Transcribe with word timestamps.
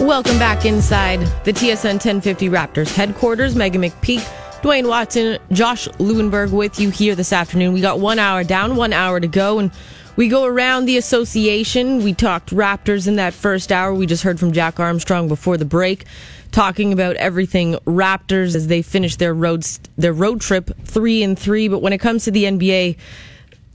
Welcome 0.00 0.38
back 0.38 0.64
inside 0.64 1.18
the 1.44 1.52
TSN 1.52 1.94
1050 1.94 2.48
Raptors 2.50 2.94
headquarters. 2.94 3.56
Meghan 3.56 3.84
McPeak, 3.84 4.20
Dwayne 4.62 4.88
Watson, 4.88 5.40
Josh 5.50 5.88
Lewenberg 5.98 6.52
with 6.52 6.78
you 6.78 6.90
here 6.90 7.16
this 7.16 7.32
afternoon. 7.32 7.72
We 7.72 7.80
got 7.80 7.98
one 7.98 8.20
hour 8.20 8.44
down, 8.44 8.76
one 8.76 8.92
hour 8.92 9.18
to 9.18 9.26
go, 9.26 9.58
and 9.58 9.72
we 10.14 10.28
go 10.28 10.44
around 10.44 10.84
the 10.84 10.98
association. 10.98 12.04
We 12.04 12.14
talked 12.14 12.50
Raptors 12.50 13.08
in 13.08 13.16
that 13.16 13.34
first 13.34 13.72
hour. 13.72 13.92
We 13.92 14.06
just 14.06 14.22
heard 14.22 14.38
from 14.38 14.52
Jack 14.52 14.78
Armstrong 14.78 15.26
before 15.26 15.56
the 15.56 15.64
break, 15.64 16.04
talking 16.52 16.92
about 16.92 17.16
everything 17.16 17.74
Raptors 17.84 18.54
as 18.54 18.68
they 18.68 18.82
finish 18.82 19.16
their 19.16 19.34
road 19.34 19.66
their 19.96 20.12
road 20.12 20.40
trip 20.40 20.70
three 20.84 21.24
and 21.24 21.36
three. 21.36 21.66
But 21.66 21.82
when 21.82 21.92
it 21.92 21.98
comes 21.98 22.22
to 22.26 22.30
the 22.30 22.44
NBA, 22.44 22.96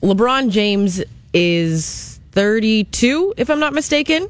LeBron 0.02 0.52
James 0.52 1.04
is 1.34 2.18
32, 2.32 3.34
if 3.36 3.50
I'm 3.50 3.60
not 3.60 3.74
mistaken 3.74 4.30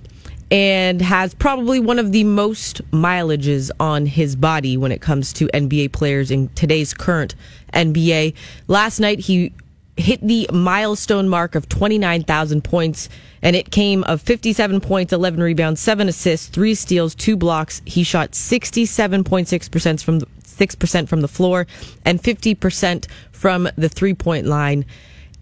and 0.53 1.01
has 1.01 1.33
probably 1.33 1.79
one 1.79 1.97
of 1.97 2.11
the 2.11 2.23
most 2.23 2.79
mileages 2.91 3.71
on 3.79 4.05
his 4.05 4.35
body 4.35 4.77
when 4.77 4.91
it 4.91 5.01
comes 5.01 5.33
to 5.33 5.47
NBA 5.47 5.91
players 5.91 6.29
in 6.29 6.47
today's 6.49 6.93
current 6.93 7.33
NBA. 7.73 8.35
Last 8.67 8.99
night, 8.99 9.17
he 9.19 9.51
hit 9.97 10.21
the 10.21 10.47
milestone 10.53 11.27
mark 11.27 11.55
of 11.55 11.67
29,000 11.69 12.63
points, 12.63 13.09
and 13.41 13.55
it 13.55 13.71
came 13.71 14.03
of 14.03 14.21
57 14.21 14.79
points, 14.79 15.11
11 15.11 15.41
rebounds, 15.41 15.81
7 15.81 16.07
assists, 16.07 16.47
3 16.49 16.75
steals, 16.75 17.15
2 17.15 17.35
blocks. 17.35 17.81
He 17.85 18.03
shot 18.03 18.33
67.6% 18.33 20.03
from 20.03 20.19
the, 20.19 20.27
6% 20.27 21.07
from 21.07 21.21
the 21.21 21.27
floor 21.27 21.65
and 22.05 22.21
50% 22.21 23.07
from 23.31 23.67
the 23.75 23.89
three 23.89 24.13
point 24.13 24.45
line. 24.45 24.85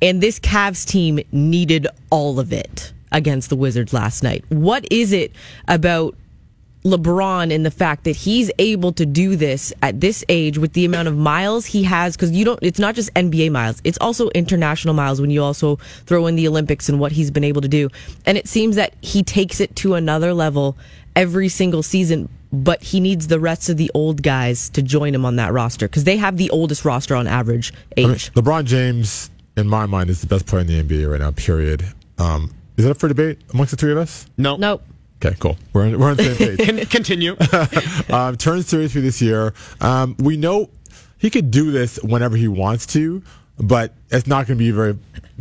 And 0.01 0.21
this 0.23 0.39
Cavs 0.39 0.87
team 0.87 1.19
needed 1.33 1.85
all 2.09 2.39
of 2.39 2.53
it 2.53 2.93
against 3.11 3.49
the 3.49 3.55
Wizards 3.55 3.93
last 3.93 4.23
night. 4.23 4.45
What 4.49 4.85
is 4.91 5.11
it 5.11 5.33
about 5.67 6.15
LeBron 6.83 7.53
and 7.53 7.63
the 7.65 7.71
fact 7.71 8.05
that 8.05 8.15
he's 8.15 8.49
able 8.57 8.91
to 8.93 9.05
do 9.05 9.35
this 9.35 9.71
at 9.83 10.01
this 10.01 10.23
age 10.29 10.57
with 10.57 10.73
the 10.73 10.83
amount 10.83 11.07
of 11.07 11.15
miles 11.15 11.65
he 11.65 11.83
has 11.83 12.15
because 12.15 12.31
you 12.31 12.43
don't 12.43 12.57
it's 12.63 12.79
not 12.79 12.95
just 12.95 13.13
NBA 13.13 13.51
miles 13.51 13.79
it's 13.83 13.99
also 14.01 14.29
international 14.29 14.95
miles 14.95 15.21
when 15.21 15.29
you 15.29 15.43
also 15.43 15.75
throw 16.07 16.25
in 16.25 16.35
the 16.35 16.47
Olympics 16.47 16.89
and 16.89 16.99
what 16.99 17.11
he's 17.11 17.29
been 17.29 17.43
able 17.43 17.61
to 17.61 17.67
do 17.67 17.87
and 18.25 18.35
it 18.35 18.47
seems 18.47 18.77
that 18.77 18.95
he 19.01 19.21
takes 19.21 19.59
it 19.59 19.75
to 19.75 19.93
another 19.93 20.33
level 20.33 20.75
every 21.15 21.49
single 21.49 21.83
season 21.83 22.27
but 22.51 22.81
he 22.81 22.99
needs 22.99 23.27
the 23.27 23.39
rest 23.39 23.69
of 23.69 23.77
the 23.77 23.91
old 23.93 24.23
guys 24.23 24.69
to 24.71 24.81
join 24.81 25.13
him 25.13 25.23
on 25.23 25.35
that 25.35 25.53
roster 25.53 25.87
because 25.87 26.03
they 26.03 26.17
have 26.17 26.37
the 26.37 26.49
oldest 26.49 26.83
roster 26.83 27.15
on 27.15 27.27
average 27.27 27.73
age. 27.95 28.05
I 28.05 28.09
mean, 28.09 28.17
LeBron 28.17 28.65
James 28.65 29.29
in 29.55 29.67
my 29.67 29.85
mind 29.85 30.09
is 30.09 30.21
the 30.21 30.27
best 30.27 30.47
player 30.47 30.61
in 30.61 30.67
the 30.67 30.83
NBA 30.83 31.09
right 31.09 31.21
now 31.21 31.31
period 31.31 31.85
um, 32.17 32.51
is 32.81 32.85
that 32.85 32.91
up 32.91 32.97
for 32.97 33.07
debate 33.07 33.37
amongst 33.53 33.69
the 33.69 33.77
three 33.77 33.91
of 33.91 33.99
us? 33.99 34.25
No. 34.37 34.55
Nope. 34.55 34.81
Okay, 35.23 35.35
cool. 35.39 35.55
We're 35.71 35.83
on, 35.83 35.99
we're 35.99 36.09
on 36.09 36.17
the 36.17 36.33
same 36.33 36.57
page. 36.57 36.89
Continue. 36.89 37.35
um, 38.09 38.37
turns 38.37 38.71
33 38.71 39.01
this 39.01 39.21
year. 39.21 39.53
Um, 39.79 40.15
we 40.17 40.35
know 40.35 40.71
he 41.19 41.29
could 41.29 41.51
do 41.51 41.69
this 41.69 41.97
whenever 42.01 42.35
he 42.35 42.47
wants 42.47 42.87
to, 42.87 43.21
but 43.61 43.93
it's 44.09 44.27
not 44.27 44.47
going 44.47 44.57
to 44.57 44.63
be 44.63 44.71
very 44.71 44.97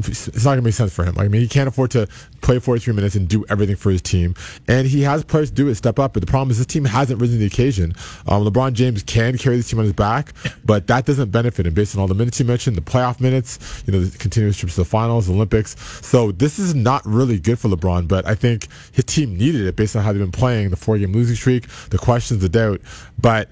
it's 0.08 0.44
not 0.44 0.52
going 0.52 0.58
to 0.58 0.62
make 0.62 0.74
sense 0.74 0.94
for 0.94 1.04
him. 1.04 1.18
I 1.18 1.28
mean, 1.28 1.40
he 1.42 1.48
can't 1.48 1.68
afford 1.68 1.90
to 1.92 2.08
play 2.40 2.58
43 2.58 2.94
minutes 2.94 3.14
and 3.14 3.28
do 3.28 3.44
everything 3.48 3.76
for 3.76 3.90
his 3.90 4.00
team. 4.00 4.34
And 4.66 4.86
he 4.86 5.02
has 5.02 5.24
players 5.24 5.50
to 5.50 5.56
do 5.56 5.68
it, 5.68 5.74
step 5.74 5.98
up. 5.98 6.14
But 6.14 6.20
the 6.20 6.26
problem 6.26 6.50
is 6.50 6.58
this 6.58 6.66
team 6.66 6.84
hasn't 6.84 7.20
risen 7.20 7.36
to 7.36 7.40
the 7.40 7.46
occasion. 7.46 7.92
Um, 8.26 8.44
LeBron 8.44 8.72
James 8.72 9.02
can 9.02 9.36
carry 9.36 9.56
this 9.56 9.68
team 9.68 9.78
on 9.78 9.84
his 9.84 9.92
back, 9.92 10.32
but 10.64 10.86
that 10.86 11.06
doesn't 11.06 11.30
benefit 11.30 11.66
him 11.66 11.74
based 11.74 11.94
on 11.94 12.00
all 12.00 12.06
the 12.06 12.14
minutes 12.14 12.40
you 12.40 12.46
mentioned, 12.46 12.76
the 12.76 12.82
playoff 12.82 13.20
minutes, 13.20 13.82
you 13.86 13.92
know, 13.92 14.00
the 14.00 14.16
continuous 14.16 14.56
trips 14.56 14.74
to 14.76 14.82
the 14.82 14.84
finals, 14.86 15.28
Olympics. 15.28 15.76
So 16.06 16.32
this 16.32 16.58
is 16.58 16.74
not 16.74 17.04
really 17.04 17.38
good 17.38 17.58
for 17.58 17.68
LeBron, 17.68 18.08
but 18.08 18.26
I 18.26 18.34
think 18.34 18.68
his 18.92 19.04
team 19.04 19.36
needed 19.36 19.66
it 19.66 19.76
based 19.76 19.96
on 19.96 20.02
how 20.02 20.12
they've 20.12 20.20
been 20.20 20.32
playing, 20.32 20.70
the 20.70 20.76
four 20.76 20.96
game 20.98 21.12
losing 21.12 21.36
streak, 21.36 21.68
the 21.90 21.98
questions, 21.98 22.40
the 22.40 22.48
doubt. 22.48 22.80
But 23.20 23.50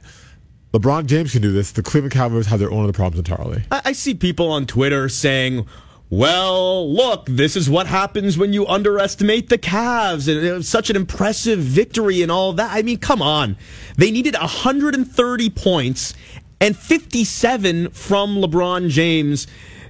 LeBron 0.79 1.07
James 1.07 1.33
can 1.33 1.43
do 1.43 1.53
this. 1.53 1.73
The 1.73 1.83
Cleveland 1.83 2.13
Cavaliers 2.13 2.47
have 2.47 2.61
their 2.61 2.71
own 2.71 2.85
other 2.85 2.93
problems 2.93 3.29
entirely. 3.29 3.63
I, 3.71 3.83
I 3.87 3.93
see 3.93 4.15
people 4.15 4.51
on 4.51 4.67
Twitter 4.67 5.09
saying, 5.09 5.67
well, 6.11 6.91
look, 6.93 7.27
this 7.27 7.57
is 7.57 7.69
what 7.69 7.87
happens 7.87 8.39
when 8.39 8.53
you 8.53 8.67
underestimate 8.67 9.49
the 9.49 9.59
Cavs. 9.59 10.29
And 10.29 10.45
it 10.45 10.53
was 10.53 10.69
such 10.69 10.89
an 10.89 10.97
impressive 10.97 11.59
victory 11.59 12.23
and 12.23 12.31
all 12.31 12.53
that. 12.55 12.71
I 12.73 12.83
mean, 12.83 12.99
come 12.99 13.21
on. 13.21 13.57
They 13.97 14.11
needed 14.11 14.35
130 14.35 15.51
points 15.51 16.15
and 16.61 16.77
57 16.77 17.91
from 17.91 18.37
LeBron 18.37 18.89
James 18.89 19.47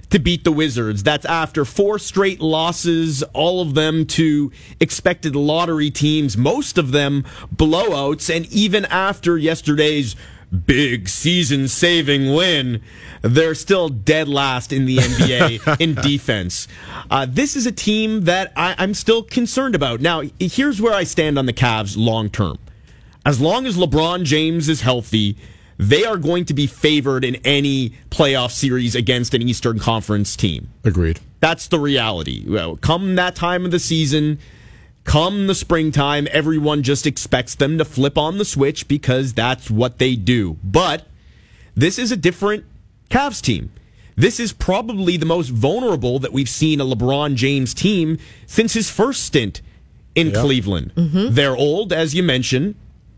to 0.09 0.19
beat 0.19 0.43
the 0.43 0.51
Wizards. 0.51 1.03
That's 1.03 1.25
after 1.25 1.65
four 1.65 1.99
straight 1.99 2.41
losses, 2.41 3.23
all 3.33 3.61
of 3.61 3.75
them 3.75 4.05
to 4.07 4.51
expected 4.79 5.35
lottery 5.35 5.91
teams, 5.91 6.35
most 6.35 6.77
of 6.77 6.91
them 6.91 7.25
blowouts. 7.55 8.35
And 8.35 8.45
even 8.47 8.85
after 8.85 9.37
yesterday's 9.37 10.15
big 10.65 11.09
season 11.09 11.67
saving 11.67 12.33
win, 12.33 12.81
they're 13.21 13.55
still 13.55 13.89
dead 13.89 14.27
last 14.27 14.71
in 14.71 14.85
the 14.85 14.97
NBA 14.97 15.79
in 15.81 15.95
defense. 15.95 16.67
Uh, 17.09 17.25
this 17.29 17.55
is 17.55 17.65
a 17.65 17.71
team 17.71 18.21
that 18.25 18.51
I, 18.55 18.81
am 18.81 18.93
still 18.93 19.23
concerned 19.23 19.75
about. 19.75 20.01
Now, 20.01 20.23
here's 20.39 20.81
where 20.81 20.93
I 20.93 21.03
stand 21.03 21.37
on 21.37 21.45
the 21.45 21.53
Cavs 21.53 21.95
long 21.97 22.29
term. 22.29 22.57
As 23.25 23.39
long 23.39 23.65
as 23.65 23.77
LeBron 23.77 24.23
James 24.23 24.69
is 24.69 24.81
healthy, 24.81 25.37
they 25.77 26.03
are 26.03 26.17
going 26.17 26.45
to 26.45 26.53
be 26.53 26.67
favored 26.67 27.23
in 27.23 27.35
any 27.37 27.93
playoff 28.09 28.51
series 28.51 28.95
against 28.95 29.33
an 29.33 29.41
Eastern 29.41 29.79
Conference 29.79 30.35
team. 30.35 30.69
Agreed. 30.83 31.19
That's 31.39 31.67
the 31.67 31.79
reality. 31.79 32.45
Well, 32.47 32.75
come 32.77 33.15
that 33.15 33.35
time 33.35 33.65
of 33.65 33.71
the 33.71 33.79
season, 33.79 34.39
come 35.09 35.47
the 35.47 35.55
springtime, 35.55 36.27
everyone 36.29 36.83
just 36.83 37.07
expects 37.07 37.55
them 37.55 37.79
to 37.79 37.83
flip 37.83 38.15
on 38.15 38.37
the 38.37 38.45
switch 38.45 38.87
because 38.87 39.33
that's 39.33 39.71
what 39.71 39.97
they 39.97 40.15
do. 40.15 40.55
But 40.63 41.07
this 41.73 41.97
is 41.97 42.11
a 42.11 42.15
different 42.15 42.63
Cavs 43.09 43.41
team. 43.41 43.71
This 44.15 44.39
is 44.39 44.53
probably 44.53 45.17
the 45.17 45.25
most 45.25 45.49
vulnerable 45.49 46.19
that 46.19 46.31
we've 46.31 46.47
seen 46.47 46.79
a 46.79 46.85
LeBron 46.85 47.33
James 47.33 47.73
team 47.73 48.19
since 48.45 48.73
his 48.73 48.91
first 48.91 49.23
stint 49.23 49.63
in 50.13 50.27
yep. 50.27 50.41
Cleveland. 50.41 50.93
Mm-hmm. 50.93 51.33
They're 51.33 51.57
old, 51.57 51.91
as 51.91 52.13
you 52.13 52.21
mentioned. 52.21 52.75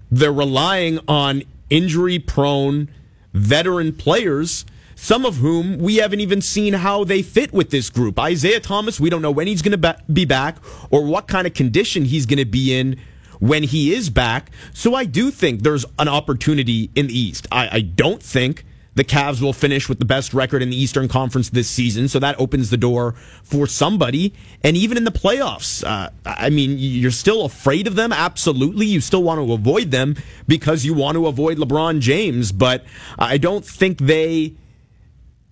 They're 0.09 0.31
relying 0.31 0.97
on 1.09 1.43
injury 1.69 2.19
prone 2.19 2.87
veteran 3.33 3.91
players 3.91 4.65
some 5.01 5.25
of 5.25 5.37
whom 5.37 5.79
we 5.79 5.95
haven't 5.95 6.19
even 6.19 6.39
seen 6.41 6.73
how 6.73 7.03
they 7.03 7.23
fit 7.23 7.51
with 7.51 7.71
this 7.71 7.89
group. 7.89 8.19
Isaiah 8.19 8.59
Thomas, 8.59 8.99
we 8.99 9.09
don't 9.09 9.23
know 9.23 9.31
when 9.31 9.47
he's 9.47 9.63
going 9.63 9.81
to 9.81 9.97
be 10.13 10.25
back 10.25 10.57
or 10.91 11.03
what 11.03 11.27
kind 11.27 11.47
of 11.47 11.55
condition 11.55 12.05
he's 12.05 12.27
going 12.27 12.37
to 12.37 12.45
be 12.45 12.77
in 12.77 12.99
when 13.39 13.63
he 13.63 13.95
is 13.95 14.11
back. 14.11 14.51
So 14.73 14.93
I 14.93 15.05
do 15.05 15.31
think 15.31 15.63
there's 15.63 15.85
an 15.97 16.07
opportunity 16.07 16.91
in 16.93 17.07
the 17.07 17.17
East. 17.17 17.47
I, 17.51 17.77
I 17.77 17.81
don't 17.81 18.21
think 18.21 18.63
the 18.93 19.03
Cavs 19.03 19.41
will 19.41 19.53
finish 19.53 19.89
with 19.89 19.97
the 19.97 20.05
best 20.05 20.35
record 20.35 20.61
in 20.61 20.69
the 20.69 20.75
Eastern 20.75 21.07
Conference 21.07 21.49
this 21.49 21.67
season, 21.67 22.07
so 22.07 22.19
that 22.19 22.39
opens 22.39 22.69
the 22.69 22.77
door 22.77 23.13
for 23.41 23.65
somebody. 23.65 24.35
And 24.63 24.77
even 24.77 24.97
in 24.97 25.03
the 25.03 25.11
playoffs, 25.11 25.83
uh, 25.83 26.11
I 26.27 26.51
mean, 26.51 26.75
you're 26.77 27.09
still 27.09 27.45
afraid 27.45 27.87
of 27.87 27.95
them. 27.95 28.13
Absolutely, 28.13 28.85
you 28.85 29.01
still 29.01 29.23
want 29.23 29.39
to 29.39 29.51
avoid 29.51 29.89
them 29.89 30.15
because 30.47 30.85
you 30.85 30.93
want 30.93 31.15
to 31.15 31.25
avoid 31.25 31.57
LeBron 31.57 32.01
James. 32.01 32.51
But 32.51 32.85
I 33.17 33.39
don't 33.39 33.65
think 33.65 33.97
they 33.97 34.53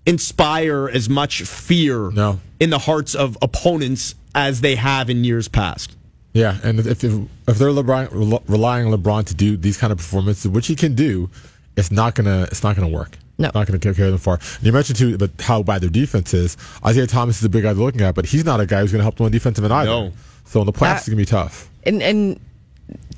inspire 0.10 0.90
as 0.90 1.08
much 1.08 1.44
fear 1.44 2.10
no. 2.10 2.40
in 2.60 2.72
the 2.72 2.80
hearts 2.80 3.14
of 3.14 3.38
opponents 3.44 4.16
as 4.34 4.62
they 4.62 4.76
have 4.76 5.10
in 5.10 5.24
years 5.24 5.48
past. 5.48 5.96
Yeah, 6.34 6.58
and 6.64 6.80
if 6.80 7.04
if, 7.04 7.04
if 7.04 7.58
they're 7.58 7.70
LeBron, 7.70 8.44
relying 8.48 8.92
on 8.92 9.00
LeBron 9.00 9.26
to 9.28 9.36
do 9.36 9.56
these 9.56 9.78
kind 9.78 9.92
of 9.92 9.98
performances, 9.98 10.48
which 10.48 10.68
he 10.68 10.76
can 10.76 10.96
do, 10.96 11.30
it's 11.78 11.92
not 11.92 12.16
gonna 12.16 12.44
it's 12.52 12.64
not 12.64 12.76
gonna 12.76 12.90
work. 12.90 13.18
No. 13.38 13.48
It's 13.48 13.56
not 13.56 13.68
going 13.68 13.80
to 13.80 13.94
carry 13.94 14.10
them 14.10 14.20
far. 14.20 14.34
And 14.58 14.64
you 14.66 14.74
mentioned 14.74 15.00
too 15.00 15.16
about 15.16 15.30
how 15.40 15.64
bad 15.64 15.80
their 15.80 15.90
defense 15.90 16.34
is. 16.34 16.58
Isaiah 16.86 17.08
Thomas 17.08 17.40
is 17.40 17.46
a 17.46 17.50
big 17.50 17.64
guy 17.64 17.72
they're 17.72 17.82
looking 17.82 18.02
at, 18.02 18.14
but 18.14 18.26
he's 18.26 18.44
not 18.44 18.60
a 18.60 18.66
guy 18.66 18.82
who's 18.82 18.92
going 18.92 19.00
to 19.00 19.04
help 19.04 19.16
them 19.16 19.28
on 19.28 19.32
defensive 19.32 19.64
end 19.64 19.72
either. 19.72 19.90
No. 19.90 20.12
So 20.44 20.60
in 20.60 20.66
the 20.66 20.74
playoffs, 20.74 20.98
it's 20.98 21.08
going 21.08 21.18
to 21.18 21.22
be 21.22 21.26
tough. 21.26 21.70
And 21.86 22.04
and 22.04 22.38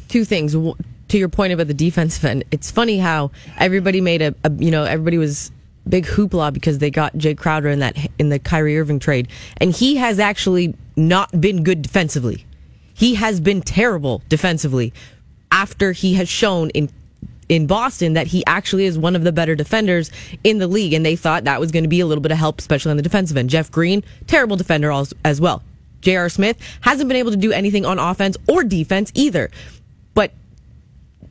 two 0.10 0.24
things 0.24 0.54
to 0.54 1.18
your 1.18 1.28
point 1.28 1.54
about 1.54 1.66
the 1.66 1.74
defensive 1.74 2.24
end. 2.24 2.44
It's 2.52 2.70
funny 2.70 3.00
how 3.00 3.32
everybody 3.58 4.00
made 4.00 4.22
a, 4.22 4.36
a 4.44 4.52
you 4.60 4.70
know 4.70 4.84
everybody 4.84 5.18
was 5.18 5.52
big 5.88 6.06
hoopla 6.06 6.54
because 6.54 6.80
they 6.80 6.90
got 6.92 7.14
Jae 7.14 7.38
Crowder 7.38 7.70
in 7.70 7.80
that 7.80 7.98
in 8.20 8.30
the 8.30 8.40
Kyrie 8.40 8.78
Irving 8.78 9.00
trade, 9.00 9.28
and 9.58 9.72
he 9.72 9.96
has 9.98 10.20
actually 10.20 10.76
not 10.96 11.40
been 11.40 11.64
good 11.64 11.82
defensively. 11.82 12.46
He 12.94 13.16
has 13.16 13.40
been 13.40 13.62
terrible 13.62 14.22
defensively 14.30 14.94
after 15.52 15.92
he 15.92 16.14
has 16.16 16.30
shown 16.30 16.70
in 16.72 16.90
in 17.50 17.68
Boston 17.68 18.14
that 18.14 18.28
he 18.28 18.46
actually 18.48 18.86
is 18.86 18.98
one 18.98 19.14
of 19.14 19.26
the 19.26 19.32
better 19.34 19.56
defenders 19.56 20.10
in 20.44 20.60
the 20.60 20.68
league, 20.68 20.94
and 20.94 21.06
they 21.06 21.18
thought 21.18 21.44
that 21.44 21.60
was 21.60 21.72
going 21.72 21.84
to 21.84 21.90
be 21.90 22.00
a 22.00 22.06
little 22.06 22.22
bit 22.22 22.32
of 22.32 22.38
help, 22.38 22.60
especially 22.60 22.92
on 22.92 22.98
the 22.98 23.04
defensive 23.04 23.36
end. 23.36 23.50
Jeff 23.50 23.70
Green, 23.70 24.04
terrible 24.26 24.56
defender 24.56 24.90
as 25.26 25.42
well. 25.42 25.62
J.R. 26.00 26.30
Smith 26.30 26.58
hasn't 26.82 27.08
been 27.08 27.18
able 27.18 27.32
to 27.32 27.38
do 27.38 27.52
anything 27.52 27.86
on 27.86 28.00
offense 28.00 28.38
or 28.48 28.64
defense 28.64 29.12
either. 29.16 29.52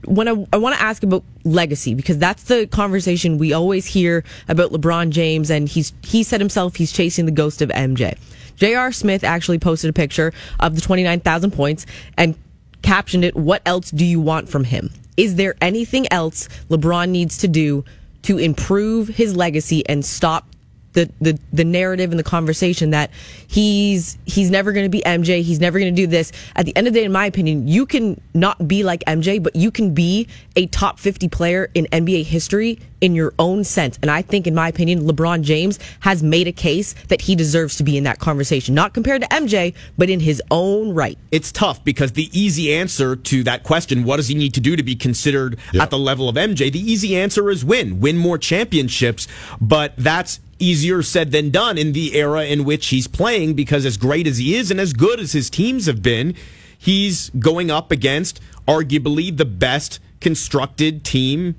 When 0.04 0.28
I, 0.28 0.46
I 0.52 0.56
want 0.56 0.76
to 0.76 0.82
ask 0.82 1.02
about 1.02 1.24
legacy 1.44 1.94
because 1.94 2.18
that's 2.18 2.44
the 2.44 2.66
conversation 2.66 3.38
we 3.38 3.52
always 3.52 3.86
hear 3.86 4.24
about 4.48 4.72
LeBron 4.72 5.10
James, 5.10 5.50
and 5.50 5.68
he's 5.68 5.92
he 6.02 6.22
said 6.22 6.40
himself 6.40 6.76
he's 6.76 6.92
chasing 6.92 7.26
the 7.26 7.32
ghost 7.32 7.62
of 7.62 7.68
MJ. 7.70 8.18
J.R. 8.56 8.92
Smith 8.92 9.24
actually 9.24 9.58
posted 9.58 9.88
a 9.88 9.92
picture 9.92 10.34
of 10.58 10.74
the 10.74 10.82
29,000 10.82 11.50
points, 11.50 11.86
and 12.18 12.36
captioned 12.82 13.24
it, 13.24 13.36
What 13.36 13.62
else 13.66 13.90
do 13.90 14.04
you 14.04 14.20
want 14.20 14.48
from 14.48 14.64
him? 14.64 14.90
Is 15.16 15.36
there 15.36 15.54
anything 15.60 16.10
else 16.12 16.48
LeBron 16.68 17.10
needs 17.10 17.38
to 17.38 17.48
do 17.48 17.84
to 18.22 18.38
improve 18.38 19.08
his 19.08 19.36
legacy 19.36 19.86
and 19.88 20.04
stop 20.04 20.46
the, 20.92 21.10
the, 21.20 21.38
the 21.52 21.64
narrative 21.64 22.10
and 22.10 22.18
the 22.18 22.24
conversation 22.24 22.90
that 22.90 23.10
he's 23.46 24.18
he's 24.24 24.50
never 24.50 24.72
going 24.72 24.84
to 24.84 24.90
be 24.90 25.02
MJ. 25.02 25.42
He's 25.42 25.60
never 25.60 25.78
going 25.78 25.94
to 25.94 26.02
do 26.02 26.06
this. 26.06 26.32
At 26.56 26.66
the 26.66 26.76
end 26.76 26.86
of 26.86 26.94
the 26.94 27.00
day, 27.00 27.04
in 27.04 27.12
my 27.12 27.26
opinion, 27.26 27.68
you 27.68 27.86
can 27.86 28.20
not 28.34 28.66
be 28.66 28.82
like 28.82 29.04
MJ, 29.04 29.42
but 29.42 29.54
you 29.56 29.70
can 29.70 29.94
be 29.94 30.26
a 30.56 30.66
top 30.66 30.98
50 30.98 31.28
player 31.28 31.70
in 31.74 31.86
NBA 31.86 32.24
history 32.24 32.78
in 33.00 33.14
your 33.14 33.32
own 33.38 33.64
sense. 33.64 33.98
And 34.02 34.10
I 34.10 34.22
think, 34.22 34.46
in 34.46 34.54
my 34.54 34.68
opinion, 34.68 35.02
LeBron 35.02 35.42
James 35.42 35.78
has 36.00 36.22
made 36.22 36.46
a 36.48 36.52
case 36.52 36.94
that 37.08 37.20
he 37.20 37.34
deserves 37.34 37.76
to 37.76 37.82
be 37.82 37.96
in 37.96 38.04
that 38.04 38.18
conversation, 38.18 38.74
not 38.74 38.94
compared 38.94 39.22
to 39.22 39.28
MJ, 39.28 39.74
but 39.96 40.10
in 40.10 40.20
his 40.20 40.42
own 40.50 40.92
right. 40.92 41.18
It's 41.30 41.52
tough 41.52 41.84
because 41.84 42.12
the 42.12 42.28
easy 42.38 42.74
answer 42.74 43.16
to 43.16 43.42
that 43.44 43.62
question, 43.62 44.04
what 44.04 44.16
does 44.16 44.28
he 44.28 44.34
need 44.34 44.54
to 44.54 44.60
do 44.60 44.76
to 44.76 44.82
be 44.82 44.94
considered 44.96 45.58
Yep. 45.72 45.82
at 45.82 45.90
the 45.90 45.98
level 45.98 46.28
of 46.28 46.36
MJ? 46.36 46.70
The 46.70 46.80
easy 46.80 47.16
answer 47.16 47.50
is 47.50 47.64
win, 47.64 48.00
win 48.00 48.16
more 48.16 48.38
championships. 48.38 49.26
But 49.60 49.94
that's 49.96 50.40
easier 50.58 51.02
said 51.02 51.32
than 51.32 51.50
done 51.50 51.78
in 51.78 51.92
the 51.92 52.14
era 52.14 52.44
in 52.44 52.64
which 52.64 52.88
he's 52.88 53.06
playing 53.06 53.54
because 53.54 53.86
as 53.86 53.96
great 53.96 54.26
as 54.26 54.36
he 54.38 54.54
is 54.54 54.70
and 54.70 54.78
as 54.78 54.92
good 54.92 55.18
as 55.18 55.32
his 55.32 55.48
teams 55.48 55.86
have 55.86 56.02
been, 56.02 56.34
he's 56.78 57.30
going 57.38 57.70
up 57.70 57.90
against 57.90 58.40
arguably 58.68 59.34
the 59.34 59.44
best 59.44 60.00
constructed 60.20 61.02
team 61.02 61.54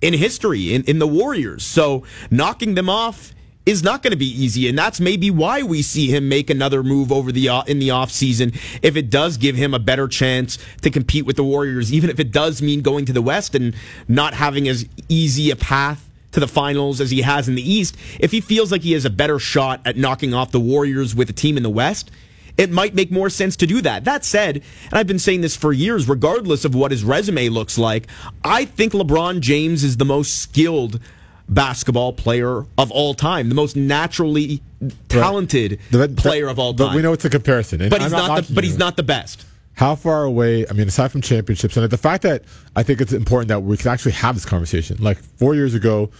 in 0.00 0.14
history 0.14 0.74
in, 0.74 0.82
in 0.84 0.98
the 0.98 1.06
Warriors. 1.06 1.64
So 1.64 2.04
knocking 2.30 2.74
them 2.74 2.88
off 2.88 3.34
is 3.66 3.82
not 3.82 4.02
going 4.02 4.10
to 4.10 4.16
be 4.16 4.26
easy 4.26 4.68
and 4.68 4.76
that's 4.76 5.00
maybe 5.00 5.30
why 5.30 5.62
we 5.62 5.82
see 5.82 6.08
him 6.08 6.28
make 6.28 6.48
another 6.48 6.82
move 6.82 7.12
over 7.12 7.30
the 7.30 7.48
uh, 7.48 7.62
in 7.64 7.78
the 7.78 7.88
offseason 7.88 8.56
if 8.82 8.96
it 8.96 9.10
does 9.10 9.36
give 9.36 9.54
him 9.54 9.74
a 9.74 9.78
better 9.78 10.08
chance 10.08 10.58
to 10.80 10.90
compete 10.90 11.26
with 11.26 11.36
the 11.36 11.44
Warriors 11.44 11.92
even 11.92 12.08
if 12.08 12.18
it 12.18 12.32
does 12.32 12.62
mean 12.62 12.80
going 12.80 13.04
to 13.04 13.12
the 13.12 13.20
West 13.20 13.54
and 13.54 13.74
not 14.08 14.32
having 14.32 14.66
as 14.66 14.88
easy 15.10 15.50
a 15.50 15.56
path 15.56 16.08
to 16.32 16.40
the 16.40 16.48
finals 16.48 17.02
as 17.02 17.10
he 17.10 17.20
has 17.20 17.48
in 17.48 17.54
the 17.54 17.70
East 17.70 17.96
if 18.18 18.30
he 18.30 18.40
feels 18.40 18.72
like 18.72 18.80
he 18.80 18.92
has 18.92 19.04
a 19.04 19.10
better 19.10 19.38
shot 19.38 19.80
at 19.84 19.96
knocking 19.96 20.32
off 20.32 20.52
the 20.52 20.60
Warriors 20.60 21.14
with 21.14 21.28
a 21.28 21.34
team 21.34 21.58
in 21.58 21.62
the 21.62 21.70
West 21.70 22.10
it 22.60 22.70
might 22.70 22.94
make 22.94 23.10
more 23.10 23.30
sense 23.30 23.56
to 23.56 23.66
do 23.66 23.80
that. 23.82 24.04
That 24.04 24.24
said, 24.24 24.56
and 24.56 24.92
I've 24.94 25.06
been 25.06 25.18
saying 25.18 25.40
this 25.40 25.56
for 25.56 25.72
years, 25.72 26.08
regardless 26.08 26.64
of 26.64 26.74
what 26.74 26.90
his 26.90 27.02
resume 27.02 27.48
looks 27.48 27.78
like, 27.78 28.06
I 28.44 28.66
think 28.66 28.92
LeBron 28.92 29.40
James 29.40 29.82
is 29.82 29.96
the 29.96 30.04
most 30.04 30.38
skilled 30.42 31.00
basketball 31.48 32.12
player 32.12 32.64
of 32.78 32.90
all 32.92 33.14
time, 33.14 33.48
the 33.48 33.54
most 33.54 33.74
naturally 33.76 34.62
talented 35.08 35.80
The- 35.90 36.08
player 36.08 36.48
of 36.48 36.58
all 36.58 36.74
time. 36.74 36.88
But 36.88 36.96
we 36.96 37.02
know 37.02 37.12
it's 37.12 37.24
a 37.24 37.30
comparison. 37.30 37.88
but 37.88 38.00
he's 38.02 38.12
not, 38.12 38.46
the, 38.46 38.54
but 38.54 38.62
he's 38.64 38.78
not 38.78 38.96
the 38.96 39.02
best. 39.02 39.46
How 39.74 39.94
far 39.94 40.24
away? 40.24 40.66
I 40.68 40.72
mean, 40.74 40.88
aside 40.88 41.10
from 41.10 41.22
championships, 41.22 41.76
and 41.76 41.88
the 41.88 41.96
fact 41.96 42.22
that 42.24 42.44
I 42.76 42.82
think 42.82 43.00
it's 43.00 43.12
important 43.14 43.48
that 43.48 43.60
we 43.60 43.76
can 43.78 43.88
actually 43.90 44.12
have 44.12 44.34
this 44.34 44.44
conversation. 44.44 44.98
Like 45.00 45.16
four 45.18 45.54
years 45.54 45.74
ago, 45.74 46.10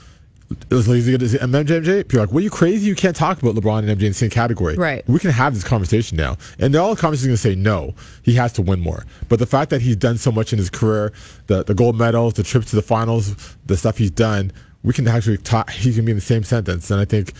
it 0.51 0.75
was 0.75 0.89
like, 0.89 0.99
is 0.99 1.35
it 1.35 1.41
MJ, 1.41 1.65
MJ? 1.65 2.03
People 2.03 2.19
are 2.19 2.23
like, 2.27 2.33
"What 2.33 2.41
are 2.41 2.43
you 2.43 2.51
crazy? 2.51 2.87
You 2.87 2.97
can't 2.97 3.15
talk 3.15 3.41
about 3.41 3.55
LeBron 3.55 3.81
and 3.81 3.89
MJ 3.89 4.03
in 4.03 4.11
the 4.11 4.15
same 4.15 4.31
category." 4.31 4.75
Right. 4.77 5.09
We 5.09 5.19
can 5.19 5.31
have 5.31 5.55
this 5.55 5.63
conversation 5.63 6.17
now, 6.17 6.37
and 6.59 6.75
they're 6.75 6.83
all 6.83 6.97
conversations 6.97 7.43
going 7.43 7.55
to 7.55 7.61
say 7.61 7.71
no. 7.71 7.95
He 8.23 8.35
has 8.35 8.53
to 8.55 8.63
win 8.63 8.81
more. 8.81 9.05
But 9.29 9.39
the 9.39 9.47
fact 9.47 9.71
that 9.71 9.81
he's 9.81 9.97
done 9.97 10.19
so 10.19 10.33
much 10.33 10.53
in 10.53 10.59
his 10.59 10.71
career, 10.71 11.13
the 11.47 11.63
the 11.65 11.75
gold 11.75 11.97
medals, 11.97 12.35
the 12.35 12.43
trips 12.43 12.71
to 12.71 12.77
the 12.77 12.83
finals, 12.83 13.57
the 13.67 13.77
stuff 13.77 13.99
he's 13.99 14.11
done, 14.11 14.53
we 14.83 14.93
can 14.93 15.07
actually 15.07 15.39
talk. 15.39 15.71
He 15.71 15.95
can 15.95 16.05
be 16.05 16.11
in 16.13 16.17
the 16.17 16.23
same 16.23 16.45
sentence, 16.45 16.91
and 16.91 17.01
I 17.01 17.05
think. 17.05 17.33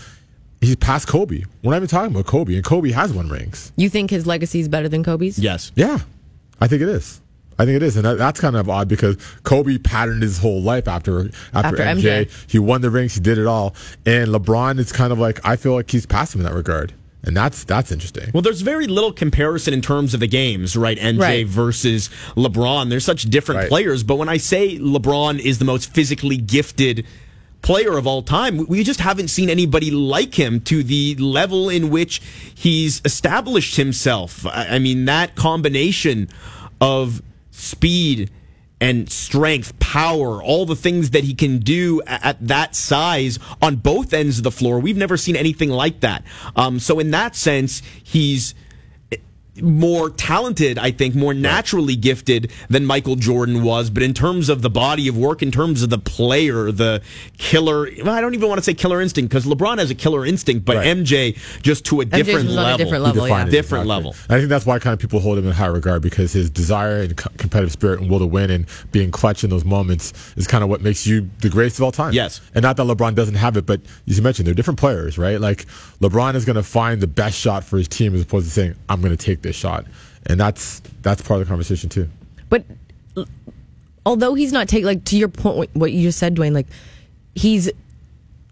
He's 0.63 0.75
past 0.75 1.07
Kobe. 1.07 1.41
We're 1.63 1.71
not 1.71 1.77
even 1.77 1.87
talking 1.87 2.11
about 2.11 2.27
Kobe, 2.27 2.53
and 2.53 2.63
Kobe 2.63 2.91
has 2.91 3.11
won 3.11 3.29
rings. 3.29 3.73
You 3.77 3.89
think 3.89 4.11
his 4.11 4.27
legacy 4.27 4.59
is 4.59 4.69
better 4.69 4.87
than 4.87 5.03
Kobe's? 5.03 5.39
Yes. 5.39 5.71
Yeah, 5.73 5.97
I 6.59 6.67
think 6.67 6.83
it 6.83 6.87
is. 6.89 7.20
I 7.61 7.65
think 7.65 7.75
it 7.75 7.83
is, 7.83 7.95
and 7.95 8.05
that, 8.05 8.17
that's 8.17 8.39
kind 8.39 8.55
of 8.55 8.67
odd 8.69 8.87
because 8.87 9.17
Kobe 9.43 9.77
patterned 9.77 10.23
his 10.23 10.39
whole 10.39 10.61
life 10.61 10.87
after 10.87 11.29
after, 11.53 11.81
After 11.81 11.83
MJ. 11.83 12.25
MJ. 12.25 12.45
He 12.51 12.57
won 12.57 12.81
the 12.81 12.89
rings, 12.89 13.13
he 13.13 13.21
did 13.21 13.37
it 13.37 13.45
all, 13.45 13.75
and 14.05 14.29
LeBron 14.29 14.79
is 14.79 14.91
kind 14.91 15.13
of 15.13 15.19
like 15.19 15.39
I 15.45 15.55
feel 15.57 15.73
like 15.73 15.91
he's 15.91 16.07
past 16.07 16.33
him 16.33 16.41
in 16.41 16.45
that 16.45 16.55
regard, 16.55 16.93
and 17.23 17.37
that's 17.37 17.63
that's 17.63 17.91
interesting. 17.91 18.31
Well, 18.33 18.41
there's 18.41 18.61
very 18.61 18.87
little 18.87 19.11
comparison 19.13 19.75
in 19.75 19.81
terms 19.81 20.15
of 20.15 20.19
the 20.21 20.27
games, 20.27 20.75
right? 20.75 20.97
MJ 20.97 21.19
Right. 21.19 21.47
versus 21.47 22.09
LeBron. 22.35 22.89
There's 22.89 23.05
such 23.05 23.23
different 23.29 23.59
Right. 23.59 23.69
players, 23.69 24.01
but 24.01 24.15
when 24.15 24.27
I 24.29 24.37
say 24.37 24.79
LeBron 24.79 25.39
is 25.39 25.59
the 25.59 25.65
most 25.65 25.93
physically 25.93 26.37
gifted 26.37 27.05
player 27.61 27.95
of 27.95 28.07
all 28.07 28.23
time, 28.23 28.57
we- 28.57 28.65
we 28.65 28.83
just 28.83 29.01
haven't 29.01 29.27
seen 29.27 29.47
anybody 29.47 29.91
like 29.91 30.33
him 30.33 30.59
to 30.61 30.81
the 30.81 31.13
level 31.19 31.69
in 31.69 31.91
which 31.91 32.19
he's 32.55 33.03
established 33.05 33.75
himself. 33.75 34.47
I 34.47 34.65
I 34.71 34.79
mean, 34.79 35.05
that 35.05 35.35
combination 35.35 36.27
of 36.79 37.21
speed 37.51 38.31
and 38.81 39.11
strength, 39.11 39.77
power, 39.79 40.41
all 40.41 40.65
the 40.65 40.75
things 40.75 41.11
that 41.11 41.23
he 41.23 41.35
can 41.35 41.59
do 41.59 42.01
at 42.07 42.35
that 42.45 42.75
size 42.75 43.37
on 43.61 43.75
both 43.75 44.11
ends 44.11 44.39
of 44.39 44.43
the 44.43 44.51
floor. 44.51 44.79
We've 44.79 44.97
never 44.97 45.17
seen 45.17 45.35
anything 45.35 45.69
like 45.69 45.99
that. 45.99 46.23
Um, 46.55 46.79
so 46.79 46.99
in 46.99 47.11
that 47.11 47.35
sense, 47.35 47.83
he's 48.03 48.55
more 49.61 50.09
talented, 50.09 50.77
I 50.77 50.91
think, 50.91 51.13
more 51.13 51.33
naturally 51.33 51.95
gifted 51.97 52.51
than 52.69 52.85
Michael 52.85 53.17
Jordan 53.17 53.63
was. 53.63 53.89
But 53.89 54.01
in 54.01 54.13
terms 54.13 54.47
of 54.47 54.61
the 54.61 54.69
body 54.69 55.09
of 55.09 55.17
work, 55.17 55.41
in 55.41 55.51
terms 55.51 55.83
of 55.83 55.89
the 55.89 55.97
player, 55.97 56.71
the 56.71 57.01
killer, 57.37 57.89
well, 58.03 58.13
I 58.13 58.21
don't 58.21 58.33
even 58.33 58.47
want 58.47 58.59
to 58.59 58.63
say 58.63 58.73
killer 58.73 59.01
instinct 59.01 59.29
because 59.29 59.45
LeBron 59.45 59.77
has 59.79 59.91
a 59.91 59.95
killer 59.95 60.25
instinct, 60.25 60.63
but 60.65 60.77
Right. 60.77 60.87
MJ 60.87 61.37
just 61.61 61.83
to 61.85 61.99
a 62.01 62.05
different 62.05 62.47
was 62.47 62.57
on 62.57 62.63
a 62.63 62.67
level. 62.67 62.77
different 62.77 63.03
level, 63.03 63.27
yeah. 63.27 63.45
it, 63.45 63.51
Different 63.51 63.87
level. 63.87 64.15
I 64.29 64.37
think 64.37 64.47
that's 64.47 64.65
why 64.65 64.79
kind 64.79 64.93
of 64.93 64.99
people 64.99 65.19
hold 65.19 65.37
him 65.37 65.45
in 65.45 65.51
high 65.51 65.65
regard 65.65 66.01
because 66.01 66.31
his 66.31 66.49
desire 66.49 67.01
and 67.01 67.17
co- 67.17 67.29
competitive 67.37 67.73
spirit 67.73 67.99
and 67.99 68.09
will 68.09 68.19
to 68.19 68.25
win 68.25 68.49
and 68.51 68.65
being 68.93 69.11
clutch 69.11 69.43
in 69.43 69.49
those 69.49 69.65
moments 69.65 70.13
is 70.37 70.47
kind 70.47 70.63
of 70.63 70.69
what 70.69 70.81
makes 70.81 71.05
you 71.05 71.29
the 71.41 71.49
greatest 71.49 71.77
of 71.77 71.83
all 71.83 71.91
time. 71.91 72.13
Yes. 72.13 72.39
And 72.55 72.63
not 72.63 72.77
that 72.77 72.83
LeBron 72.87 73.15
doesn't 73.15 73.35
have 73.35 73.57
it, 73.57 73.65
but 73.65 73.81
as 74.07 74.15
you 74.17 74.23
mentioned, 74.23 74.47
they're 74.47 74.53
different 74.53 74.79
players, 74.79 75.17
right? 75.17 75.41
Like 75.41 75.65
LeBron 75.99 76.35
is 76.35 76.45
going 76.45 76.55
to 76.55 76.63
find 76.63 77.01
the 77.01 77.07
best 77.07 77.37
shot 77.37 77.63
for 77.65 77.77
his 77.77 77.87
team 77.89 78.15
as 78.15 78.21
opposed 78.21 78.45
to 78.47 78.51
saying, 78.51 78.75
"I'm 78.87 79.01
going 79.01 79.15
to 79.15 79.23
take 79.23 79.40
this 79.41 79.55
shot," 79.55 79.85
and 80.25 80.39
that's 80.39 80.81
that's 81.01 81.21
part 81.21 81.41
of 81.41 81.47
the 81.47 81.49
conversation 81.49 81.89
too. 81.89 82.07
But 82.49 82.63
although 84.05 84.33
he's 84.33 84.51
not 84.51 84.67
taking, 84.67 84.85
like, 84.85 85.03
to 85.05 85.17
your 85.17 85.27
point, 85.27 85.57
what- 85.57 85.69
what 85.73 85.91
you 85.91 86.01
just 86.03 86.19
said, 86.19 86.35
Dwayne, 86.35 86.53
like, 86.53 86.67
he's, 87.35 87.69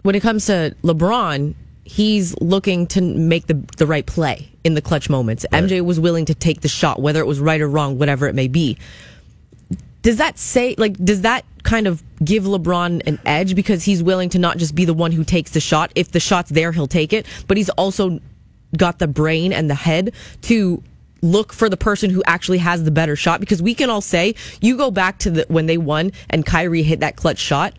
when 0.03 0.15
it 0.15 0.21
comes 0.21 0.45
to 0.45 0.75
LeBron, 0.83 1.53
he's 1.83 2.35
looking 2.39 2.85
to 2.87 3.01
make 3.01 3.47
the, 3.47 3.59
the 3.77 3.87
right 3.87 4.05
play 4.05 4.47
in 4.63 4.75
the 4.75 4.81
clutch 4.81 5.09
moments. 5.09 5.45
MJ 5.51 5.81
was 5.83 5.99
willing 5.99 6.25
to 6.25 6.35
take 6.35 6.61
the 6.61 6.67
shot, 6.67 7.01
whether 7.01 7.19
it 7.19 7.25
was 7.25 7.39
right 7.39 7.59
or 7.59 7.67
wrong, 7.67 7.97
whatever 7.97 8.27
it 8.27 8.35
may 8.35 8.47
be. 8.47 8.77
Does 10.01 10.17
that 10.17 10.37
say, 10.37 10.75
like, 10.77 10.93
does 11.03 11.21
that 11.21 11.43
kind 11.63 11.87
of 11.87 12.01
give 12.23 12.43
LeBron 12.43 13.01
an 13.05 13.19
edge 13.25 13.53
because 13.55 13.83
he's 13.83 14.01
willing 14.01 14.29
to 14.29 14.39
not 14.39 14.57
just 14.57 14.75
be 14.75 14.85
the 14.85 14.93
one 14.93 15.11
who 15.11 15.23
takes 15.23 15.51
the 15.51 15.59
shot? 15.59 15.91
If 15.95 16.11
the 16.11 16.19
shot's 16.21 16.51
there, 16.51 16.71
he'll 16.71 16.87
take 16.87 17.11
it, 17.11 17.25
but 17.47 17.57
he's 17.57 17.69
also 17.71 18.19
got 18.77 18.99
the 18.99 19.07
brain 19.07 19.51
and 19.51 19.69
the 19.69 19.75
head 19.75 20.13
to 20.43 20.81
look 21.21 21.51
for 21.53 21.69
the 21.69 21.77
person 21.77 22.09
who 22.09 22.23
actually 22.25 22.57
has 22.59 22.83
the 22.83 22.91
better 22.91 23.15
shot 23.15 23.39
because 23.39 23.61
we 23.61 23.73
can 23.73 23.89
all 23.89 24.01
say 24.01 24.35
you 24.61 24.77
go 24.77 24.89
back 24.91 25.17
to 25.19 25.29
the 25.29 25.45
when 25.49 25.65
they 25.65 25.77
won 25.77 26.11
and 26.29 26.45
Kyrie 26.45 26.83
hit 26.83 26.99
that 27.01 27.15
clutch 27.15 27.39
shot 27.39 27.73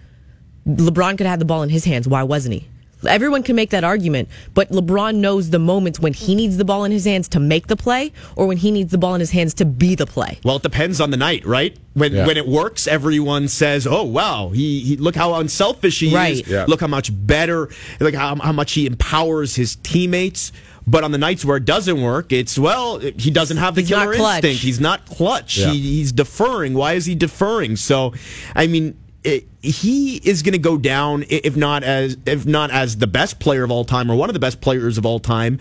LeBron 0.67 1.13
could 1.17 1.21
have 1.27 1.33
had 1.35 1.41
the 1.41 1.45
ball 1.47 1.63
in 1.63 1.69
his 1.71 1.85
hands 1.85 2.07
why 2.07 2.23
wasn't 2.23 2.55
he 2.55 2.69
Everyone 3.09 3.43
can 3.43 3.57
make 3.57 3.71
that 3.71 3.83
argument, 3.83 4.29
but 4.53 4.69
LeBron 4.69 5.15
knows 5.15 5.49
the 5.49 5.59
moments 5.59 5.99
when 5.99 6.13
he 6.13 6.35
needs 6.35 6.59
the 6.59 6.67
ball 6.67 6.85
in 6.85 6.93
his 6.93 7.07
hands 7.07 7.29
to 7.29 7.41
make 7.41 7.67
the 7.69 7.75
play 7.75 8.13
or 8.37 8.47
when 8.47 8.59
he 8.59 8.71
needs 8.71 8.91
the 8.93 8.99
ball 8.99 9.15
in 9.15 9.21
his 9.21 9.31
hands 9.31 9.55
to 9.55 9.65
be 9.65 9.95
the 9.95 10.05
play. 10.05 10.39
Well, 10.45 10.57
it 10.57 10.63
depends 10.63 11.01
on 11.01 11.11
the 11.11 11.17
night, 11.17 11.47
right? 11.47 11.75
When 11.95 12.13
Yeah. 12.13 12.27
when 12.27 12.37
it 12.37 12.47
works, 12.47 12.87
everyone 12.87 13.49
says, 13.49 13.87
"Oh 13.87 14.03
wow, 14.03 14.51
he, 14.51 14.81
he 14.81 14.97
look 14.99 15.17
how 15.17 15.37
unselfish 15.37 15.99
he 16.01 16.15
Right. 16.15 16.43
is. 16.43 16.47
Yeah. 16.47 16.67
Look 16.69 16.83
how 16.83 16.89
much 16.89 17.11
better, 17.27 17.71
like 18.01 18.13
how, 18.13 18.37
how 18.37 18.53
much 18.53 18.73
he 18.73 18.85
empowers 18.85 19.55
his 19.57 19.77
teammates." 19.77 20.53
But 20.91 21.05
on 21.05 21.13
the 21.13 21.19
nights 21.19 21.45
where 21.45 21.57
it 21.59 21.65
doesn't 21.65 22.01
work, 22.03 22.33
it's 22.33 22.59
well, 22.59 22.99
he 22.99 23.31
doesn't 23.31 23.59
have 23.59 23.75
the 23.77 23.83
He's 23.83 23.91
killer 23.91 24.13
instinct. 24.13 24.61
He's 24.63 24.81
not 24.81 25.07
clutch. 25.07 25.59
Yeah. 25.59 25.71
He, 25.71 25.81
he's 25.99 26.11
deferring. 26.13 26.75
Why 26.75 26.95
is 26.95 27.07
he 27.07 27.15
deferring? 27.15 27.77
So, 27.77 28.13
I 28.57 28.67
mean. 28.67 28.97
It, 29.23 29.47
he 29.61 30.17
is 30.17 30.41
going 30.41 30.55
to 30.55 30.59
go 30.59 30.79
down 30.79 31.27
if 31.29 31.55
not 31.55 31.83
as 31.83 32.17
if 32.25 32.47
not 32.47 32.71
as 32.71 32.97
the 32.97 33.07
best 33.07 33.39
player 33.39 33.63
of 33.63 33.71
all 33.71 33.85
time 33.85 34.11
or 34.11 34.17
one 34.17 34.31
of 34.31 34.33
the 34.33 34.41
best 34.41 34.63
players 34.63 34.97
of 34.97 35.05
all 35.05 35.19
time 35.21 35.59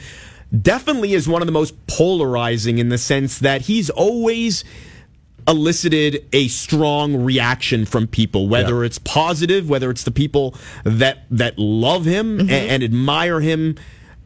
definitely 0.62 1.12
is 1.14 1.28
one 1.28 1.42
of 1.42 1.46
the 1.46 1.52
most 1.52 1.76
polarizing 1.86 2.78
in 2.78 2.88
the 2.88 2.98
sense 2.98 3.40
that 3.40 3.64
he's 3.64 3.90
always 3.90 4.64
elicited 5.46 6.26
a 6.32 6.48
strong 6.48 7.18
reaction 7.24 7.86
from 7.86 8.08
people 8.08 8.48
whether 8.48 8.80
Yeah. 8.80 8.86
it's 8.86 8.98
positive 9.00 9.70
whether 9.70 9.90
it's 9.92 10.04
the 10.04 10.12
people 10.12 10.56
that 10.86 11.26
that 11.32 11.60
love 11.60 12.06
him 12.06 12.38
Mm-hmm. 12.38 12.50
and, 12.50 12.72
and 12.72 12.84
admire 12.84 13.42
him 13.42 13.76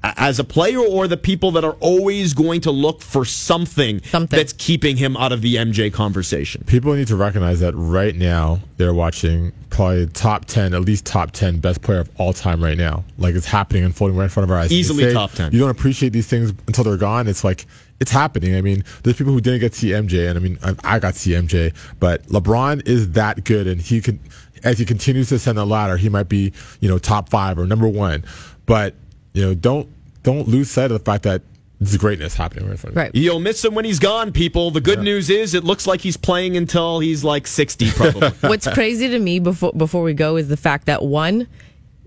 as 0.04 0.38
a 0.38 0.44
player 0.44 0.80
or 0.80 1.08
the 1.08 1.16
people 1.16 1.52
that 1.52 1.64
are 1.64 1.78
always 1.80 2.34
going 2.34 2.60
to 2.62 2.72
look 2.72 3.02
for 3.02 3.24
something, 3.24 4.02
Something. 4.04 4.38
that's 4.38 4.52
keeping 4.54 4.98
him 4.98 5.16
out 5.16 5.32
of 5.32 5.42
the 5.42 5.56
MJ 5.56 5.92
conversation. 5.94 6.64
People 6.66 6.94
need 6.94 7.08
to 7.08 7.16
recognize 7.16 7.62
that 7.62 7.74
right 7.74 8.14
now 8.16 8.60
they're 8.78 8.94
watching 8.94 9.54
probably 9.70 10.06
top 10.08 10.46
10, 10.46 10.74
at 10.74 10.82
least 10.82 11.06
top 11.06 11.32
10 11.32 11.60
best 11.60 11.82
player 11.82 12.00
of 12.00 12.10
all 12.18 12.34
time 12.34 12.62
right 12.62 12.78
now. 12.78 13.06
Like 13.18 13.34
it's 13.36 13.46
happening 13.46 13.84
unfolding 13.86 14.18
right 14.18 14.26
in 14.26 14.30
front 14.30 14.44
of 14.44 14.52
our 14.52 14.58
eyes. 14.62 14.72
You 14.74 14.80
Easily 14.80 15.04
say 15.06 15.14
top 15.14 15.32
10. 15.32 15.54
You 15.54 15.60
don't 15.60 15.70
appreciate 15.70 16.10
these 16.12 16.28
things 16.28 16.52
until 16.68 16.84
they're 16.84 16.98
gone. 16.98 17.28
It's 17.28 17.44
like, 17.46 17.66
it's 18.02 18.12
happening. 18.12 18.56
I 18.56 18.62
mean, 18.62 18.84
there's 19.04 19.16
people 19.16 19.32
who 19.32 19.40
didn't 19.40 19.62
get 19.62 19.72
to 19.72 19.80
see 19.80 19.90
MJ, 19.92 20.28
and 20.28 20.38
I 20.38 20.42
mean, 20.42 20.60
I, 20.62 20.76
I 20.84 21.00
got 21.00 21.14
to 21.14 21.20
see 21.20 21.32
MJ, 21.32 21.74
but 22.02 22.24
LeBron 22.28 22.86
is 22.86 23.12
that 23.12 23.46
good, 23.46 23.66
and 23.68 23.80
he 23.80 24.02
can, 24.02 24.20
as 24.66 24.78
he 24.78 24.84
continues 24.84 25.30
to 25.30 25.36
ascend 25.36 25.58
the 25.58 25.66
ladder, 25.66 25.96
he 25.96 26.10
might 26.10 26.28
be, 26.28 26.52
you 26.82 26.90
know, 26.90 26.98
top 26.98 27.30
five 27.30 27.58
or 27.58 27.66
number 27.66 27.88
one. 27.88 28.26
But, 28.66 28.96
you 29.34 29.44
know, 29.46 29.54
don't, 29.54 29.88
don't 30.24 30.48
lose 30.48 30.70
sight 30.72 30.86
of 30.92 30.98
the 30.98 31.04
fact 31.04 31.24
that 31.24 31.42
this 31.82 31.98
greatness 31.98 32.34
happening 32.36 32.66
right 32.66 32.72
in 32.72 32.78
front 32.78 32.92
of 32.94 32.96
you. 32.98 33.02
Right. 33.02 33.16
You'll 33.16 33.40
miss 33.40 33.64
him 33.66 33.76
when 33.76 33.84
he's 33.84 34.00
gone, 34.00 34.32
people. 34.32 34.72
The 34.72 34.80
good 34.80 35.00
news 35.02 35.30
is 35.30 35.54
it 35.54 35.64
looks 35.66 35.86
like 35.86 36.00
he's 36.00 36.16
playing 36.16 36.56
until 36.56 37.00
he's 37.00 37.24
like 37.26 37.46
60, 37.46 37.92
probably. 37.92 38.30
What's 38.42 38.68
crazy 38.68 39.10
to 39.10 39.20
me 39.20 39.40
before 39.40 39.74
before 39.74 40.02
we 40.04 40.14
go 40.14 40.38
is 40.38 40.48
the 40.48 40.56
fact 40.56 40.86
that 40.86 41.04
one, 41.04 41.48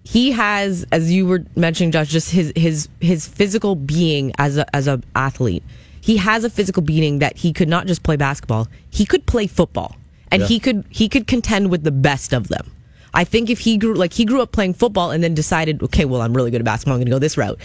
he 0.02 0.32
has, 0.32 0.86
as 0.92 1.12
you 1.12 1.26
were 1.26 1.44
mentioning, 1.56 1.90
Josh, 1.90 2.08
just 2.08 2.30
his 2.30 2.52
his 2.56 2.88
his 3.00 3.26
physical 3.26 3.74
being 3.74 4.32
as 4.38 4.56
a 4.56 4.74
as 4.74 4.88
a 4.88 5.02
athlete. 5.14 5.62
He 6.00 6.16
has 6.16 6.44
a 6.44 6.48
physical 6.50 6.82
being 6.82 7.18
that 7.18 7.36
he 7.36 7.52
could 7.52 7.68
not 7.68 7.86
just 7.86 8.02
play 8.02 8.16
basketball; 8.16 8.68
he 8.88 9.04
could 9.04 9.26
play 9.26 9.46
football, 9.46 9.96
and 10.30 10.40
Yeah. 10.42 10.48
he 10.48 10.58
could 10.60 10.84
he 10.88 11.08
could 11.10 11.26
contend 11.26 11.70
with 11.70 11.82
the 11.82 11.90
best 11.90 12.32
of 12.32 12.48
them. 12.48 12.70
I 13.14 13.24
think 13.24 13.50
if 13.50 13.58
he 13.58 13.76
grew 13.78 13.94
like 13.94 14.12
he 14.12 14.24
grew 14.24 14.42
up 14.42 14.52
playing 14.52 14.74
football 14.74 15.10
and 15.10 15.22
then 15.22 15.34
decided, 15.34 15.82
okay, 15.82 16.04
well, 16.04 16.20
I'm 16.20 16.34
really 16.34 16.50
good 16.50 16.60
at 16.60 16.64
basketball. 16.64 16.94
I'm 16.94 17.00
going 17.00 17.06
to 17.06 17.12
go 17.12 17.18
this 17.18 17.36
route. 17.36 17.58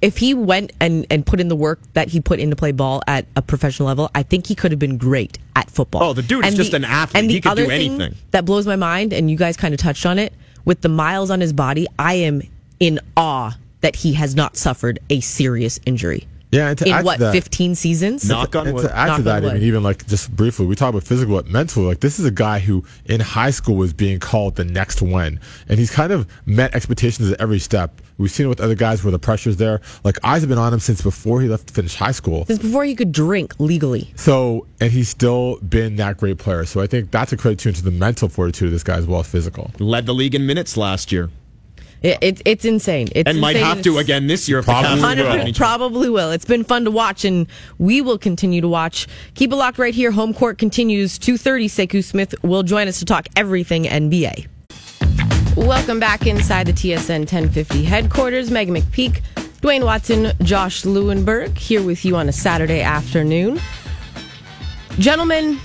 If 0.00 0.16
he 0.18 0.32
went 0.32 0.72
and, 0.80 1.06
and 1.10 1.26
put 1.26 1.40
in 1.40 1.48
the 1.48 1.56
work 1.56 1.80
that 1.94 2.06
he 2.08 2.20
put 2.20 2.38
in 2.38 2.50
to 2.50 2.56
play 2.56 2.70
ball 2.70 3.02
at 3.08 3.26
a 3.34 3.42
professional 3.42 3.88
level, 3.88 4.10
I 4.14 4.22
think 4.22 4.46
he 4.46 4.54
could 4.54 4.70
have 4.70 4.78
been 4.78 4.96
great 4.96 5.38
at 5.56 5.68
football. 5.70 6.04
Oh, 6.04 6.12
the 6.12 6.22
dude 6.22 6.44
is 6.44 6.50
And 6.50 6.56
just 6.56 6.72
an 6.72 6.84
athlete. 6.84 7.20
And 7.20 7.28
the 7.28 7.34
He 7.34 7.40
could 7.40 7.48
do 7.48 7.62
other 7.62 7.66
thing 7.66 7.92
anything. 8.00 8.14
that 8.30 8.44
blows 8.44 8.64
my 8.64 8.76
mind, 8.76 9.12
and 9.12 9.28
you 9.28 9.36
guys 9.36 9.56
kind 9.56 9.74
of 9.74 9.80
touched 9.80 10.06
on 10.06 10.20
it, 10.20 10.32
with 10.64 10.82
the 10.82 10.88
miles 10.88 11.30
on 11.30 11.40
his 11.40 11.52
body, 11.52 11.88
I 11.98 12.14
am 12.14 12.42
in 12.78 13.00
awe 13.16 13.56
that 13.80 13.96
he 13.96 14.12
has 14.12 14.36
not 14.36 14.56
suffered 14.56 15.00
a 15.10 15.18
serious 15.18 15.80
injury. 15.84 16.28
Yeah, 16.50 16.68
and 16.70 16.78
to 16.78 16.88
add 16.88 16.90
in 16.90 16.98
to 16.98 17.04
what 17.04 17.18
that- 17.18 17.32
15 17.32 17.74
seasons? 17.74 18.28
Knock 18.28 18.56
on 18.56 18.66
and 18.66 18.74
wood. 18.74 18.82
to 18.88 18.96
add 18.96 19.08
Knock 19.08 19.16
to 19.18 19.22
that, 19.24 19.44
I 19.44 19.54
mean, 19.54 19.62
even 19.62 19.82
like 19.82 20.06
just 20.06 20.34
briefly, 20.34 20.66
we 20.66 20.74
talk 20.74 20.90
about 20.90 21.02
physical, 21.04 21.36
but 21.36 21.46
mental. 21.46 21.82
like 21.82 22.00
this 22.00 22.18
is 22.18 22.24
a 22.24 22.30
guy 22.30 22.58
who 22.58 22.84
in 23.04 23.20
high 23.20 23.50
school 23.50 23.76
was 23.76 23.92
being 23.92 24.18
called 24.18 24.56
the 24.56 24.64
next 24.64 25.02
one, 25.02 25.40
and 25.68 25.78
he's 25.78 25.90
kind 25.90 26.12
of 26.12 26.26
met 26.46 26.74
expectations 26.74 27.30
at 27.30 27.40
every 27.40 27.58
step. 27.58 28.00
We've 28.16 28.30
seen 28.30 28.46
it 28.46 28.48
with 28.48 28.60
other 28.60 28.74
guys 28.74 29.04
where 29.04 29.12
the 29.12 29.18
pressure's 29.18 29.58
there. 29.58 29.80
Like 30.04 30.18
eyes 30.24 30.42
have 30.42 30.48
been 30.48 30.58
on 30.58 30.72
him 30.72 30.80
since 30.80 31.02
before 31.02 31.40
he 31.40 31.48
left 31.48 31.68
to 31.68 31.74
finish 31.74 31.94
high 31.94 32.12
school. 32.12 32.46
Since 32.46 32.58
before 32.60 32.84
he 32.84 32.96
could 32.96 33.12
drink 33.12 33.54
legally. 33.60 34.12
So, 34.16 34.66
and 34.80 34.90
he's 34.90 35.08
still 35.08 35.58
been 35.60 35.96
that 35.96 36.16
great 36.16 36.38
player. 36.38 36.64
So 36.64 36.80
I 36.80 36.86
think 36.86 37.10
that's 37.12 37.32
a 37.32 37.36
credit 37.36 37.60
to, 37.60 37.72
to 37.72 37.84
the 37.84 37.90
mental 37.92 38.28
fortitude 38.28 38.66
of 38.66 38.72
this 38.72 38.82
guy 38.82 38.96
as 38.96 39.06
well 39.06 39.20
as 39.20 39.28
physical. 39.28 39.70
Led 39.78 40.06
the 40.06 40.14
league 40.14 40.34
in 40.34 40.46
minutes 40.46 40.76
last 40.76 41.12
year. 41.12 41.30
It, 42.02 42.18
it, 42.20 42.42
it's 42.44 42.64
insane. 42.64 43.08
It's 43.14 43.28
And 43.28 43.40
might 43.40 43.56
insane. 43.56 43.66
have 43.76 43.82
to 43.82 43.98
again 43.98 44.28
this 44.28 44.48
year 44.48 44.62
Probably 44.62 44.88
will. 44.90 44.94
win 45.08 45.18
100 45.18 45.40
any- 45.40 45.52
probably 45.52 46.08
will. 46.08 46.30
It's 46.30 46.44
been 46.44 46.62
fun 46.64 46.84
to 46.84 46.90
watch, 46.92 47.24
and 47.24 47.46
we 47.78 48.00
will 48.00 48.18
continue 48.18 48.60
to 48.60 48.68
watch. 48.68 49.08
Keep 49.34 49.52
it 49.52 49.56
locked 49.56 49.78
right 49.78 49.94
here. 49.94 50.10
Home 50.12 50.32
court 50.32 50.58
continues. 50.58 51.18
2.30, 51.18 51.64
Sekou 51.64 52.04
Smith 52.04 52.34
will 52.42 52.62
join 52.62 52.86
us 52.86 53.00
to 53.00 53.04
talk 53.04 53.26
everything 53.36 53.84
NBA. 53.84 54.46
Welcome 55.56 55.98
back 55.98 56.24
inside 56.26 56.68
the 56.68 56.72
TSN 56.72 57.20
1050 57.20 57.82
headquarters. 57.82 58.48
Meghan 58.50 58.80
McPeak, 58.80 59.22
Dwayne 59.60 59.84
Watson, 59.84 60.30
Josh 60.42 60.84
Lewenberg 60.84 61.58
here 61.58 61.82
with 61.82 62.04
you 62.04 62.14
on 62.14 62.28
a 62.28 62.32
Saturday 62.32 62.80
afternoon. 62.80 63.58
Gentlemen, 65.00 65.58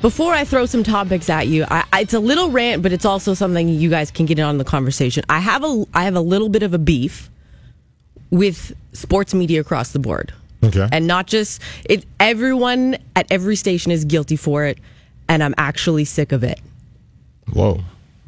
before 0.00 0.32
I 0.32 0.44
throw 0.44 0.66
some 0.66 0.82
topics 0.82 1.28
at 1.30 1.48
you, 1.48 1.64
I, 1.70 1.84
I- 1.92 2.00
it's 2.02 2.14
a 2.14 2.20
little 2.20 2.50
rant, 2.50 2.82
but 2.82 2.92
it's 2.92 3.04
also 3.04 3.34
something 3.34 3.68
you 3.68 3.90
guys 3.90 4.10
can 4.10 4.26
get 4.26 4.38
in 4.38 4.44
on 4.44 4.58
the 4.58 4.64
conversation. 4.64 5.24
I 5.28 5.40
have 5.40 5.64
a 5.64 5.84
I 5.94 6.04
have 6.04 6.14
a 6.16 6.20
little 6.20 6.48
bit 6.48 6.62
of 6.62 6.74
a 6.74 6.78
beef 6.78 7.30
with 8.30 8.74
sports 8.92 9.34
media 9.34 9.60
across 9.60 9.92
the 9.92 9.98
board, 9.98 10.32
Okay. 10.62 10.88
and 10.92 11.06
not 11.06 11.26
just 11.26 11.62
it. 11.84 12.04
Everyone 12.20 12.96
at 13.16 13.26
every 13.30 13.56
station 13.56 13.90
is 13.92 14.04
guilty 14.04 14.36
for 14.36 14.64
it, 14.64 14.78
and 15.28 15.42
I'm 15.42 15.54
actually 15.58 16.04
sick 16.04 16.32
of 16.32 16.44
it. 16.44 16.60
Whoa. 17.52 17.80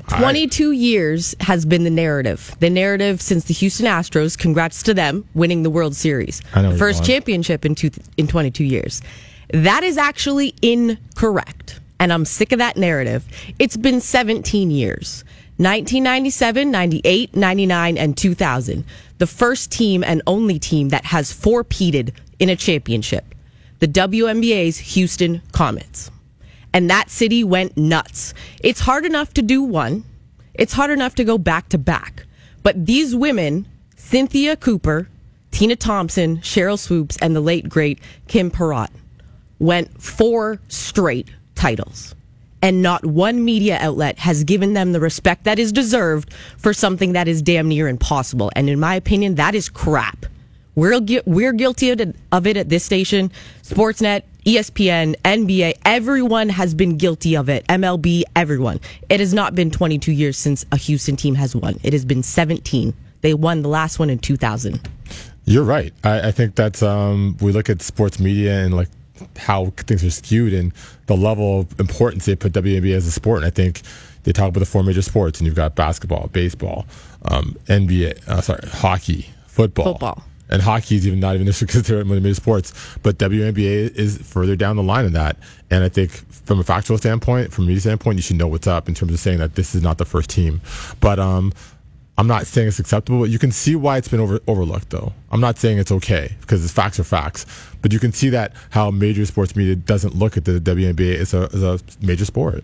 I- 0.08 0.18
22 0.20 0.72
years 0.72 1.36
has 1.40 1.64
been 1.64 1.84
the 1.84 1.90
narrative. 1.90 2.56
The 2.58 2.70
narrative 2.70 3.20
since 3.20 3.44
the 3.44 3.54
Houston 3.54 3.86
Astros, 3.86 4.36
congrats 4.36 4.82
to 4.84 4.94
them, 4.94 5.24
winning 5.34 5.62
the 5.62 5.70
World 5.70 5.94
Series. 5.94 6.40
I 6.54 6.62
know 6.62 6.72
The 6.72 6.78
first 6.78 7.04
championship 7.04 7.64
in, 7.64 7.74
two, 7.76 7.90
in 8.16 8.26
22 8.26 8.64
years. 8.64 9.02
That 9.52 9.82
is 9.82 9.96
actually 9.96 10.54
incorrect. 10.62 11.80
And 11.98 12.12
I'm 12.12 12.24
sick 12.24 12.52
of 12.52 12.58
that 12.58 12.76
narrative. 12.76 13.26
It's 13.58 13.76
been 13.76 14.00
17 14.00 14.70
years 14.70 15.24
1997, 15.58 16.70
98, 16.70 17.36
99, 17.36 17.98
and 17.98 18.16
2000. 18.16 18.84
The 19.18 19.26
first 19.26 19.70
team 19.70 20.02
and 20.02 20.22
only 20.26 20.58
team 20.58 20.88
that 20.88 21.04
has 21.04 21.32
four-peated 21.32 22.14
in 22.38 22.48
a 22.48 22.56
championship. 22.56 23.34
The 23.80 23.88
WNBA's 23.88 24.78
Houston 24.78 25.42
Comets 25.52 26.10
and 26.72 26.90
that 26.90 27.10
city 27.10 27.44
went 27.44 27.76
nuts. 27.76 28.34
It's 28.62 28.80
hard 28.80 29.04
enough 29.04 29.34
to 29.34 29.42
do 29.42 29.62
one. 29.62 30.04
It's 30.54 30.72
hard 30.72 30.90
enough 30.90 31.14
to 31.16 31.24
go 31.24 31.38
back 31.38 31.68
to 31.70 31.78
back. 31.78 32.26
But 32.62 32.86
these 32.86 33.14
women, 33.14 33.66
Cynthia 33.96 34.56
Cooper, 34.56 35.08
Tina 35.50 35.76
Thompson, 35.76 36.38
Sheryl 36.38 36.78
Swoopes, 36.78 37.16
and 37.20 37.34
the 37.34 37.40
late 37.40 37.68
great 37.68 38.00
Kim 38.28 38.50
Perrott, 38.50 38.90
went 39.60 40.02
four 40.02 40.60
straight 40.68 41.28
titles. 41.54 42.14
And 42.62 42.82
not 42.82 43.06
one 43.06 43.44
media 43.44 43.78
outlet 43.80 44.18
has 44.18 44.44
given 44.44 44.74
them 44.74 44.92
the 44.92 45.00
respect 45.00 45.44
that 45.44 45.58
is 45.58 45.72
deserved 45.72 46.34
for 46.58 46.74
something 46.74 47.12
that 47.12 47.28
is 47.28 47.40
damn 47.40 47.68
near 47.68 47.88
impossible. 47.88 48.50
And 48.54 48.68
in 48.68 48.78
my 48.78 48.96
opinion, 48.96 49.36
that 49.36 49.54
is 49.54 49.68
crap. 49.68 50.26
We're 50.74 51.00
we're 51.26 51.52
guilty 51.52 51.90
of 51.90 52.46
it, 52.46 52.56
at 52.56 52.68
this 52.68 52.84
station, 52.84 53.30
Sportsnet, 53.62 54.22
ESPN, 54.46 55.16
NBA. 55.24 55.74
Everyone 55.84 56.48
has 56.48 56.74
been 56.74 56.96
guilty 56.96 57.36
of 57.36 57.48
it. 57.48 57.66
MLB, 57.66 58.22
everyone. 58.36 58.80
It 59.08 59.20
has 59.20 59.34
not 59.34 59.54
been 59.54 59.70
22 59.70 60.12
years 60.12 60.36
since 60.36 60.64
a 60.70 60.76
Houston 60.76 61.16
team 61.16 61.34
has 61.34 61.56
won. 61.56 61.78
It 61.82 61.92
has 61.92 62.04
been 62.04 62.22
17. 62.22 62.94
They 63.20 63.34
won 63.34 63.62
the 63.62 63.68
last 63.68 63.98
one 63.98 64.10
in 64.10 64.18
2000. 64.18 64.88
You're 65.44 65.64
right. 65.64 65.92
I, 66.04 66.28
I 66.28 66.30
think 66.30 66.54
that's 66.54 66.82
um, 66.82 67.36
we 67.40 67.52
look 67.52 67.68
at 67.68 67.82
sports 67.82 68.20
media 68.20 68.64
and 68.64 68.74
like 68.74 68.88
how 69.36 69.66
things 69.76 70.04
are 70.04 70.10
skewed 70.10 70.52
and 70.52 70.72
the 71.06 71.16
level 71.16 71.60
of 71.60 71.80
importance 71.80 72.26
they 72.26 72.36
put 72.36 72.52
WNBA 72.52 72.94
as 72.94 73.06
a 73.06 73.10
sport. 73.10 73.38
And 73.38 73.46
I 73.46 73.50
think 73.50 73.82
they 74.24 74.32
talk 74.32 74.48
about 74.48 74.60
the 74.60 74.66
four 74.66 74.82
major 74.82 75.02
sports, 75.02 75.40
and 75.40 75.46
you've 75.46 75.56
got 75.56 75.74
basketball, 75.74 76.28
baseball, 76.32 76.86
um, 77.24 77.56
NBA, 77.66 78.28
uh, 78.28 78.40
sorry, 78.40 78.60
hockey, 78.68 79.30
football, 79.46 79.92
Football. 79.94 80.22
and 80.50 80.60
hockey 80.62 80.96
is 80.96 81.06
even 81.06 81.20
not 81.20 81.34
even 81.36 81.46
considered 81.52 82.06
one 82.06 82.16
of 82.18 82.22
the 82.22 82.28
major 82.28 82.34
sports. 82.34 82.72
But 83.02 83.18
WNBA 83.18 83.94
is 83.96 84.18
further 84.18 84.56
down 84.56 84.76
the 84.76 84.82
line 84.82 85.06
in 85.06 85.12
that. 85.14 85.36
And 85.70 85.84
I 85.84 85.88
think 85.88 86.10
from 86.10 86.58
a 86.60 86.64
factual 86.64 86.98
standpoint, 86.98 87.52
from 87.52 87.64
a 87.64 87.66
media 87.68 87.80
standpoint, 87.80 88.16
you 88.16 88.22
should 88.22 88.36
know 88.36 88.48
what's 88.48 88.66
up 88.66 88.88
in 88.88 88.94
terms 88.94 89.12
of 89.12 89.20
saying 89.20 89.38
that 89.38 89.54
this 89.54 89.74
is 89.74 89.82
not 89.82 89.98
the 89.98 90.04
first 90.04 90.28
team. 90.30 90.60
But 91.00 91.18
um, 91.18 91.52
I'm 92.18 92.26
not 92.26 92.46
saying 92.46 92.68
it's 92.68 92.78
acceptable, 92.78 93.20
but 93.20 93.30
you 93.30 93.38
can 93.38 93.50
see 93.50 93.74
why 93.76 93.96
it's 93.96 94.08
been 94.08 94.20
over, 94.20 94.40
overlooked, 94.46 94.90
though. 94.90 95.12
I'm 95.30 95.40
not 95.40 95.56
saying 95.58 95.78
it's 95.78 95.92
okay 95.92 96.34
because 96.42 96.62
the 96.62 96.68
facts 96.68 97.00
are 97.00 97.04
facts, 97.04 97.46
but 97.80 97.92
you 97.92 97.98
can 97.98 98.12
see 98.12 98.28
that 98.30 98.52
how 98.70 98.90
major 98.90 99.24
sports 99.24 99.56
media 99.56 99.74
doesn't 99.74 100.14
look 100.14 100.36
at 100.36 100.44
the 100.44 100.60
WNBA 100.60 101.14
as 101.16 101.32
a, 101.32 101.48
as 101.54 101.62
a 101.62 101.80
major 102.04 102.26
sport. 102.26 102.62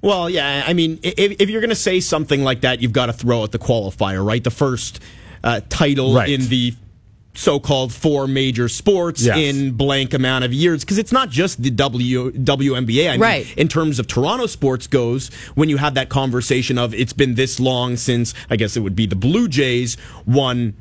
Well, 0.00 0.28
yeah, 0.30 0.62
I 0.66 0.74
mean, 0.74 1.00
if, 1.02 1.40
if 1.40 1.50
you're 1.50 1.62
going 1.62 1.70
to 1.70 1.74
say 1.74 1.98
something 1.98 2.44
like 2.44 2.60
that, 2.60 2.80
you've 2.82 2.92
got 2.92 3.06
to 3.06 3.12
throw 3.12 3.42
out 3.42 3.52
the 3.52 3.58
qualifier, 3.58 4.24
right? 4.24 4.44
The 4.44 4.50
first 4.50 5.00
uh, 5.42 5.60
title 5.70 6.14
Right. 6.14 6.28
in 6.28 6.42
the 6.48 6.74
so-called 7.34 7.92
four 7.92 8.26
major 8.26 8.68
sports 8.68 9.22
Yes. 9.22 9.36
in 9.36 9.72
blank 9.72 10.14
amount 10.14 10.44
of 10.44 10.52
years 10.52 10.82
because 10.84 10.98
it's 10.98 11.12
not 11.12 11.30
just 11.30 11.62
the 11.62 11.70
W 11.70 12.30
WNBA. 12.32 13.08
I 13.08 13.12
mean, 13.12 13.20
Right. 13.20 13.46
in 13.56 13.68
terms 13.68 13.98
of 13.98 14.06
Toronto 14.06 14.46
sports 14.46 14.86
goes, 14.86 15.30
when 15.54 15.68
you 15.68 15.76
have 15.76 15.94
that 15.94 16.08
conversation 16.08 16.78
of 16.78 16.94
it's 16.94 17.12
been 17.12 17.34
this 17.34 17.58
long 17.58 17.96
since 17.96 18.34
I 18.50 18.56
guess 18.56 18.76
it 18.76 18.80
would 18.80 18.94
be 18.96 19.06
the 19.06 19.16
Blue 19.16 19.48
Jays 19.48 19.96
won 20.26 20.74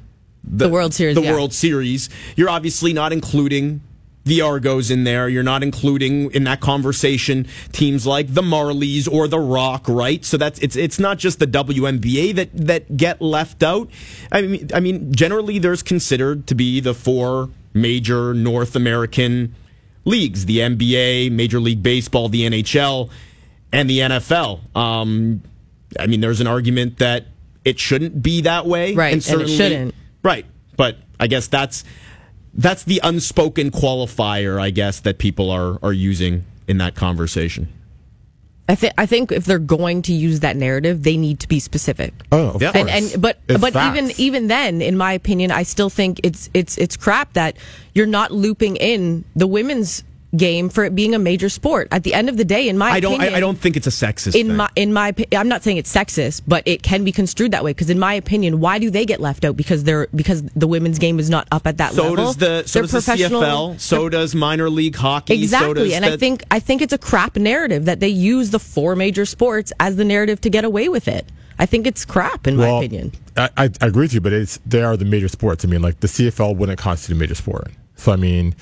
The 0.43 0.69
World 0.69 0.93
Series, 0.93 1.15
the 1.15 1.23
yeah. 1.23 1.31
World 1.31 1.53
Series. 1.53 2.09
You're 2.35 2.49
obviously 2.49 2.93
not 2.93 3.11
including 3.13 3.81
the 4.25 4.41
Argos 4.41 4.89
in 4.89 5.03
there. 5.03 5.27
You're 5.27 5.43
not 5.43 5.63
including 5.63 6.31
in 6.31 6.43
that 6.45 6.61
conversation 6.61 7.47
teams 7.71 8.07
like 8.07 8.33
the 8.33 8.41
Marlies 8.41 9.11
or 9.11 9.27
the 9.27 9.39
Rock, 9.39 9.85
right? 9.87 10.23
So 10.23 10.37
that's 10.37 10.59
it's 10.59 10.75
it's 10.75 10.99
not 10.99 11.17
just 11.17 11.39
the 11.39 11.47
WNBA 11.47 12.35
that 12.35 12.49
that 12.53 12.97
get 12.97 13.21
left 13.21 13.63
out. 13.63 13.89
I 14.31 14.41
mean, 14.41 14.69
I 14.73 14.79
mean, 14.79 15.13
generally 15.13 15.59
there's 15.59 15.83
considered 15.83 16.47
to 16.47 16.55
be 16.55 16.79
the 16.79 16.93
four 16.93 17.49
major 17.73 18.33
North 18.33 18.75
American 18.75 19.55
leagues: 20.05 20.45
the 20.45 20.59
NBA, 20.59 21.31
Major 21.31 21.59
League 21.59 21.83
Baseball, 21.83 22.29
the 22.29 22.43
NHL, 22.43 23.09
and 23.71 23.89
the 23.89 23.99
NFL. 23.99 24.75
Um, 24.75 25.41
I 25.99 26.07
mean, 26.07 26.21
there's 26.21 26.41
an 26.41 26.47
argument 26.47 26.99
that 26.99 27.25
it 27.65 27.79
shouldn't 27.79 28.21
be 28.21 28.41
that 28.41 28.65
way, 28.65 28.93
Right, 28.93 29.13
and 29.13 29.41
it 29.41 29.47
shouldn't. 29.47 29.95
Right. 30.23 30.45
But 30.75 30.97
I 31.19 31.27
guess 31.27 31.47
that's 31.47 31.83
that's 32.53 32.83
the 32.83 32.99
unspoken 33.03 33.71
qualifier, 33.71 34.61
I 34.61 34.69
guess, 34.69 34.99
that 35.01 35.17
people 35.17 35.49
are 35.51 35.79
are 35.83 35.93
using 35.93 36.45
in 36.67 36.77
that 36.77 36.95
conversation. 36.95 37.67
I 38.69 38.75
think 38.75 38.93
I 38.97 39.05
think 39.05 39.31
if 39.31 39.43
they're 39.45 39.59
going 39.59 40.03
to 40.03 40.13
use 40.13 40.39
that 40.39 40.55
narrative, 40.55 41.03
they 41.03 41.17
need 41.17 41.41
to 41.41 41.47
be 41.49 41.59
specific. 41.59 42.13
Oh, 42.31 42.51
of 42.51 42.61
Yeah. 42.61 42.71
course. 42.71 42.89
and 42.89 43.13
and 43.13 43.21
but 43.21 43.37
It's 43.49 43.59
but 43.59 43.73
facts. 43.73 43.97
even 43.97 44.11
even 44.17 44.47
then 44.47 44.81
in 44.81 44.95
my 44.95 45.11
opinion 45.13 45.51
i 45.51 45.63
still 45.63 45.89
think 45.89 46.21
it's 46.23 46.49
it's 46.53 46.77
it's 46.77 46.95
crap 46.95 47.33
that 47.33 47.57
you're 47.93 48.05
not 48.07 48.31
looping 48.31 48.77
in 48.77 49.25
the 49.35 49.47
women's 49.47 50.03
game 50.35 50.69
for 50.69 50.83
it 50.83 50.95
being 50.95 51.13
a 51.13 51.19
major 51.19 51.49
sport 51.49 51.87
at 51.91 52.03
the 52.03 52.13
end 52.13 52.27
of 52.27 52.37
the 52.37 52.45
day 52.45 52.67
in 52.67 52.77
my 52.77 52.89
I 52.89 52.99
don't 52.99 53.13
opinion 53.13 53.33
I, 53.33 53.37
I 53.37 53.39
don't 53.39 53.57
think 53.57 53.77
it's 53.77 53.87
a 53.87 53.91
sexist 53.91 54.35
in 54.35 54.47
thing. 54.47 54.55
my 54.55 54.69
in 54.75 54.93
my 54.93 55.13
I'm 55.31 55.47
not 55.47 55.63
saying 55.63 55.77
it's 55.77 55.93
sexist, 55.93 56.41
but 56.47 56.63
it 56.67 56.81
can 56.83 57.03
be 57.03 57.11
construed 57.11 57.51
that 57.51 57.63
way 57.63 57.71
because 57.71 57.89
in 57.89 57.99
my 57.99 58.13
opinion, 58.13 58.59
why 58.59 58.79
do 58.79 58.89
they 58.89 59.05
get 59.05 59.19
left 59.19 59.45
out? 59.45 59.55
Because 59.55 59.83
they're 59.83 60.07
because 60.15 60.43
the 60.55 60.67
women's 60.67 60.99
game 60.99 61.19
is 61.19 61.29
not 61.29 61.47
up 61.51 61.67
at 61.67 61.77
that 61.77 61.93
so 61.93 62.03
level. 62.03 62.15
does 62.17 62.37
the 62.37 62.63
so 62.65 62.79
They're 62.79 62.87
does 62.87 63.05
the 63.05 63.11
CFL, 63.11 63.79
so 63.79 64.09
does 64.09 64.33
minor 64.35 64.69
league 64.69 64.95
hockey, 64.95 65.35
Exactly, 65.35 65.89
does 65.89 65.93
and 65.93 66.05
I 66.05 66.17
think 66.17 66.43
I 66.49 66.59
think 66.59 66.81
it's 66.81 66.93
a 66.93 66.97
crap 66.97 67.35
narrative 67.35 67.85
that 67.85 67.99
they 67.99 68.07
use 68.07 68.49
the 68.49 68.59
four 68.59 68.95
major 68.95 69.25
sports 69.25 69.71
as 69.79 69.95
the 69.95 70.05
narrative 70.05 70.41
to 70.41 70.49
get 70.49 70.65
away 70.65 70.89
with 70.89 71.07
it. 71.07 71.31
I 71.59 71.67
think 71.67 71.85
it's 71.85 72.03
crap, 72.03 72.47
in 72.47 72.57
my 72.57 72.67
opinion. 72.67 73.11
I, 73.37 73.49
I 73.57 73.63
I 73.81 73.85
agree 73.87 74.05
with 74.05 74.13
you, 74.13 74.21
but 74.21 74.33
it's 74.33 74.59
they 74.65 74.81
are 74.81 74.97
the 74.97 75.05
major 75.05 75.27
sports. 75.27 75.63
I 75.63 75.67
mean, 75.67 75.81
like 75.81 75.99
the 75.99 76.07
CFL 76.07 76.57
wouldn't 76.57 76.79
constitute 76.79 77.15
a 77.15 77.19
major 77.19 77.35
sport. 77.35 77.71
So 77.95 78.11
I 78.11 78.15
mean, 78.15 78.55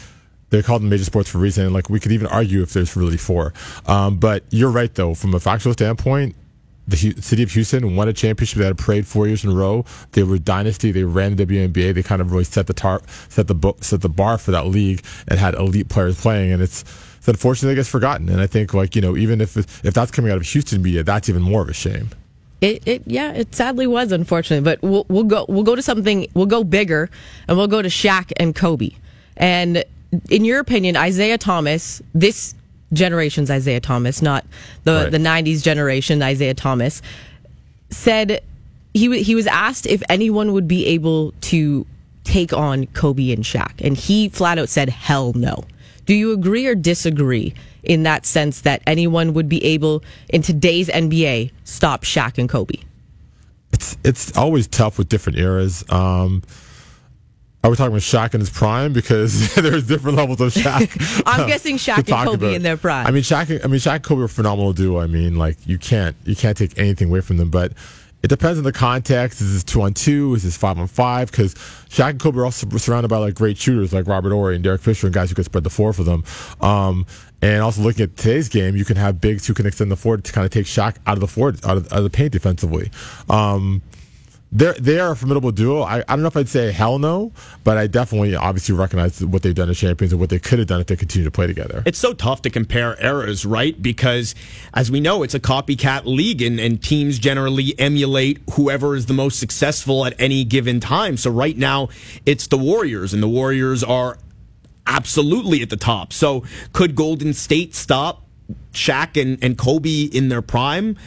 they're 0.52 0.62
called 0.62 0.84
major 0.84 1.06
sports 1.06 1.30
for 1.30 1.40
a 1.40 1.42
reason. 1.42 1.74
Like 1.74 1.90
we 1.90 2.00
could 2.00 2.12
even 2.12 2.28
argue 2.28 2.62
if 2.62 2.74
there's 2.74 2.96
really 2.96 3.18
four. 3.18 3.54
Um, 3.88 4.18
but 4.18 4.44
you're 4.52 4.70
right 4.70 4.94
though, 4.94 5.16
from 5.16 5.34
a 5.34 5.40
factual 5.40 5.74
standpoint. 5.74 6.36
The 6.88 6.98
city 7.22 7.44
of 7.44 7.52
Houston 7.52 7.96
won 7.96 8.10
a 8.10 8.14
championship. 8.14 8.60
They 8.60 8.66
had 8.66 8.78
parade 8.78 9.08
four 9.08 9.26
years 9.28 9.46
in 9.46 9.52
a 9.52 9.56
row. 9.56 9.86
They 10.12 10.24
were 10.24 10.38
dynasty. 10.38 10.92
They 10.92 11.04
ran 11.04 11.36
the 11.36 11.46
WNBA. 11.46 11.94
They 11.94 12.04
kind 12.04 12.22
of 12.22 12.32
really 12.32 12.44
set 12.44 12.68
the 12.68 12.74
tar- 12.74 13.02
set 13.30 13.48
the 13.48 13.56
bo- 13.56 13.78
set 13.80 14.02
the 14.02 14.10
bar 14.10 14.38
for 14.38 14.52
that 14.52 14.68
league 14.68 15.04
and 15.28 15.40
had 15.40 15.54
elite 15.54 15.88
players 15.88 16.20
playing. 16.20 16.52
And 16.52 16.62
it's 16.62 16.84
it's 17.18 17.28
unfortunately 17.28 17.74
it 17.74 17.76
gets 17.76 17.88
forgotten. 17.88 18.28
And 18.28 18.42
I 18.42 18.48
think 18.48 18.74
like 18.74 18.96
you 18.96 19.02
know 19.02 19.16
even 19.16 19.40
if 19.40 19.56
if 19.56 19.94
that's 19.94 20.12
coming 20.12 20.32
out 20.32 20.38
of 20.38 20.44
Houston 20.44 20.82
media, 20.82 21.04
that's 21.04 21.30
even 21.30 21.42
more 21.42 21.62
of 21.62 21.70
a 21.70 21.74
shame. 21.74 22.10
It, 22.60 22.86
it 22.86 23.04
yeah, 23.06 23.32
it 23.32 23.56
sadly 23.56 23.88
was 23.88 24.12
unfortunate, 24.12 24.64
but 24.64 24.82
we'll 24.82 25.06
we'll 25.08 25.24
go 25.24 25.46
we'll 25.48 25.64
go 25.64 25.76
to 25.76 25.82
something 25.82 26.28
we'll 26.34 26.46
go 26.46 26.64
bigger 26.64 27.10
and 27.48 27.58
we'll 27.58 27.68
go 27.68 27.82
to 27.82 27.90
Shaq 27.90 28.34
and 28.38 28.54
Kobe. 28.54 28.90
And 29.38 29.84
in 30.30 30.46
your 30.46 30.60
opinion, 30.60 30.98
Isaiah 30.98 31.38
Thomas, 31.38 32.02
this 32.14 32.56
generation's 32.94 33.50
Isaiah 33.50 33.80
Thomas, 33.80 34.22
not 34.22 34.46
the 34.84 35.04
Right. 35.04 35.12
the 35.12 35.18
'90s 35.18 35.64
generation 35.64 36.22
Isaiah 36.22 36.54
Thomas, 36.54 37.02
said 37.90 38.42
he 38.94 39.22
he 39.24 39.36
was 39.36 39.48
asked 39.48 39.86
if 39.86 40.04
anyone 40.10 40.54
would 40.54 40.68
be 40.68 40.86
able 40.88 41.34
to 41.42 41.86
take 42.24 42.54
on 42.54 42.88
Kobe 42.88 43.32
and 43.32 43.44
Shaq, 43.44 43.74
and 43.80 43.96
he 43.96 44.30
flat 44.30 44.60
out 44.60 44.70
said, 44.70 44.90
"Hell 44.90 45.34
no." 45.36 45.64
Do 46.06 46.16
you 46.16 46.34
agree 46.34 46.66
or 46.66 46.76
disagree 46.76 47.54
in 47.84 48.04
that 48.04 48.26
sense 48.26 48.62
that 48.62 48.82
anyone 48.86 49.34
would 49.34 49.48
be 49.48 49.64
able 49.64 50.04
in 50.30 50.42
today's 50.42 50.90
NBA 50.90 51.52
stop 51.64 52.04
Shaq 52.04 52.38
and 52.38 52.50
Kobe? 52.50 52.76
it's 53.74 53.98
it's 54.04 54.36
always 54.38 54.68
tough 54.68 54.98
with 54.98 55.08
different 55.08 55.40
eras. 55.40 55.86
Um, 55.90 56.44
are 57.64 57.70
we 57.70 57.76
talking 57.76 57.92
about 57.92 58.02
Shaq 58.02 58.34
in 58.34 58.40
his 58.40 58.50
prime? 58.50 58.92
Because 58.92 59.54
there's 59.56 59.88
different 59.88 60.18
levels 60.18 60.42
of 60.42 60.54
Shaq. 60.54 61.24
I'm 61.28 61.42
uh, 61.42 61.48
guessing 61.48 61.78
Shaq 61.78 61.98
and 61.98 62.08
Kobe 62.08 62.46
about. 62.46 62.54
in 62.56 62.64
their 62.64 62.78
prime. 62.78 63.06
I 63.06 63.12
mean, 63.12 63.24
Shaq. 63.24 63.64
I 63.64 63.68
mean, 63.68 63.80
Shaq 63.80 63.96
and 63.96 64.04
Kobe 64.04 64.24
are 64.24 64.28
phenomenal 64.28 64.74
duo. 64.74 65.00
I 65.00 65.08
mean, 65.08 65.36
like 65.36 65.58
you 65.68 65.78
can't 65.78 66.16
you 66.26 66.36
can't 66.36 66.58
take 66.58 66.78
anything 66.78 67.10
away 67.10 67.22
from 67.22 67.38
them. 67.38 67.50
But 67.50 67.74
it 68.24 68.28
depends 68.28 68.58
on 68.58 68.64
the 68.64 68.72
context. 68.72 69.42
Is 69.42 69.54
this 69.54 69.64
two 69.64 69.82
on 69.82 69.94
two? 69.94 70.34
Is 70.36 70.44
this 70.44 70.58
five 70.58 70.80
on 70.80 70.88
five? 70.88 71.30
Because 71.30 71.54
Shaq 71.90 72.12
and 72.12 72.20
Kobe 72.20 72.40
are 72.40 72.46
also 72.46 72.68
surrounded 72.78 73.10
by 73.10 73.18
like 73.18 73.36
great 73.36 73.58
shooters 73.58 73.94
like 73.94 74.08
Robert 74.08 74.32
Horry 74.32 74.56
and 74.56 74.64
Derek 74.64 74.82
Fisher 74.82 75.08
and 75.08 75.14
guys 75.14 75.30
who 75.30 75.36
could 75.36 75.46
spread 75.46 75.64
the 75.64 75.70
floor 75.70 75.94
for 75.94 76.04
them. 76.04 76.24
Um, 76.62 77.06
and 77.44 77.64
also 77.64 77.82
looking 77.82 78.04
at 78.04 78.18
today's 78.18 78.50
game, 78.50 78.76
you 78.76 78.86
can 78.86 78.98
have 78.98 79.20
bigs 79.20 79.48
who 79.48 79.54
can 79.56 79.66
extend 79.66 79.92
the 79.92 79.96
floor 79.96 80.18
to 80.18 80.32
kind 80.32 80.46
of 80.46 80.52
take 80.52 80.68
Shaq 80.68 80.98
out 81.08 81.16
of 81.16 81.22
the 81.22 81.28
floor, 81.28 81.50
out 81.64 81.78
of, 81.78 81.92
out 81.92 81.98
of 82.00 82.04
the 82.04 82.10
paint 82.10 82.32
defensively. 82.32 82.92
Um, 83.30 83.82
they're 84.52 84.74
they 84.74 85.00
are 85.00 85.12
a 85.12 85.16
formidable 85.16 85.52
duo. 85.52 85.82
I, 85.82 86.00
I 86.00 86.04
don't 86.04 86.22
know 86.22 86.28
if 86.28 86.36
I'd 86.36 86.50
say 86.50 86.72
hell 86.72 87.00
no, 87.00 87.32
but 87.64 87.78
I 87.78 87.88
definitely 87.88 88.36
obviously 88.36 88.76
recognize 88.76 89.24
what 89.24 89.44
they've 89.44 89.56
done 89.56 89.70
as 89.70 89.78
champions 89.78 90.12
and 90.12 90.20
what 90.20 90.30
they 90.30 90.40
could 90.40 90.60
have 90.60 90.68
done 90.68 90.82
if 90.82 90.88
they 90.88 90.96
continue 90.96 91.24
to 91.24 91.32
play 91.32 91.48
together. 91.48 91.84
It's 91.86 92.00
so 92.00 92.14
tough 92.14 92.42
to 92.44 92.50
compare 92.50 93.02
eras, 93.02 93.46
right? 93.46 93.82
Because 93.82 94.36
as 94.74 94.92
we 94.92 95.00
know, 95.00 95.24
it's 95.24 95.34
a 95.34 95.40
copycat 95.40 96.06
league 96.06 96.42
and, 96.42 96.60
and 96.60 96.84
teams 96.84 97.18
generally 97.18 97.78
emulate 97.80 98.42
whoever 98.54 98.96
is 98.96 99.06
the 99.06 99.14
most 99.14 99.40
successful 99.40 100.06
at 100.06 100.14
any 100.20 100.44
given 100.44 100.80
time. 100.80 101.16
So 101.16 101.32
right 101.32 101.58
now, 101.58 101.90
it's 102.26 102.48
the 102.48 102.58
Warriors, 102.58 103.14
and 103.14 103.24
the 103.24 103.30
Warriors 103.30 103.84
are 103.84 104.18
absolutely 104.86 105.62
at 105.62 105.70
the 105.70 105.78
top. 105.78 106.12
So 106.12 106.44
could 106.74 106.96
Golden 106.96 107.34
State 107.34 107.74
stop 107.74 108.24
Shaq 108.74 109.22
and, 109.22 109.42
and 109.42 109.58
Kobe 109.58 110.04
in 110.04 110.30
their 110.30 110.42
prime? 110.42 110.98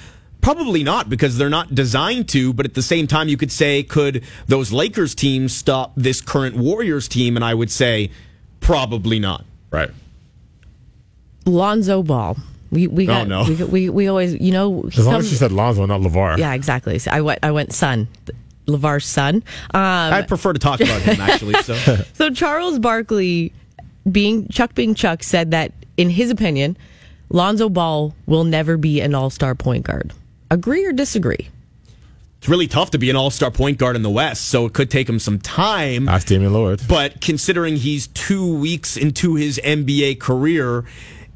Probably 0.45 0.85
not 0.85 1.09
because 1.09 1.39
they're 1.39 1.49
not 1.49 1.75
designed 1.75 2.29
to, 2.29 2.53
but 2.53 2.67
at 2.67 2.75
the 2.75 2.83
same 2.83 3.07
time, 3.07 3.29
you 3.29 3.39
could 3.39 3.51
say, 3.51 3.83
could 3.83 4.25
those 4.47 4.73
Lakers 4.73 5.15
teams 5.15 5.57
stop 5.57 5.93
this 5.97 6.21
current 6.21 6.55
Warriors 6.55 7.09
team? 7.09 7.37
And 7.37 7.43
I 7.45 7.55
would 7.55 7.71
say, 7.71 8.11
probably 8.61 9.19
not. 9.19 9.47
Right. 9.71 9.91
Lonzo 11.47 12.03
Ball. 12.03 12.37
We 12.71 12.89
we 12.89 13.07
got 13.07 13.27
no. 13.27 13.45
we, 13.45 13.55
we 13.65 13.89
we 13.89 14.09
always 14.09 14.35
you 14.41 14.53
know 14.53 14.83
he 14.83 14.99
As 15.01 15.07
long 15.07 15.17
as 15.17 15.31
she 15.31 15.37
said 15.37 15.51
Lonzo, 15.53 15.87
not 15.87 16.01
LaVar. 16.01 16.37
yeah 16.39 16.53
exactly. 16.53 16.99
So 16.99 17.11
I 17.11 17.21
went 17.23 17.39
I 17.43 17.51
went 17.51 17.73
son, 17.73 18.09
LaVar's 18.67 19.07
son. 19.07 19.37
Um, 19.37 19.43
I'd 19.75 20.29
prefer 20.29 20.53
to 20.53 20.59
talk 20.59 20.81
about 20.81 21.01
him 21.03 21.21
actually. 21.21 21.55
So 21.63 21.75
So 22.15 22.31
Charles 22.31 22.79
Barkley, 22.79 23.53
being 24.11 24.49
Chuck 24.49 24.75
being 24.75 24.95
Chuck, 24.95 25.23
said 25.23 25.53
that 25.53 25.73
in 25.97 26.11
his 26.11 26.31
opinion, 26.31 26.77
Lonzo 27.31 27.69
Ball 27.69 28.15
will 28.27 28.45
never 28.45 28.77
be 28.77 29.01
an 29.01 29.15
All 29.15 29.31
Star 29.31 29.55
point 29.55 29.87
guard. 29.87 30.13
Agree 30.51 30.85
or 30.85 30.93
disagree? 30.93 31.49
it's 32.45 32.49
really 32.51 32.69
tough 32.69 32.91
to 32.91 32.99
be 32.99 33.09
an 33.09 33.17
all-star 33.17 33.51
point 33.51 33.79
guard 33.79 33.97
in 33.97 34.03
the 34.03 34.11
West. 34.11 34.51
So 34.51 34.67
it 34.67 34.75
could 34.75 34.91
take 34.91 35.09
him 35.09 35.19
some 35.19 35.39
time. 35.39 36.11
Ask 36.11 36.27
Damian 36.27 36.53
Lillard. 36.53 36.87
But 36.87 37.23
considering 37.23 37.77
he's 37.77 38.09
two 38.09 38.59
weeks 38.59 38.99
into 38.99 39.35
his 39.35 39.59
NBA 39.65 40.21
career, 40.21 40.85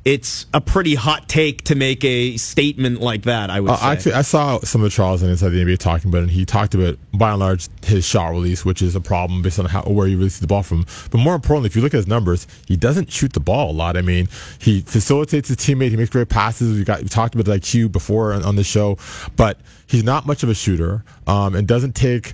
it's 0.09 0.47
a 0.55 0.61
pretty 0.61 0.95
hot 0.95 1.29
take 1.29 1.65
to 1.65 1.75
make 1.75 2.03
a 2.03 2.39
statement 2.39 2.99
like 3.03 3.25
that. 3.25 3.51
I 3.51 3.61
would 3.61 3.73
Uh, 3.73 3.77
say. 3.77 3.87
actually, 3.87 4.13
I 4.15 4.23
saw 4.23 4.59
some 4.61 4.81
of 4.81 4.85
the 4.85 4.91
Charles 4.91 5.21
and 5.21 5.31
inside 5.31 5.51
the 5.51 5.61
NBA 5.63 5.77
talking 5.77 6.09
about 6.09 6.21
it, 6.21 6.23
and 6.23 6.31
he 6.31 6.47
talked 6.47 6.75
about, 6.75 6.97
by 7.13 7.33
and 7.33 7.41
large, 7.41 7.69
his 7.85 8.07
shot 8.07 8.29
release, 8.31 8.65
which 8.65 8.81
is 8.81 8.95
a 8.97 9.03
problem 9.03 9.43
based 9.43 9.59
on 9.59 9.67
how 9.67 9.83
where 9.83 10.07
he 10.07 10.15
releases 10.15 10.41
the 10.41 10.47
ball 10.47 10.63
from. 10.63 10.87
But 11.11 11.19
more 11.19 11.35
importantly, 11.35 11.67
if 11.67 11.77
you 11.77 11.83
look 11.83 11.93
at 11.93 11.99
his 11.99 12.07
numbers, 12.07 12.47
he 12.67 12.75
doesn't 12.75 13.13
shoot 13.13 13.35
the 13.35 13.41
ball 13.41 13.71
a 13.71 13.77
lot. 13.77 13.99
I 13.99 14.01
mean, 14.03 14.29
he 14.59 14.81
facilitates 14.81 15.49
his 15.49 15.59
teammate, 15.59 15.91
he 15.91 15.97
makes 15.99 16.09
great 16.09 16.31
passes. 16.31 16.79
We 16.79 16.85
got 16.85 17.03
we 17.03 17.09
talked 17.11 17.35
about 17.35 17.45
IQ 17.45 17.93
before 17.93 18.33
on, 18.33 18.43
on 18.45 18.57
the 18.57 18.65
show, 18.65 18.97
but 19.37 19.61
he's 19.89 20.05
not 20.05 20.25
much 20.27 20.43
of 20.43 20.49
a 20.49 20.55
shooter, 20.55 21.05
um, 21.27 21.55
and 21.55 21.69
doesn't 21.69 21.95
take. 21.95 22.33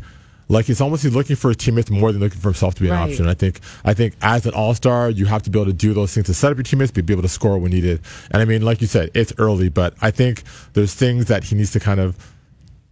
Like 0.48 0.68
it's 0.68 0.80
almost 0.80 1.02
he's 1.02 1.14
looking 1.14 1.36
for 1.36 1.48
his 1.48 1.56
teammates 1.56 1.90
more 1.90 2.12
than 2.12 2.20
looking 2.20 2.38
for 2.38 2.48
himself 2.48 2.74
to 2.74 2.82
be 2.82 2.88
an 2.88 2.94
Right. 2.94 3.10
option. 3.10 3.26
I 3.28 3.34
think 3.34 3.60
I 3.84 3.94
think 3.94 4.14
as 4.20 4.44
an 4.46 4.52
all 4.54 4.74
star, 4.74 5.08
you 5.10 5.24
have 5.26 5.42
to 5.44 5.50
be 5.50 5.58
able 5.58 5.70
to 5.70 5.76
do 5.76 5.94
those 5.94 6.12
things 6.14 6.26
to 6.26 6.34
set 6.34 6.50
up 6.52 6.58
your 6.58 6.64
teammates, 6.64 6.92
but 6.92 7.06
be 7.06 7.12
able 7.14 7.22
to 7.22 7.28
score 7.28 7.58
when 7.58 7.72
needed. 7.72 8.00
And 8.30 8.42
I 8.42 8.44
mean, 8.44 8.62
like 8.62 8.80
you 8.80 8.86
said, 8.86 9.10
it's 9.14 9.32
early, 9.38 9.68
but 9.68 9.94
I 10.02 10.10
think 10.10 10.42
there's 10.74 10.92
things 10.94 11.26
that 11.26 11.44
he 11.44 11.54
needs 11.56 11.72
to 11.72 11.80
kind 11.80 12.00
of 12.00 12.16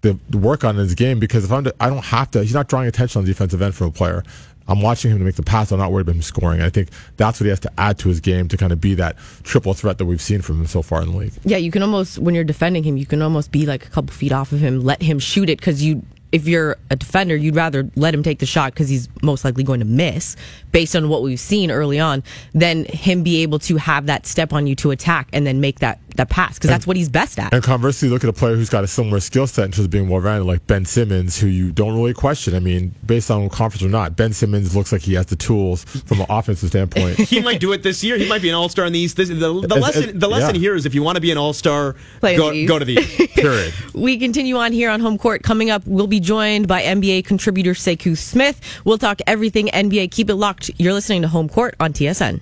the, 0.01 0.19
the 0.31 0.39
work 0.39 0.65
on 0.65 0.77
in 0.77 0.81
his 0.83 0.95
game 0.95 1.21
because 1.21 1.45
if 1.45 1.53
I'm 1.53 1.65
to, 1.65 1.75
I 1.79 1.89
don't 1.89 2.05
have 2.05 2.31
to. 2.33 2.43
He's 2.43 2.55
not 2.55 2.69
drawing 2.69 2.89
attention 2.89 3.19
on 3.21 3.25
the 3.25 3.31
defensive 3.31 3.61
end 3.63 3.75
from 3.75 3.89
a 3.89 3.93
player. 3.93 4.25
I'm 4.69 4.81
watching 4.81 5.11
him 5.11 5.19
to 5.19 5.25
make 5.25 5.35
the 5.35 5.43
pass. 5.43 5.73
I'm 5.73 5.79
not 5.81 5.91
worried 5.93 6.03
about 6.03 6.15
him 6.15 6.23
scoring. 6.23 6.61
I 6.63 6.71
think 6.71 6.89
that's 7.17 7.39
what 7.41 7.45
he 7.45 7.51
has 7.51 7.61
to 7.61 7.71
add 7.79 7.99
to 7.99 8.09
his 8.09 8.21
game 8.21 8.47
to 8.49 8.57
kind 8.57 8.73
of 8.73 8.81
be 8.81 8.95
that 8.95 9.17
triple 9.43 9.75
threat 9.75 9.99
that 9.99 10.07
we've 10.07 10.23
seen 10.23 10.41
from 10.41 10.61
him 10.61 10.67
so 10.67 10.83
far 10.83 11.03
in 11.03 11.11
the 11.11 11.17
league. 11.17 11.33
Yeah, 11.45 11.57
you 11.57 11.71
can 11.73 11.83
almost 11.83 12.19
when 12.19 12.35
you're 12.35 12.45
defending 12.45 12.85
him, 12.85 12.97
you 12.97 13.05
can 13.07 13.23
almost 13.23 13.51
be 13.53 13.67
like 13.67 13.85
a 13.87 13.91
couple 13.91 14.13
feet 14.15 14.31
off 14.33 14.53
of 14.53 14.61
him, 14.61 14.81
let 14.83 15.03
him 15.03 15.19
shoot 15.19 15.51
it 15.51 15.59
because 15.59 15.83
you. 15.85 16.03
If 16.33 16.49
you're 16.49 16.77
a 16.91 16.97
defender, 16.97 17.37
you'd 17.37 17.57
rather 17.57 17.89
let 17.95 18.15
him 18.15 18.23
take 18.23 18.39
the 18.39 18.47
shot 18.47 18.73
because 18.73 18.89
he's 18.89 19.09
most 19.23 19.45
likely 19.45 19.63
going 19.65 19.81
to 19.81 19.87
miss, 19.87 20.35
based 20.73 20.97
on 20.97 21.09
what 21.09 21.23
we've 21.23 21.39
seen 21.39 21.71
early 21.71 22.01
on, 22.01 22.25
than 22.55 22.87
him 22.87 23.23
be 23.23 23.43
able 23.43 23.59
to 23.61 23.77
have 23.77 24.07
that 24.07 24.27
step 24.27 24.53
on 24.53 24.67
you 24.67 24.75
to 24.77 24.91
attack 24.91 25.29
and 25.33 25.47
then 25.47 25.61
make 25.61 25.79
that 25.81 25.99
that 26.17 26.29
pass 26.29 26.59
because 26.59 26.69
that's 26.69 26.87
what 26.87 26.95
he's 26.97 27.09
best 27.09 27.39
at. 27.39 27.55
And 27.55 27.63
conversely, 27.63 28.09
look 28.11 28.23
at 28.23 28.29
a 28.29 28.35
player 28.35 28.55
who's 28.55 28.69
got 28.69 28.85
a 28.85 28.87
similar 28.87 29.19
skill 29.21 29.47
set 29.47 29.65
in 29.65 29.71
terms 29.73 29.87
of 29.87 29.91
being 29.91 30.11
well 30.11 30.21
rounded, 30.21 30.45
like 30.45 30.67
Ben 30.67 30.85
Simmons, 30.85 31.39
who 31.39 31.47
you 31.47 31.73
don't 31.73 31.95
really 31.95 32.13
question. 32.13 32.55
I 32.55 32.59
mean, 32.61 32.95
based 33.07 33.31
on 33.31 33.49
conference 33.49 33.83
or 33.83 33.89
not, 33.89 34.15
Ben 34.17 34.33
Simmons 34.35 34.77
looks 34.77 34.93
like 34.93 35.01
he 35.03 35.15
has 35.15 35.27
the 35.27 35.37
tools 35.37 35.85
from 35.85 36.21
an 36.21 36.27
offensive 36.29 36.69
standpoint. 36.69 37.19
he 37.19 37.41
might 37.41 37.61
do 37.61 37.73
it 37.73 37.83
this 37.83 38.05
year. 38.05 38.19
He 38.19 38.29
might 38.29 38.43
be 38.43 38.49
an 38.51 38.55
all 38.55 38.69
star 38.69 38.85
in 38.85 38.93
the 38.93 38.99
East. 38.99 39.17
This, 39.17 39.29
the, 39.31 39.37
the 39.37 39.59
It's- 39.65 39.81
lesson, 39.81 40.03
it's- 40.03 40.21
the 40.21 40.29
lesson 40.29 40.55
yeah. 40.57 40.61
here 40.61 40.75
is 40.75 40.85
if 40.87 40.95
you 40.95 41.03
want 41.03 41.17
to 41.17 41.23
be 41.23 41.31
an 41.31 41.39
all 41.39 41.53
star, 41.55 41.97
go, 42.21 42.67
go 42.67 42.79
to 42.79 42.85
the 42.85 42.95
East. 42.95 43.35
Period. 43.35 43.73
We 43.95 44.19
continue 44.19 44.57
on 44.57 44.73
here 44.73 44.91
on 44.91 45.01
home 45.01 45.17
court. 45.19 45.43
Coming 45.43 45.71
up, 45.71 45.83
we'll 45.87 46.07
be 46.07 46.19
joined 46.23 46.69
by 46.69 46.83
NBA 46.83 47.25
contributor 47.25 47.73
Sekou 47.73 48.17
Smith. 48.17 48.61
We'll 48.85 48.99
talk 48.99 49.21
everything 49.27 49.67
NBA. 49.69 50.11
Keep 50.11 50.31
it 50.31 50.37
locked. 50.37 50.71
You're 50.79 50.93
listening 50.93 51.23
to 51.23 51.29
Home 51.29 51.49
Court 51.49 51.75
on 51.81 51.93
TSN. 51.93 52.41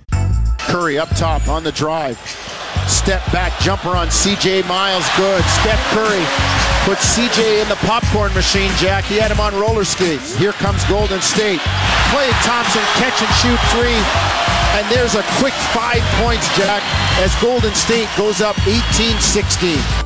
Curry 0.59 0.97
up 0.97 1.09
top 1.09 1.47
on 1.47 1.63
the 1.63 1.71
drive. 1.71 2.17
Step 2.87 3.23
back 3.31 3.59
jumper 3.59 3.89
on 3.89 4.07
CJ 4.07 4.67
Miles. 4.67 5.05
Good. 5.17 5.43
Steph 5.59 5.81
Curry 5.91 6.23
puts 6.85 7.17
CJ 7.17 7.61
in 7.61 7.69
the 7.69 7.75
popcorn 7.87 8.33
machine, 8.33 8.71
Jack. 8.77 9.03
He 9.05 9.17
had 9.17 9.31
him 9.31 9.39
on 9.39 9.53
roller 9.55 9.85
skates. 9.85 10.35
Here 10.35 10.53
comes 10.53 10.83
Golden 10.85 11.21
State. 11.21 11.59
Klay 12.09 12.31
Thompson 12.43 12.81
catch 12.97 13.21
and 13.21 13.33
shoot 13.41 13.59
three. 13.75 13.99
And 14.77 14.87
there's 14.89 15.15
a 15.15 15.23
quick 15.39 15.53
five 15.75 16.01
points, 16.23 16.47
Jack, 16.57 16.81
as 17.19 17.35
Golden 17.41 17.73
State 17.75 18.07
goes 18.17 18.41
up 18.41 18.57
18 18.67 19.19
16. 19.19 20.00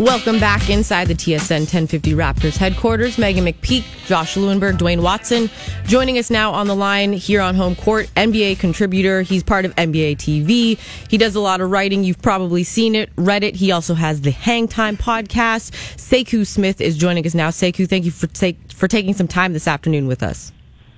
Welcome 0.00 0.40
back 0.40 0.70
inside 0.70 1.08
the 1.08 1.14
TSN 1.14 1.68
1050 1.70 2.14
Raptors 2.14 2.56
headquarters. 2.56 3.18
Meghan 3.18 3.46
McPeak, 3.46 3.84
Josh 4.06 4.34
Lewenberg, 4.34 4.78
Dwayne 4.78 5.02
Watson 5.02 5.50
joining 5.84 6.16
us 6.16 6.30
now 6.30 6.52
on 6.52 6.68
the 6.68 6.74
line 6.74 7.12
here 7.12 7.42
on 7.42 7.54
home 7.54 7.76
court. 7.76 8.08
NBA 8.16 8.58
contributor. 8.58 9.20
He's 9.20 9.42
part 9.42 9.66
of 9.66 9.76
NBA 9.76 10.16
TV. 10.16 10.78
He 11.10 11.18
does 11.18 11.34
a 11.34 11.40
lot 11.40 11.60
of 11.60 11.70
writing. 11.70 12.02
You've 12.02 12.22
probably 12.22 12.64
seen 12.64 12.94
it, 12.94 13.10
read 13.16 13.44
it. 13.44 13.54
He 13.54 13.72
also 13.72 13.92
has 13.92 14.22
the 14.22 14.30
Hang 14.30 14.68
Time 14.68 14.96
podcast. 14.96 15.72
Sekou 15.96 16.46
Smith 16.46 16.80
is 16.80 16.96
joining 16.96 17.26
us 17.26 17.34
now. 17.34 17.50
Sekou, 17.50 17.86
thank 17.86 18.06
you 18.06 18.10
for 18.10 18.26
take, 18.28 18.56
for 18.72 18.88
taking 18.88 19.12
some 19.12 19.28
time 19.28 19.52
this 19.52 19.68
afternoon 19.68 20.06
with 20.06 20.22
us. 20.22 20.50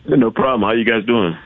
No 0.06 0.30
problem. 0.30 0.62
How 0.62 0.76
you 0.76 0.84
guys 0.84 1.04
doing? 1.06 1.36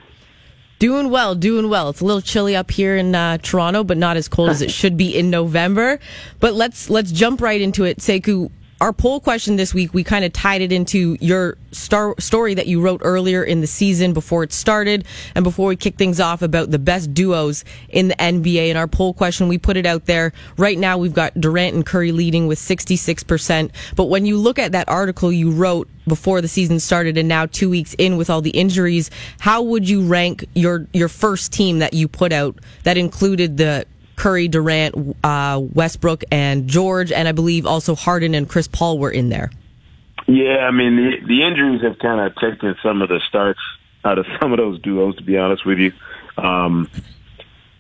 Doing 0.79 1.09
well, 1.09 1.35
doing 1.35 1.71
well. 1.71 1.89
It's 1.89 2.03
a 2.03 2.05
little 2.05 2.21
chilly 2.21 2.55
up 2.55 2.71
here 2.71 2.97
in 2.97 3.15
uh, 3.15 3.39
Toronto, 3.39 3.83
but 3.83 3.97
not 3.97 4.19
as 4.19 4.29
cold 4.29 4.51
as 4.51 4.61
it 4.61 4.71
should 4.79 4.97
be 4.97 5.17
in 5.17 5.31
November. 5.31 5.99
But 6.39 6.53
let's 6.55 6.91
let's 6.91 7.13
jump 7.13 7.41
right 7.41 7.61
into 7.61 7.85
it. 7.85 7.99
Sekou, 7.99 8.51
our 8.81 8.93
poll 8.93 9.21
question 9.21 9.57
this 9.57 9.73
week, 9.73 9.95
we 9.95 10.05
kind 10.05 10.25
of 10.25 10.33
tied 10.35 10.61
it 10.61 10.71
into 10.71 11.17
your 11.21 11.57
star- 11.73 12.15
story 12.19 12.53
that 12.55 12.67
you 12.67 12.81
wrote 12.81 13.01
earlier 13.05 13.43
in 13.43 13.63
the 13.63 13.67
season 13.67 14.13
before 14.13 14.43
it 14.43 14.53
started 14.53 15.07
and 15.35 15.45
before 15.45 15.69
we 15.69 15.77
kick 15.77 15.97
things 15.97 16.21
off 16.21 16.43
about 16.43 16.71
the 16.71 16.79
best 16.79 17.15
duos 17.15 17.65
in 17.89 18.09
the 18.09 18.15
NBA. 18.17 18.69
In 18.69 18.77
our 18.77 18.87
poll 18.87 19.15
question, 19.15 19.49
we 19.49 19.57
put 19.57 19.79
it 19.79 19.87
out 19.87 20.05
there. 20.05 20.33
Right 20.59 20.79
now, 20.79 20.99
we've 20.99 21.15
got 21.15 21.41
Durant 21.41 21.75
and 21.75 21.87
Curry 21.87 22.13
leading 22.13 22.47
with 22.47 22.59
66%. 22.59 23.71
But 23.95 24.05
when 24.05 24.27
you 24.27 24.37
look 24.37 24.59
at 24.59 24.73
that 24.73 24.89
article 24.91 25.33
you 25.33 25.51
wrote 25.51 25.89
before 26.07 26.41
the 26.41 26.49
season 26.49 26.79
started 26.79 27.17
and 27.17 27.29
now 27.29 27.47
two 27.47 27.71
weeks 27.71 27.95
in 27.99 28.19
with 28.19 28.29
all 28.29 28.43
the 28.43 28.51
injuries, 28.51 29.11
how 29.41 29.63
would 29.63 29.89
you 29.89 30.03
rank 30.03 30.45
your, 30.55 30.87
your 30.93 31.09
first 31.09 31.51
team 31.53 31.79
that 31.79 31.95
you 31.95 32.09
put 32.09 32.33
out 32.33 32.59
that 32.85 32.99
included 32.99 33.57
the 33.57 33.87
Curry, 34.17 34.49
Durant, 34.49 35.17
uh, 35.23 35.61
Westbrook, 35.73 36.25
and 36.33 36.69
George, 36.69 37.13
and 37.13 37.29
I 37.29 37.33
believe 37.33 37.67
also 37.67 37.95
Harden 37.95 38.35
and 38.35 38.49
Chris 38.49 38.69
Paul 38.69 38.99
were 38.99 39.11
in 39.11 39.29
there. 39.29 39.51
Yeah, 40.27 40.67
I 40.67 40.71
mean 40.73 40.97
the, 40.97 41.27
the 41.27 41.43
injuries 41.45 41.83
have 41.83 41.99
kind 41.99 42.21
of 42.21 42.35
taken 42.37 42.75
some 42.83 43.03
of 43.03 43.09
the 43.09 43.21
starts 43.29 43.61
out 44.05 44.19
of 44.19 44.27
some 44.41 44.53
of 44.53 44.59
those 44.59 44.81
duos. 44.81 45.17
To 45.17 45.23
be 45.23 45.39
honest 45.39 45.65
with 45.65 45.79
you, 45.79 45.93
um, 46.37 46.91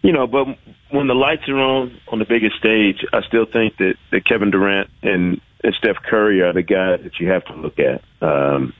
you 0.02 0.12
know, 0.12 0.26
but 0.26 0.46
when 0.90 1.08
the 1.08 1.14
lights 1.14 1.48
are 1.48 1.58
on 1.58 1.98
on 2.08 2.18
the 2.18 2.24
biggest 2.24 2.56
stage, 2.56 3.04
I 3.12 3.22
still 3.22 3.46
think 3.46 3.76
that, 3.78 3.94
that 4.12 4.24
Kevin 4.24 4.50
Durant 4.50 4.88
and, 5.02 5.40
and 5.64 5.74
Steph 5.74 5.96
Curry 5.96 6.42
are 6.42 6.52
the 6.52 6.62
guys 6.62 7.00
that 7.02 7.18
you 7.18 7.28
have 7.30 7.44
to 7.46 7.54
look 7.54 7.78
at. 7.78 8.02
Um, 8.22 8.72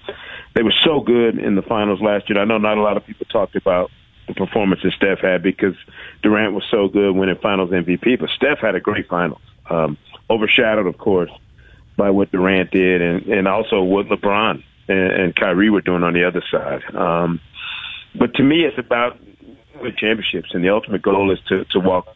they 0.55 0.63
were 0.63 0.75
so 0.85 1.01
good 1.01 1.39
in 1.39 1.55
the 1.55 1.63
finals 1.63 2.01
last 2.01 2.31
year. 2.31 2.41
I 2.41 2.45
know 2.45 2.59
not 2.59 2.79
a 2.79 2.83
lot 2.83 2.97
of 2.97 3.05
people 3.05 3.27
talked 3.27 3.57
about 3.57 3.91
the 4.29 4.35
performance 4.35 4.83
that 4.83 4.93
Steph 4.93 5.19
had 5.21 5.43
because 5.43 5.75
Durant 6.23 6.55
was 6.55 6.65
so 6.71 6.89
good 6.89 7.15
winning 7.15 7.37
Finals 7.37 7.71
MVP, 7.71 8.19
but 8.19 8.31
Steph 8.31 8.59
had 8.59 8.75
a 8.75 8.81
great 8.81 9.09
Finals, 9.09 9.41
um, 9.69 9.97
overshadowed, 10.29 10.87
of 10.87 10.99
course, 10.99 11.31
by 11.97 12.11
what 12.11 12.31
Durant 12.31 12.71
did, 12.71 13.03
and 13.03 13.27
and 13.27 13.49
also 13.49 13.83
what 13.83 14.07
LeBron 14.07 14.63
and, 14.89 15.13
and 15.13 15.37
Kyrie 15.37 15.71
were 15.71 15.81
doing 15.81 16.03
on 16.03 16.13
the 16.13 16.25
other 16.25 16.43
side. 16.51 16.83
Um, 16.95 17.41
but 18.15 18.35
to 18.35 18.43
me, 18.43 18.65
it's 18.65 18.79
about 18.79 19.19
championships, 19.97 20.51
and 20.53 20.65
the 20.65 20.71
ultimate 20.71 21.03
goal 21.03 21.31
is 21.31 21.39
to 21.49 21.65
to 21.67 21.81
walk 21.81 22.09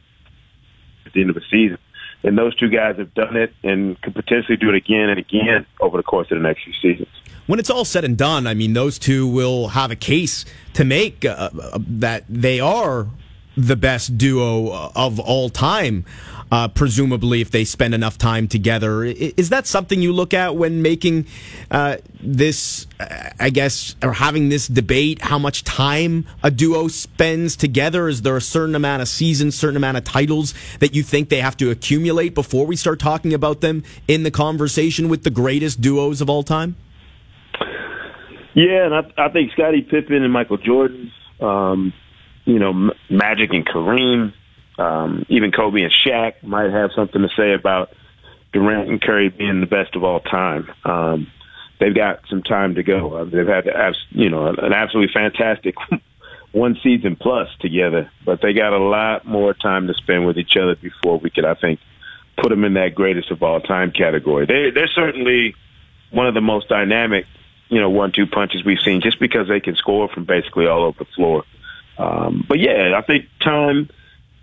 at 1.06 1.12
the 1.12 1.20
end 1.20 1.30
of 1.30 1.36
the 1.36 1.44
season. 1.50 1.78
And 2.22 2.36
those 2.36 2.54
two 2.54 2.68
guys 2.68 2.98
have 2.98 3.14
done 3.14 3.34
it 3.36 3.54
and 3.62 3.98
could 4.02 4.14
potentially 4.14 4.58
do 4.58 4.68
it 4.68 4.74
again 4.74 5.08
and 5.08 5.18
again 5.18 5.64
over 5.80 5.96
the 5.96 6.02
course 6.02 6.30
of 6.30 6.36
the 6.36 6.42
next 6.42 6.64
few 6.64 6.74
seasons 6.74 7.08
when 7.50 7.58
it's 7.58 7.68
all 7.68 7.84
said 7.84 8.04
and 8.04 8.16
done, 8.16 8.46
I 8.46 8.54
mean, 8.54 8.74
those 8.74 8.96
two 8.96 9.26
will 9.26 9.68
have 9.68 9.90
a 9.90 9.96
case 9.96 10.44
to 10.74 10.84
make 10.84 11.24
uh, 11.24 11.50
uh, 11.60 11.78
that 11.88 12.22
they 12.28 12.60
are 12.60 13.08
the 13.56 13.76
best 13.76 14.16
duo 14.16 14.90
of 14.94 15.18
all 15.18 15.50
time. 15.50 16.04
Uh, 16.52 16.66
presumably, 16.66 17.40
if 17.40 17.52
they 17.52 17.64
spend 17.64 17.94
enough 17.94 18.18
time 18.18 18.48
together, 18.48 19.04
is 19.04 19.50
that 19.50 19.68
something 19.68 20.02
you 20.02 20.12
look 20.12 20.34
at 20.34 20.56
when 20.56 20.82
making 20.82 21.24
uh, 21.70 21.96
this? 22.20 22.88
Uh, 22.98 23.30
I 23.38 23.50
guess, 23.50 23.94
or 24.02 24.12
having 24.12 24.48
this 24.48 24.66
debate, 24.66 25.22
how 25.22 25.38
much 25.38 25.62
time 25.62 26.26
a 26.42 26.50
duo 26.50 26.88
spends 26.88 27.54
together? 27.54 28.08
Is 28.08 28.22
there 28.22 28.36
a 28.36 28.40
certain 28.40 28.74
amount 28.74 29.00
of 29.00 29.06
seasons, 29.06 29.54
certain 29.54 29.76
amount 29.76 29.96
of 29.96 30.02
titles 30.02 30.52
that 30.80 30.92
you 30.92 31.04
think 31.04 31.28
they 31.28 31.40
have 31.40 31.56
to 31.58 31.70
accumulate 31.70 32.34
before 32.34 32.66
we 32.66 32.74
start 32.74 32.98
talking 32.98 33.32
about 33.32 33.60
them 33.60 33.84
in 34.08 34.24
the 34.24 34.30
conversation 34.32 35.08
with 35.08 35.22
the 35.22 35.30
greatest 35.30 35.80
duos 35.80 36.20
of 36.20 36.28
all 36.28 36.42
time? 36.42 36.74
Yeah, 38.54 38.86
and 38.86 38.94
I, 38.94 39.26
I 39.26 39.28
think 39.28 39.52
Scottie 39.52 39.82
Pippen 39.82 40.24
and 40.24 40.32
Michael 40.32 40.56
Jordan, 40.56 41.12
um, 41.40 41.92
you 42.44 42.58
know, 42.58 42.92
Magic 43.08 43.52
and 43.52 43.66
Kareem, 43.66 44.32
um, 44.78 45.26
even 45.28 45.52
Kobe 45.52 45.82
and 45.82 45.92
Shaq 45.92 46.42
might 46.42 46.70
have 46.70 46.90
something 46.94 47.22
to 47.22 47.28
say 47.36 47.52
about 47.52 47.90
Durant 48.52 48.88
and 48.88 49.00
Curry 49.00 49.28
being 49.28 49.60
the 49.60 49.66
best 49.66 49.94
of 49.94 50.04
all 50.04 50.20
time. 50.20 50.70
Um, 50.84 51.30
they've 51.78 51.94
got 51.94 52.20
some 52.28 52.42
time 52.42 52.76
to 52.76 52.82
go. 52.82 53.14
Uh, 53.14 53.24
they've 53.24 53.46
had, 53.46 53.66
you 54.10 54.30
know, 54.30 54.48
an 54.48 54.72
absolutely 54.72 55.12
fantastic 55.12 55.74
one 56.52 56.78
season 56.82 57.16
plus 57.16 57.48
together, 57.60 58.10
but 58.24 58.40
they 58.42 58.52
got 58.52 58.72
a 58.72 58.78
lot 58.78 59.26
more 59.26 59.54
time 59.54 59.86
to 59.86 59.94
spend 59.94 60.26
with 60.26 60.38
each 60.38 60.56
other 60.56 60.76
before 60.76 61.18
we 61.18 61.30
could, 61.30 61.44
I 61.44 61.54
think, 61.54 61.80
put 62.36 62.48
them 62.48 62.64
in 62.64 62.74
that 62.74 62.94
greatest 62.94 63.30
of 63.30 63.42
all 63.42 63.60
time 63.60 63.92
category. 63.92 64.46
They, 64.46 64.70
they're 64.70 64.88
certainly 64.88 65.54
one 66.10 66.26
of 66.26 66.34
the 66.34 66.40
most 66.40 66.68
dynamic 66.68 67.26
you 67.70 67.80
know, 67.80 67.88
one-two 67.88 68.26
punches 68.26 68.64
we've 68.64 68.80
seen 68.80 69.00
just 69.00 69.18
because 69.18 69.48
they 69.48 69.60
can 69.60 69.76
score 69.76 70.08
from 70.08 70.24
basically 70.24 70.66
all 70.66 70.82
over 70.82 70.98
the 70.98 71.10
floor. 71.16 71.44
Um, 71.98 72.44
but 72.48 72.58
yeah, 72.58 72.92
I 72.96 73.02
think 73.02 73.26
time, 73.40 73.90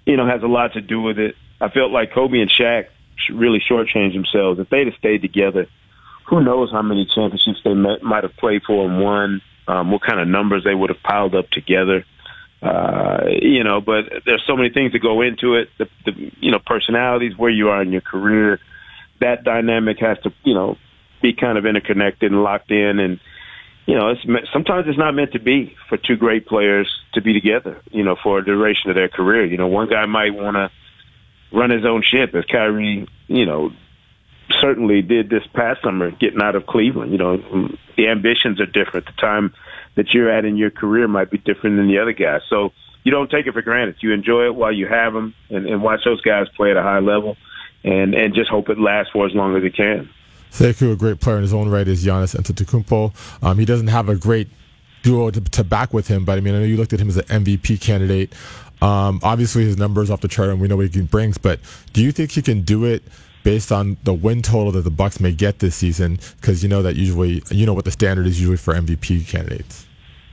you 0.05 0.17
know, 0.17 0.27
has 0.27 0.43
a 0.43 0.47
lot 0.47 0.73
to 0.73 0.81
do 0.81 1.01
with 1.01 1.19
it. 1.19 1.35
I 1.59 1.69
felt 1.69 1.91
like 1.91 2.13
Kobe 2.13 2.39
and 2.39 2.49
Shaq 2.49 2.87
really 3.31 3.59
shortchanged 3.59 4.13
themselves. 4.13 4.59
If 4.59 4.69
they'd 4.69 4.87
have 4.87 4.95
stayed 4.95 5.21
together, 5.21 5.67
who 6.27 6.43
knows 6.43 6.71
how 6.71 6.81
many 6.81 7.05
championships 7.05 7.61
they 7.63 7.73
met, 7.73 8.03
might 8.03 8.23
have 8.23 8.35
played 8.35 8.63
for 8.63 8.85
and 8.85 9.01
won, 9.01 9.41
um, 9.67 9.91
what 9.91 10.01
kind 10.01 10.19
of 10.19 10.27
numbers 10.27 10.63
they 10.63 10.75
would 10.75 10.89
have 10.89 11.01
piled 11.01 11.35
up 11.35 11.49
together. 11.49 12.05
Uh, 12.61 13.25
you 13.41 13.63
know, 13.63 13.81
but 13.81 14.05
there's 14.25 14.43
so 14.45 14.55
many 14.55 14.69
things 14.69 14.91
that 14.91 14.99
go 14.99 15.21
into 15.21 15.55
it. 15.55 15.69
The, 15.77 15.87
the, 16.05 16.31
you 16.39 16.51
know, 16.51 16.59
personalities, 16.59 17.37
where 17.37 17.51
you 17.51 17.69
are 17.69 17.81
in 17.81 17.91
your 17.91 18.01
career, 18.01 18.59
that 19.19 19.43
dynamic 19.43 19.99
has 19.99 20.19
to, 20.19 20.33
you 20.43 20.53
know, 20.53 20.77
be 21.21 21.33
kind 21.33 21.57
of 21.57 21.65
interconnected 21.65 22.31
and 22.31 22.43
locked 22.43 22.71
in 22.71 22.99
and 22.99 23.19
you 23.87 23.95
know 23.95 24.09
it's 24.09 24.51
sometimes 24.53 24.85
it's 24.87 24.97
not 24.97 25.15
meant 25.15 25.31
to 25.31 25.39
be 25.39 25.75
for 25.89 25.97
two 25.97 26.17
great 26.17 26.45
players 26.45 26.93
to 27.13 27.21
be 27.21 27.33
together 27.33 27.81
you 27.89 28.03
know 28.03 28.15
for 28.21 28.37
a 28.37 28.45
duration 28.45 28.91
of 28.91 28.95
their 28.95 29.09
career. 29.09 29.45
You 29.45 29.57
know 29.57 29.67
one 29.67 29.89
guy 29.89 30.05
might 30.05 30.35
want 30.35 30.55
to 30.55 30.69
run 31.51 31.71
his 31.71 31.85
own 31.85 32.03
ship 32.03 32.35
as 32.35 32.45
Kyrie 32.45 33.07
you 33.27 33.45
know 33.45 33.71
certainly 34.61 35.01
did 35.01 35.29
this 35.29 35.43
past 35.53 35.81
summer 35.81 36.11
getting 36.11 36.41
out 36.41 36.55
of 36.55 36.67
Cleveland. 36.67 37.11
You 37.11 37.17
know 37.17 37.37
mm, 37.37 37.77
the 37.95 38.09
ambitions 38.09 38.59
are 38.59 38.65
different. 38.65 39.07
The 39.07 39.13
time 39.13 39.53
that 39.95 40.13
you're 40.13 40.29
at 40.29 40.45
in 40.45 40.57
your 40.57 40.69
career 40.69 41.07
might 41.07 41.31
be 41.31 41.37
different 41.37 41.77
than 41.77 41.87
the 41.87 41.99
other 41.99 42.13
guy 42.13 42.39
so 42.49 42.73
you 43.03 43.11
don't 43.11 43.31
take 43.31 43.47
it 43.47 43.53
for 43.53 43.61
granted. 43.61 43.95
You 44.01 44.11
enjoy 44.11 44.47
it 44.47 44.55
while 44.55 44.73
you 44.73 44.85
have 44.85 45.13
them 45.13 45.33
and, 45.49 45.65
and 45.65 45.81
watch 45.81 46.01
those 46.03 46.19
guys 46.21 46.47
play 46.57 46.71
at 46.71 46.77
a 46.77 46.83
high 46.83 46.99
level 46.99 47.37
and 47.85 48.13
and 48.13 48.35
just 48.35 48.49
hope 48.49 48.67
it 48.67 48.77
lasts 48.77 49.13
for 49.13 49.25
as 49.25 49.33
long 49.33 49.55
as 49.55 49.63
it 49.63 49.75
can 49.77 50.09
Sekou, 50.51 50.93
a 50.93 50.95
great 50.95 51.19
player 51.19 51.37
in 51.37 51.41
his 51.43 51.53
own 51.53 51.69
right, 51.69 51.87
is 51.87 52.05
Giannis 52.05 52.35
Antetokounmpo. 52.35 53.43
Um, 53.43 53.57
he 53.57 53.65
doesn't 53.65 53.87
have 53.87 54.09
a 54.09 54.15
great 54.15 54.49
duo 55.03 55.29
to, 55.29 55.41
to, 55.41 55.63
back 55.63 55.93
with 55.93 56.07
him, 56.07 56.25
but 56.25 56.37
I 56.37 56.41
mean, 56.41 56.55
I 56.55 56.59
know 56.59 56.65
you 56.65 56.77
looked 56.77 56.93
at 56.93 56.99
him 56.99 57.09
as 57.09 57.17
an 57.17 57.43
MVP 57.43 57.79
candidate. 57.79 58.33
Um, 58.81 59.19
obviously, 59.23 59.63
his 59.63 59.77
numbers 59.77 60.09
off 60.09 60.21
the 60.21 60.27
chart, 60.27 60.49
and 60.49 60.59
we 60.59 60.67
know 60.67 60.77
what 60.77 60.93
he 60.93 61.01
brings. 61.01 61.37
But 61.37 61.59
do 61.93 62.03
you 62.03 62.11
think 62.11 62.31
he 62.31 62.41
can 62.41 62.61
do 62.61 62.85
it 62.85 63.03
based 63.43 63.71
on 63.71 63.97
the 64.03 64.13
win 64.13 64.41
total 64.41 64.71
that 64.73 64.81
the 64.81 64.91
Bucks 64.91 65.19
may 65.19 65.31
get 65.31 65.59
this 65.59 65.75
season? 65.75 66.19
Because 66.39 66.63
you 66.63 66.69
know 66.69 66.81
that 66.83 66.95
usually, 66.95 67.41
you 67.49 67.65
know 67.65 67.73
what 67.73 67.85
the 67.85 67.91
standard 67.91 68.27
is 68.27 68.39
usually 68.39 68.57
for 68.57 68.73
MVP 68.73 69.27
candidates. 69.27 69.85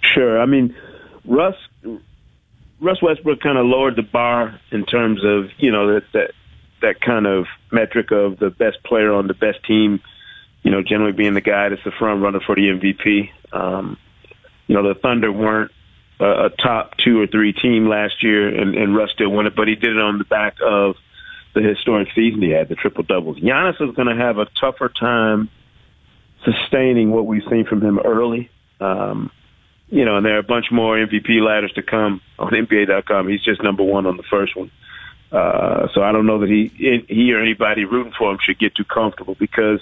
Sure. 0.02 0.40
I 0.40 0.46
mean, 0.46 0.74
Russ 1.24 1.56
Russ 2.80 3.00
Westbrook 3.00 3.40
kind 3.40 3.56
of 3.56 3.64
lowered 3.66 3.96
the 3.96 4.02
bar 4.02 4.60
in 4.70 4.84
terms 4.84 5.24
of 5.24 5.50
you 5.58 5.70
know 5.70 5.94
that 5.94 6.04
that 6.12 6.32
that 6.84 7.00
kind 7.00 7.26
of 7.26 7.46
metric 7.72 8.10
of 8.10 8.38
the 8.38 8.50
best 8.50 8.82
player 8.84 9.12
on 9.12 9.26
the 9.26 9.34
best 9.34 9.64
team, 9.64 10.00
you 10.62 10.70
know, 10.70 10.82
generally 10.82 11.12
being 11.12 11.34
the 11.34 11.40
guy 11.40 11.68
that's 11.68 11.84
the 11.84 11.90
front 11.90 12.22
runner 12.22 12.40
for 12.40 12.54
the 12.54 12.62
MVP. 12.62 13.30
Um, 13.52 13.98
you 14.66 14.74
know, 14.74 14.86
the 14.86 14.98
Thunder 14.98 15.30
weren't 15.30 15.70
a, 16.20 16.46
a 16.46 16.50
top 16.50 16.96
two 16.96 17.20
or 17.20 17.26
three 17.26 17.52
team 17.52 17.88
last 17.88 18.22
year, 18.22 18.48
and, 18.48 18.74
and 18.74 18.96
Russ 18.96 19.10
still 19.12 19.30
won 19.30 19.46
it, 19.46 19.56
but 19.56 19.68
he 19.68 19.74
did 19.74 19.96
it 19.96 20.02
on 20.02 20.18
the 20.18 20.24
back 20.24 20.56
of 20.64 20.96
the 21.54 21.62
historic 21.62 22.08
season 22.14 22.42
he 22.42 22.50
had, 22.50 22.68
the 22.68 22.74
triple 22.74 23.04
doubles. 23.04 23.38
Giannis 23.38 23.80
is 23.80 23.94
going 23.94 24.08
to 24.08 24.16
have 24.16 24.38
a 24.38 24.46
tougher 24.60 24.88
time 24.88 25.48
sustaining 26.44 27.10
what 27.10 27.26
we've 27.26 27.44
seen 27.50 27.64
from 27.64 27.80
him 27.80 27.98
early. 27.98 28.50
Um, 28.80 29.30
you 29.88 30.04
know, 30.04 30.16
and 30.16 30.26
there 30.26 30.36
are 30.36 30.40
a 30.40 30.42
bunch 30.42 30.66
more 30.72 30.96
MVP 30.96 31.40
ladders 31.40 31.72
to 31.72 31.82
come 31.82 32.20
on 32.38 32.52
NBA.com. 32.52 33.28
He's 33.28 33.42
just 33.42 33.62
number 33.62 33.82
one 33.82 34.06
on 34.06 34.16
the 34.16 34.24
first 34.24 34.56
one. 34.56 34.70
Uh, 35.32 35.88
so 35.92 36.02
I 36.02 36.12
don't 36.12 36.26
know 36.26 36.38
that 36.40 36.48
he 36.48 37.04
he 37.08 37.32
or 37.32 37.40
anybody 37.40 37.84
rooting 37.84 38.12
for 38.16 38.30
him 38.30 38.38
should 38.40 38.58
get 38.58 38.74
too 38.74 38.84
comfortable 38.84 39.34
because 39.34 39.80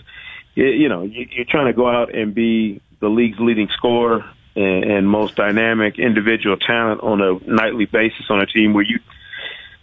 you 0.54 0.88
know 0.88 1.02
you're 1.02 1.44
trying 1.44 1.66
to 1.66 1.72
go 1.72 1.88
out 1.88 2.14
and 2.14 2.34
be 2.34 2.80
the 3.00 3.08
league's 3.08 3.38
leading 3.38 3.68
scorer 3.68 4.24
and, 4.54 5.08
most 5.08 5.36
dynamic 5.36 5.98
individual 5.98 6.56
talent 6.56 7.00
on 7.02 7.20
a 7.20 7.38
nightly 7.50 7.86
basis 7.86 8.26
on 8.30 8.40
a 8.40 8.46
team 8.46 8.72
where 8.72 8.84
you 8.84 8.98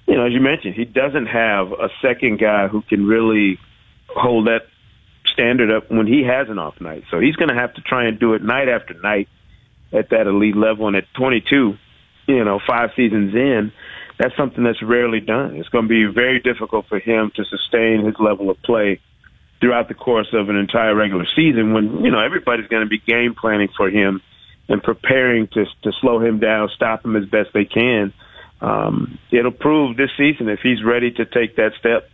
you 0.07 0.15
know 0.15 0.25
as 0.25 0.33
you 0.33 0.39
mentioned 0.39 0.75
he 0.75 0.85
doesn't 0.85 1.27
have 1.27 1.71
a 1.71 1.89
second 2.01 2.39
guy 2.39 2.67
who 2.67 2.81
can 2.83 3.05
really 3.05 3.59
hold 4.07 4.47
that 4.47 4.67
standard 5.31 5.71
up 5.71 5.89
when 5.89 6.07
he 6.07 6.23
has 6.23 6.49
an 6.49 6.59
off 6.59 6.79
night. 6.81 7.03
So 7.09 7.19
he's 7.19 7.35
going 7.35 7.49
to 7.49 7.55
have 7.55 7.73
to 7.75 7.81
try 7.81 8.05
and 8.05 8.19
do 8.19 8.33
it 8.33 8.43
night 8.43 8.67
after 8.67 8.93
night 8.95 9.29
at 9.93 10.09
that 10.09 10.27
elite 10.27 10.55
level. 10.55 10.87
And 10.87 10.95
at 10.95 11.05
22, 11.13 11.77
you 12.27 12.43
know, 12.43 12.59
five 12.65 12.91
seasons 12.95 13.33
in, 13.33 13.71
that's 14.19 14.35
something 14.35 14.65
that's 14.65 14.83
rarely 14.83 15.21
done. 15.21 15.55
It's 15.55 15.69
going 15.69 15.85
to 15.85 15.89
be 15.89 16.05
very 16.13 16.41
difficult 16.41 16.87
for 16.87 16.99
him 16.99 17.31
to 17.35 17.45
sustain 17.45 18.05
his 18.05 18.15
level 18.19 18.49
of 18.49 18.61
play 18.61 18.99
throughout 19.61 19.87
the 19.87 19.93
course 19.93 20.27
of 20.33 20.49
an 20.49 20.57
entire 20.57 20.93
regular 20.93 21.25
season 21.35 21.73
when, 21.73 22.03
you 22.03 22.11
know, 22.11 22.19
everybody's 22.19 22.67
going 22.67 22.83
to 22.83 22.89
be 22.89 22.99
game 22.99 23.33
planning 23.33 23.69
for 23.75 23.89
him 23.89 24.21
and 24.67 24.83
preparing 24.83 25.47
to, 25.47 25.65
to 25.83 25.91
slow 26.01 26.19
him 26.19 26.39
down, 26.39 26.69
stop 26.75 27.03
him 27.03 27.15
as 27.15 27.25
best 27.25 27.49
they 27.53 27.63
can. 27.63 28.13
Um, 28.61 29.17
it'll 29.31 29.51
prove 29.51 29.95
this 29.95 30.11
season 30.17 30.49
if 30.49 30.59
he's 30.59 30.83
ready 30.83 31.11
to 31.11 31.25
take 31.25 31.55
that 31.55 31.71
step 31.79 32.09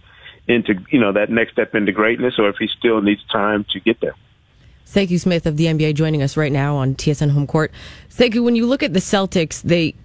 into, 0.47 0.75
you 0.91 0.99
know, 0.99 1.11
that 1.13 1.31
next 1.31 1.53
step 1.53 1.73
into 1.73 1.91
greatness 1.91 2.35
or 2.37 2.49
if 2.49 2.57
he 2.59 2.67
still 2.77 3.01
needs 3.01 3.21
time 3.31 3.65
to 3.73 3.79
get 3.79 3.99
there. 3.99 4.15
Thank 4.85 5.09
you, 5.09 5.17
Smith 5.17 5.47
of 5.47 5.57
the 5.57 5.65
NBA 5.65 5.95
joining 5.95 6.21
us 6.21 6.37
right 6.37 6.51
now 6.51 6.75
on 6.75 6.93
TSN 6.93 7.31
Home 7.31 7.47
Court. 7.47 7.71
Thank 8.09 8.35
you. 8.35 8.43
when 8.43 8.55
you 8.55 8.67
look 8.67 8.83
at 8.83 8.93
the 8.93 8.99
Celtics, 8.99 9.63
they 9.63 9.95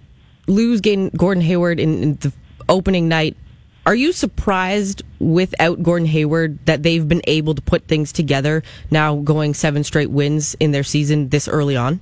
lose 0.47 0.81
Gordon 0.81 1.41
Hayward 1.41 1.79
in, 1.79 2.03
in 2.03 2.15
the 2.15 2.33
opening 2.69 3.07
night. 3.07 3.37
Are 3.85 3.95
you 3.95 4.11
surprised 4.11 5.01
without 5.19 5.81
Gordon 5.81 6.07
Hayward 6.07 6.63
that 6.67 6.83
they've 6.83 7.07
been 7.07 7.23
able 7.25 7.55
to 7.55 7.61
put 7.61 7.87
things 7.87 8.11
together 8.11 8.61
now 8.91 9.15
going 9.15 9.53
seven 9.55 9.83
straight 9.83 10.11
wins 10.11 10.55
in 10.59 10.71
their 10.71 10.83
season 10.83 11.29
this 11.29 11.47
early 11.47 11.75
on? 11.75 11.99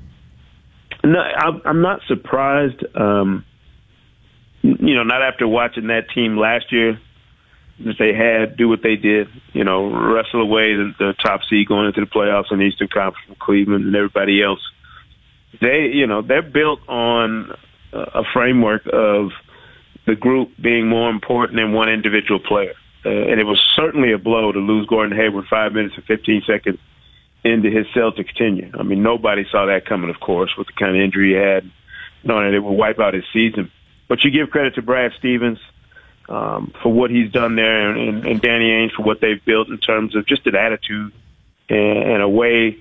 No, 1.03 1.19
I'm 1.19 1.81
not 1.81 2.01
surprised. 2.07 2.83
Um, 2.95 3.45
you 4.61 4.95
know, 4.95 5.03
not 5.03 5.21
after 5.21 5.47
watching 5.47 5.87
that 5.87 6.09
team 6.13 6.37
last 6.37 6.71
year 6.71 6.99
that 7.85 7.95
they 7.97 8.13
had 8.13 8.57
do 8.57 8.67
what 8.67 8.81
they 8.83 8.97
did, 8.97 9.29
you 9.53 9.63
know, 9.63 9.89
wrestle 9.89 10.41
away 10.41 10.75
the, 10.75 10.93
the 10.99 11.13
top 11.13 11.41
seed 11.49 11.67
going 11.67 11.87
into 11.87 12.01
the 12.01 12.07
playoffs 12.07 12.51
in 12.51 12.59
the 12.59 12.65
Eastern 12.65 12.89
Conference 12.89 13.25
from 13.25 13.35
Cleveland 13.39 13.85
and 13.85 13.95
everybody 13.95 14.43
else. 14.43 14.59
They, 15.61 15.91
you 15.93 16.07
know, 16.07 16.21
they're 16.21 16.41
built 16.41 16.81
on 16.89 17.55
a 17.93 18.23
framework 18.33 18.83
of 18.91 19.31
the 20.05 20.15
group 20.15 20.51
being 20.61 20.87
more 20.87 21.09
important 21.09 21.57
than 21.57 21.73
one 21.73 21.89
individual 21.89 22.39
player. 22.39 22.73
Uh, 23.05 23.09
and 23.09 23.39
it 23.39 23.45
was 23.45 23.59
certainly 23.75 24.11
a 24.11 24.17
blow 24.17 24.51
to 24.51 24.59
lose 24.59 24.85
Gordon 24.87 25.15
Hayward 25.15 25.45
five 25.49 25.73
minutes 25.73 25.95
and 25.95 26.05
15 26.05 26.43
seconds 26.45 26.79
into 27.43 27.69
his 27.69 27.85
Celtics 27.95 28.33
tenure. 28.35 28.71
I 28.77 28.83
mean, 28.83 29.01
nobody 29.01 29.45
saw 29.49 29.65
that 29.67 29.85
coming, 29.85 30.09
of 30.09 30.19
course, 30.19 30.51
with 30.57 30.67
the 30.67 30.73
kind 30.73 30.95
of 30.95 31.01
injury 31.01 31.29
he 31.29 31.35
had, 31.35 31.69
knowing 32.23 32.45
that 32.45 32.55
it 32.55 32.59
would 32.59 32.73
wipe 32.73 32.99
out 32.99 33.13
his 33.13 33.23
season. 33.31 33.71
But 34.07 34.23
you 34.23 34.31
give 34.31 34.49
credit 34.49 34.75
to 34.75 34.81
Brad 34.81 35.11
Stevens 35.17 35.59
um, 36.27 36.73
for 36.83 36.91
what 36.91 37.09
he's 37.09 37.31
done 37.31 37.55
there, 37.55 37.89
and, 37.89 38.09
and, 38.09 38.25
and 38.25 38.41
Danny 38.41 38.65
Ainge 38.65 38.91
for 38.91 39.03
what 39.03 39.21
they've 39.21 39.43
built 39.43 39.69
in 39.69 39.77
terms 39.77 40.15
of 40.15 40.25
just 40.25 40.45
an 40.47 40.55
attitude 40.55 41.13
and, 41.69 41.97
and 41.97 42.21
a 42.21 42.29
way 42.29 42.79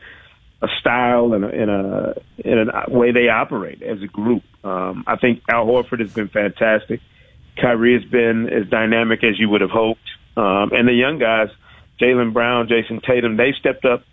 a 0.60 0.68
style 0.80 1.34
and 1.34 1.44
a, 1.44 1.48
and 1.48 1.70
a, 1.70 2.14
and 2.44 2.70
a 2.70 2.84
way 2.88 3.12
they 3.12 3.28
operate 3.28 3.82
as 3.82 4.02
a 4.02 4.06
group. 4.06 4.42
Um, 4.64 5.04
I 5.06 5.16
think 5.16 5.42
Al 5.48 5.66
Horford 5.66 6.00
has 6.00 6.12
been 6.12 6.28
fantastic. 6.28 7.00
Kyrie 7.60 8.00
has 8.00 8.10
been 8.10 8.48
as 8.48 8.68
dynamic 8.68 9.22
as 9.22 9.38
you 9.38 9.48
would 9.48 9.60
have 9.60 9.70
hoped. 9.70 10.00
Um, 10.36 10.72
and 10.72 10.88
the 10.88 10.92
young 10.92 11.18
guys, 11.18 11.48
Jaylen 12.00 12.32
Brown, 12.32 12.68
Jayson 12.68 13.00
Tatum, 13.00 13.36
they 13.36 13.52
stepped 13.58 13.84
up 13.84 14.04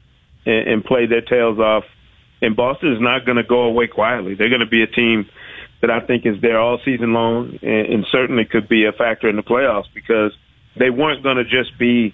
and, 0.45 0.67
and 0.67 0.85
played 0.85 1.09
their 1.09 1.21
tails 1.21 1.59
off. 1.59 1.83
And 2.41 2.55
Boston 2.55 2.93
is 2.93 3.01
not 3.01 3.25
going 3.25 3.37
to 3.37 3.43
go 3.43 3.63
away 3.63 3.87
quietly. 3.87 4.35
They're 4.35 4.49
going 4.49 4.59
to 4.59 4.67
be 4.67 4.83
a 4.83 4.87
team 4.87 5.27
that 5.81 5.89
I 5.89 6.05
think 6.05 6.25
is 6.25 6.41
there 6.41 6.59
all 6.59 6.79
season 6.83 7.13
long 7.13 7.59
and, 7.61 7.93
and 7.93 8.05
certainly 8.11 8.45
could 8.45 8.67
be 8.67 8.85
a 8.85 8.91
factor 8.91 9.29
in 9.29 9.35
the 9.35 9.43
playoffs 9.43 9.85
because 9.93 10.31
they 10.77 10.89
weren't 10.89 11.23
going 11.23 11.37
to 11.37 11.43
just 11.43 11.77
be 11.77 12.13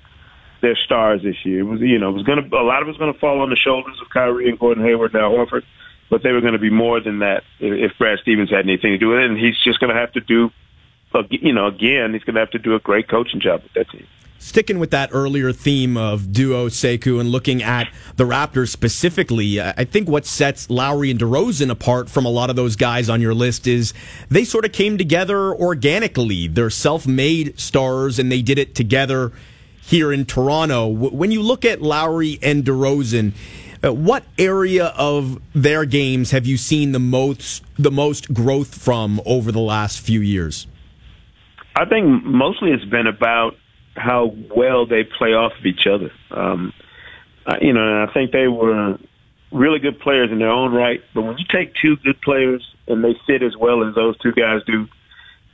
their 0.61 0.75
stars 0.75 1.21
this 1.23 1.43
year. 1.43 1.59
It 1.59 1.63
was, 1.63 1.81
you 1.81 1.99
know, 1.99 2.09
it 2.09 2.13
was 2.13 2.23
going 2.23 2.49
to 2.49 2.55
a 2.55 2.63
lot 2.63 2.81
of 2.81 2.87
it 2.87 2.91
was 2.91 2.97
going 2.97 3.13
to 3.13 3.19
fall 3.19 3.41
on 3.41 3.49
the 3.49 3.55
shoulders 3.55 3.99
of 4.01 4.09
Kyrie 4.09 4.49
and 4.49 4.57
Gordon 4.57 4.83
Hayward 4.83 5.13
now 5.13 5.31
Horford, 5.31 5.63
but 6.09 6.23
they 6.23 6.31
were 6.31 6.41
going 6.41 6.53
to 6.53 6.59
be 6.59 6.69
more 6.69 6.99
than 6.99 7.19
that 7.19 7.43
if 7.59 7.91
Brad 7.97 8.19
Stevens 8.19 8.49
had 8.49 8.65
anything 8.65 8.91
to 8.91 8.97
do 8.97 9.09
with 9.09 9.19
it. 9.19 9.29
And 9.29 9.37
he's 9.37 9.59
just 9.63 9.79
going 9.79 9.93
to 9.93 9.99
have 9.99 10.11
to 10.13 10.21
do, 10.21 10.51
you 11.29 11.53
know, 11.53 11.67
again, 11.67 12.13
he's 12.13 12.23
going 12.23 12.35
to 12.35 12.41
have 12.41 12.51
to 12.51 12.59
do 12.59 12.75
a 12.75 12.79
great 12.79 13.09
coaching 13.09 13.41
job 13.41 13.63
with 13.63 13.73
that 13.73 13.89
team. 13.89 14.07
Sticking 14.37 14.79
with 14.79 14.89
that 14.89 15.11
earlier 15.13 15.53
theme 15.53 15.97
of 15.97 16.31
duo 16.31 16.67
Sekou 16.67 17.19
and 17.19 17.29
looking 17.29 17.61
at 17.61 17.87
the 18.15 18.23
Raptors 18.23 18.69
specifically, 18.69 19.61
I 19.61 19.85
think 19.85 20.09
what 20.09 20.25
sets 20.25 20.67
Lowry 20.67 21.11
and 21.11 21.19
DeRozan 21.19 21.69
apart 21.69 22.09
from 22.09 22.25
a 22.25 22.29
lot 22.29 22.49
of 22.49 22.55
those 22.55 22.75
guys 22.75 23.07
on 23.07 23.21
your 23.21 23.35
list 23.35 23.67
is 23.67 23.93
they 24.29 24.43
sort 24.43 24.65
of 24.65 24.71
came 24.71 24.97
together 24.97 25.53
organically. 25.53 26.47
They're 26.47 26.71
self-made 26.71 27.59
stars 27.59 28.17
and 28.17 28.31
they 28.31 28.41
did 28.41 28.57
it 28.57 28.73
together 28.73 29.31
here 29.81 30.11
in 30.11 30.25
Toronto. 30.25 30.87
When 30.87 31.31
you 31.31 31.41
look 31.41 31.65
at 31.65 31.81
Lowry 31.81 32.39
and 32.41 32.63
DeRozan, 32.63 33.33
uh, 33.83 33.93
what 33.93 34.23
area 34.37 34.87
of 34.97 35.41
their 35.53 35.85
games 35.85 36.31
have 36.31 36.45
you 36.45 36.57
seen 36.57 36.91
the 36.91 36.99
most 36.99 37.63
the 37.77 37.91
most 37.91 38.33
growth 38.33 38.75
from 38.75 39.19
over 39.25 39.51
the 39.51 39.59
last 39.59 39.99
few 39.99 40.21
years? 40.21 40.67
I 41.75 41.85
think 41.85 42.23
mostly 42.23 42.71
it's 42.71 42.85
been 42.85 43.07
about 43.07 43.55
how 43.95 44.35
well 44.55 44.85
they 44.85 45.03
play 45.03 45.33
off 45.33 45.53
of 45.57 45.65
each 45.65 45.87
other. 45.87 46.11
Um, 46.29 46.73
you 47.59 47.73
know, 47.73 48.05
I 48.07 48.13
think 48.13 48.31
they 48.31 48.47
were 48.47 48.97
really 49.51 49.79
good 49.79 49.99
players 49.99 50.31
in 50.31 50.39
their 50.39 50.49
own 50.49 50.73
right. 50.73 51.01
But 51.13 51.23
when 51.23 51.37
you 51.37 51.45
take 51.49 51.73
two 51.81 51.97
good 51.97 52.21
players 52.21 52.63
and 52.87 53.03
they 53.03 53.15
fit 53.27 53.43
as 53.43 53.55
well 53.57 53.87
as 53.87 53.95
those 53.95 54.17
two 54.19 54.31
guys 54.31 54.61
do 54.65 54.87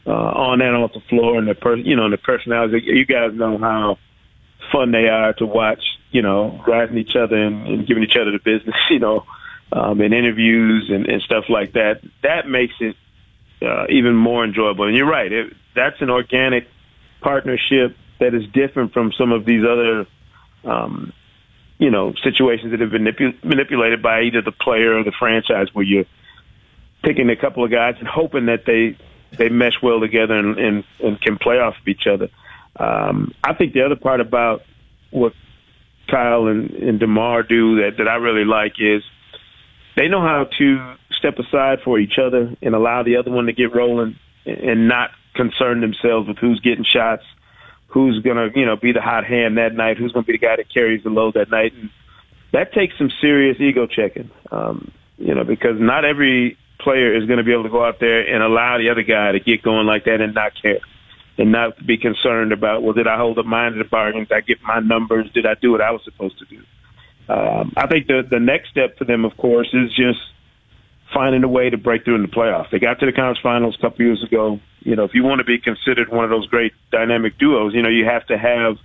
uh, 0.05 0.11
on 0.11 0.61
and 0.61 0.75
off 0.75 0.93
the 0.93 1.01
floor, 1.01 1.37
and 1.37 1.47
the 1.47 1.55
per- 1.55 1.75
you 1.75 1.95
know, 1.95 2.05
and 2.05 2.13
the 2.13 2.17
personalities, 2.17 2.83
you 2.85 3.05
guys 3.05 3.33
know 3.33 3.57
how 3.57 3.97
fun 4.71 4.91
they 4.91 5.08
are 5.08 5.34
to 5.34 5.45
watch, 5.45 5.84
you 6.12 6.21
know, 6.21 6.63
rising 6.67 6.97
each 6.97 7.15
other 7.15 7.36
and, 7.36 7.67
and 7.67 7.88
giving 7.88 8.03
each 8.03 8.15
other 8.19 8.32
the 8.32 8.39
business, 8.39 8.75
you 8.89 8.99
know, 8.99 9.25
um, 9.71 10.01
in 10.01 10.13
interviews 10.13 10.89
and, 10.89 11.08
and 11.08 11.21
stuff 11.21 11.45
like 11.49 11.73
that. 11.73 12.01
That 12.23 12.47
makes 12.47 12.73
it 12.80 12.95
uh, 13.62 13.86
even 13.89 14.15
more 14.15 14.43
enjoyable. 14.43 14.86
And 14.86 14.95
you're 14.95 15.10
right, 15.10 15.32
it, 15.32 15.53
that's 15.75 16.01
an 16.01 16.10
organic 16.10 16.67
partnership 17.21 17.97
that 18.19 18.34
is 18.34 18.47
different 18.51 18.93
from 18.93 19.12
some 19.13 19.32
of 19.32 19.45
these 19.45 19.63
other, 19.63 20.08
um, 20.63 21.13
you 21.77 21.91
know, 21.91 22.13
situations 22.23 22.71
that 22.71 22.80
have 22.80 22.91
been 22.91 23.03
manipul- 23.03 23.43
manipulated 23.43 24.01
by 24.01 24.21
either 24.23 24.41
the 24.41 24.51
player 24.51 24.97
or 24.97 25.03
the 25.03 25.12
franchise, 25.12 25.67
where 25.73 25.86
you're 25.86 26.06
picking 27.03 27.30
a 27.30 27.36
couple 27.36 27.63
of 27.63 27.71
guys 27.71 27.95
and 27.99 28.08
hoping 28.08 28.47
that 28.47 28.65
they 28.65 28.97
they 29.38 29.49
mesh 29.49 29.82
well 29.84 29.99
together 29.99 30.36
and, 30.36 30.58
and, 30.58 30.84
and 31.03 31.21
can 31.21 31.38
play 31.38 31.60
off 31.60 31.75
of 31.80 31.88
each 31.88 32.08
other. 32.08 32.30
Um, 32.79 33.33
I 33.43 33.53
think 33.53 33.73
the 33.73 33.83
other 33.83 33.95
part 33.95 34.21
about 34.21 34.61
what 35.11 35.33
Kyle 36.09 36.47
and, 36.47 36.71
and 36.71 36.99
DeMar 36.99 37.43
do 37.43 37.81
that, 37.81 37.97
that 37.97 38.07
I 38.07 38.15
really 38.15 38.45
like 38.45 38.73
is 38.79 39.03
they 39.95 40.07
know 40.07 40.21
how 40.21 40.45
to 40.57 40.95
step 41.11 41.39
aside 41.39 41.79
for 41.83 41.99
each 41.99 42.17
other 42.19 42.55
and 42.61 42.75
allow 42.75 43.03
the 43.03 43.17
other 43.17 43.31
one 43.31 43.47
to 43.47 43.53
get 43.53 43.75
rolling 43.75 44.17
and 44.45 44.87
not 44.87 45.11
concern 45.33 45.81
themselves 45.81 46.27
with 46.27 46.37
who's 46.37 46.59
getting 46.59 46.83
shots, 46.83 47.23
who's 47.87 48.21
going 48.21 48.37
to, 48.37 48.57
you 48.57 48.65
know, 48.65 48.75
be 48.75 48.91
the 48.91 49.01
hot 49.01 49.25
hand 49.25 49.57
that 49.57 49.73
night, 49.73 49.97
who's 49.97 50.11
going 50.11 50.23
to 50.23 50.27
be 50.27 50.37
the 50.37 50.45
guy 50.45 50.55
that 50.55 50.71
carries 50.71 51.03
the 51.03 51.09
load 51.09 51.33
that 51.33 51.49
night. 51.49 51.73
And 51.73 51.89
that 52.53 52.73
takes 52.73 52.97
some 52.97 53.11
serious 53.21 53.59
ego 53.59 53.87
checking, 53.87 54.29
um, 54.51 54.91
you 55.17 55.33
know, 55.33 55.43
because 55.43 55.79
not 55.79 56.05
every 56.05 56.57
player 56.79 57.15
is 57.15 57.25
going 57.25 57.37
to 57.37 57.43
be 57.43 57.51
able 57.51 57.63
to 57.63 57.69
go 57.69 57.83
out 57.83 57.99
there 57.99 58.21
and 58.21 58.43
allow 58.43 58.77
the 58.77 58.89
other 58.89 59.01
guy 59.01 59.31
to 59.31 59.39
get 59.39 59.63
going 59.63 59.87
like 59.87 60.05
that 60.05 60.21
and 60.21 60.35
not 60.35 60.53
care 60.61 60.79
and 61.38 61.52
not 61.52 61.86
be 61.86 61.97
concerned 61.97 62.52
about, 62.52 62.82
well, 62.82 62.93
did 62.93 63.08
I 63.08 63.17
hold 63.17 63.38
up 63.38 63.45
mine 63.45 63.73
to 63.73 63.78
the 63.78 63.84
bargain? 63.84 64.21
Did 64.21 64.32
I 64.32 64.41
get 64.41 64.58
my 64.63 64.80
numbers? 64.80 65.30
Did 65.34 65.45
I 65.45 65.54
do 65.54 65.71
what 65.71 65.82
I 65.82 65.91
was 65.91 66.02
supposed 66.04 66.39
to 66.39 66.45
do? 66.45 66.63
Um, 67.30 67.73
I 67.76 67.88
think 67.88 68.08
the 68.08 68.23
the 68.30 68.39
next 68.39 68.69
step 68.69 68.97
for 68.97 69.04
them, 69.04 69.26
of 69.26 69.36
course, 69.38 69.67
is 69.73 69.93
just 69.93 70.19
finding 71.13 71.43
a 71.43 71.47
way 71.47 71.69
to 71.69 71.78
break 71.78 72.06
through 72.06 72.15
in 72.15 72.21
the 72.21 72.28
playoffs. 72.28 72.69
They 72.71 72.80
got 72.80 73.00
to 73.00 73.06
the 73.06 73.12
conference 73.12 73.39
finals 73.41 73.76
a 73.78 73.82
couple 73.82 74.06
years 74.06 74.23
ago. 74.23 74.60
You 74.80 74.95
know, 74.95 75.04
if 75.04 75.13
you 75.13 75.23
want 75.23 75.39
to 75.39 75.45
be 75.45 75.60
considered 75.60 76.10
one 76.10 76.23
of 76.23 76.30
those 76.30 76.47
great 76.47 76.73
dynamic 76.91 77.38
duos, 77.38 77.73
you 77.73 77.82
know, 77.82 77.89
you 77.89 78.06
have 78.06 78.26
to 78.28 78.38
have 78.38 78.78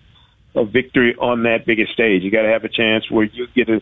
a 0.55 0.65
victory 0.65 1.15
on 1.17 1.45
that 1.45 1.65
biggest 1.67 1.93
stage. 1.93 2.23
You 2.23 2.31
got 2.31 2.43
to 2.43 2.49
have 2.49 2.65
a 2.65 2.69
chance 2.69 3.11
where 3.11 3.25
you 3.25 3.47
get 3.55 3.69
a 3.69 3.81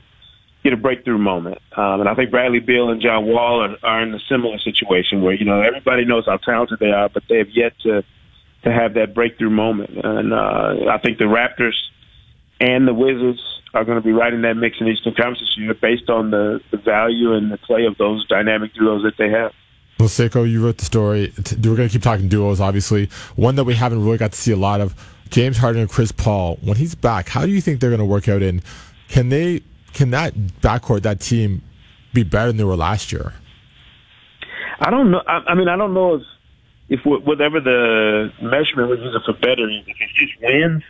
get 0.63 0.75
a 0.75 0.77
breakthrough 0.77 1.19
moment. 1.19 1.59
Um, 1.75 2.01
and 2.01 2.09
I 2.09 2.15
think 2.15 2.31
Bradley 2.31 2.61
Beal 2.61 2.91
and 2.91 3.01
John 3.01 3.25
Wall 3.25 3.63
are, 3.63 3.77
are 3.83 4.03
in 4.03 4.13
a 4.13 4.21
similar 4.29 4.59
situation 4.59 5.23
where 5.23 5.33
you 5.33 5.47
know 5.47 5.61
everybody 5.61 6.05
knows 6.05 6.27
how 6.27 6.37
talented 6.37 6.79
they 6.81 6.91
are, 6.91 7.09
but 7.09 7.23
they 7.29 7.39
have 7.39 7.51
yet 7.51 7.73
to 7.85 8.05
to 8.65 8.73
have 8.73 8.95
that 8.95 9.15
breakthrough 9.15 9.51
moment. 9.51 9.91
And 10.03 10.33
uh, 10.33 10.91
I 10.91 10.99
think 10.99 11.19
the 11.19 11.25
Raptors 11.25 11.77
and 12.61 12.87
the 12.87 12.95
Wizards 12.95 13.41
are 13.73 13.85
going 13.85 13.97
to 13.97 14.05
be 14.05 14.13
right 14.13 14.33
in 14.33 14.43
that 14.43 14.55
mix 14.55 14.77
in 14.81 14.89
Eastern 14.89 15.15
Conference 15.15 15.41
this 15.41 15.57
year 15.57 15.75
based 15.75 16.11
on 16.11 16.31
the, 16.31 16.61
the 16.71 16.77
value 16.77 17.35
and 17.35 17.51
the 17.51 17.57
play 17.59 17.87
of 17.87 17.97
those 17.97 18.27
dynamic 18.27 18.75
duos 18.75 19.03
that 19.03 19.17
they 19.17 19.31
have. 19.31 19.53
Well, 19.99 20.09
Sekou, 20.09 20.51
you 20.51 20.65
wrote 20.65 20.79
the 20.79 20.85
story. 20.85 21.33
We're 21.37 21.77
going 21.77 21.89
to 21.89 21.93
keep 21.93 22.03
talking 22.03 22.29
duos, 22.29 22.61
obviously. 22.61 23.11
One 23.37 23.55
that 23.57 23.65
we 23.65 23.75
haven't 23.75 24.03
really 24.05 24.19
got 24.19 24.33
to 24.33 24.39
see 24.39 24.53
a 24.53 24.57
lot 24.57 24.81
of, 24.81 24.95
James 25.31 25.57
Harden 25.57 25.83
and 25.83 25.91
Chris 25.91 26.11
Paul. 26.11 26.59
When 26.61 26.77
he's 26.77 26.95
back, 26.95 27.29
how 27.29 27.47
do 27.47 27.53
you 27.53 27.61
think 27.61 27.81
they're 27.81 27.91
going 27.91 28.01
to 28.01 28.05
work 28.05 28.29
out 28.29 28.43
And 28.43 28.63
Can 29.09 29.29
they? 29.29 29.63
Can 29.93 30.11
that 30.11 30.35
backcourt, 30.35 31.03
that 31.03 31.21
team, 31.21 31.63
be 32.13 32.23
better 32.23 32.47
than 32.49 32.57
they 32.57 32.65
were 32.65 32.77
last 32.77 33.13
year? 33.13 33.33
I 34.79 34.91
don't 34.91 35.11
know. 35.11 35.21
I, 35.27 35.39
I 35.49 35.55
mean, 35.55 35.69
I 35.69 35.77
don't 35.77 35.95
know 35.95 36.15
if 36.15 36.23
if 36.91 37.01
whatever 37.05 37.61
the 37.61 38.31
measurement 38.43 38.91
we're 38.91 38.97
using 38.97 39.21
for 39.25 39.33
better 39.33 39.71
if 39.71 39.87
it's 39.87 40.13
just 40.15 40.33
wins. 40.43 40.83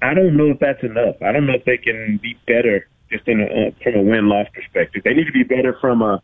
I 0.00 0.14
don't 0.14 0.36
know 0.36 0.50
if 0.50 0.58
that's 0.58 0.82
enough. 0.82 1.16
I 1.22 1.32
don't 1.32 1.46
know 1.46 1.54
if 1.54 1.64
they 1.64 1.78
can 1.78 2.18
be 2.22 2.36
better 2.46 2.86
just 3.10 3.26
in 3.26 3.40
a, 3.40 3.44
uh, 3.44 3.70
from 3.82 3.94
a 3.94 4.02
win 4.02 4.28
loss 4.28 4.46
perspective. 4.52 5.02
They 5.04 5.14
need 5.14 5.26
to 5.26 5.32
be 5.32 5.44
better 5.44 5.76
from 5.80 6.02
a 6.02 6.22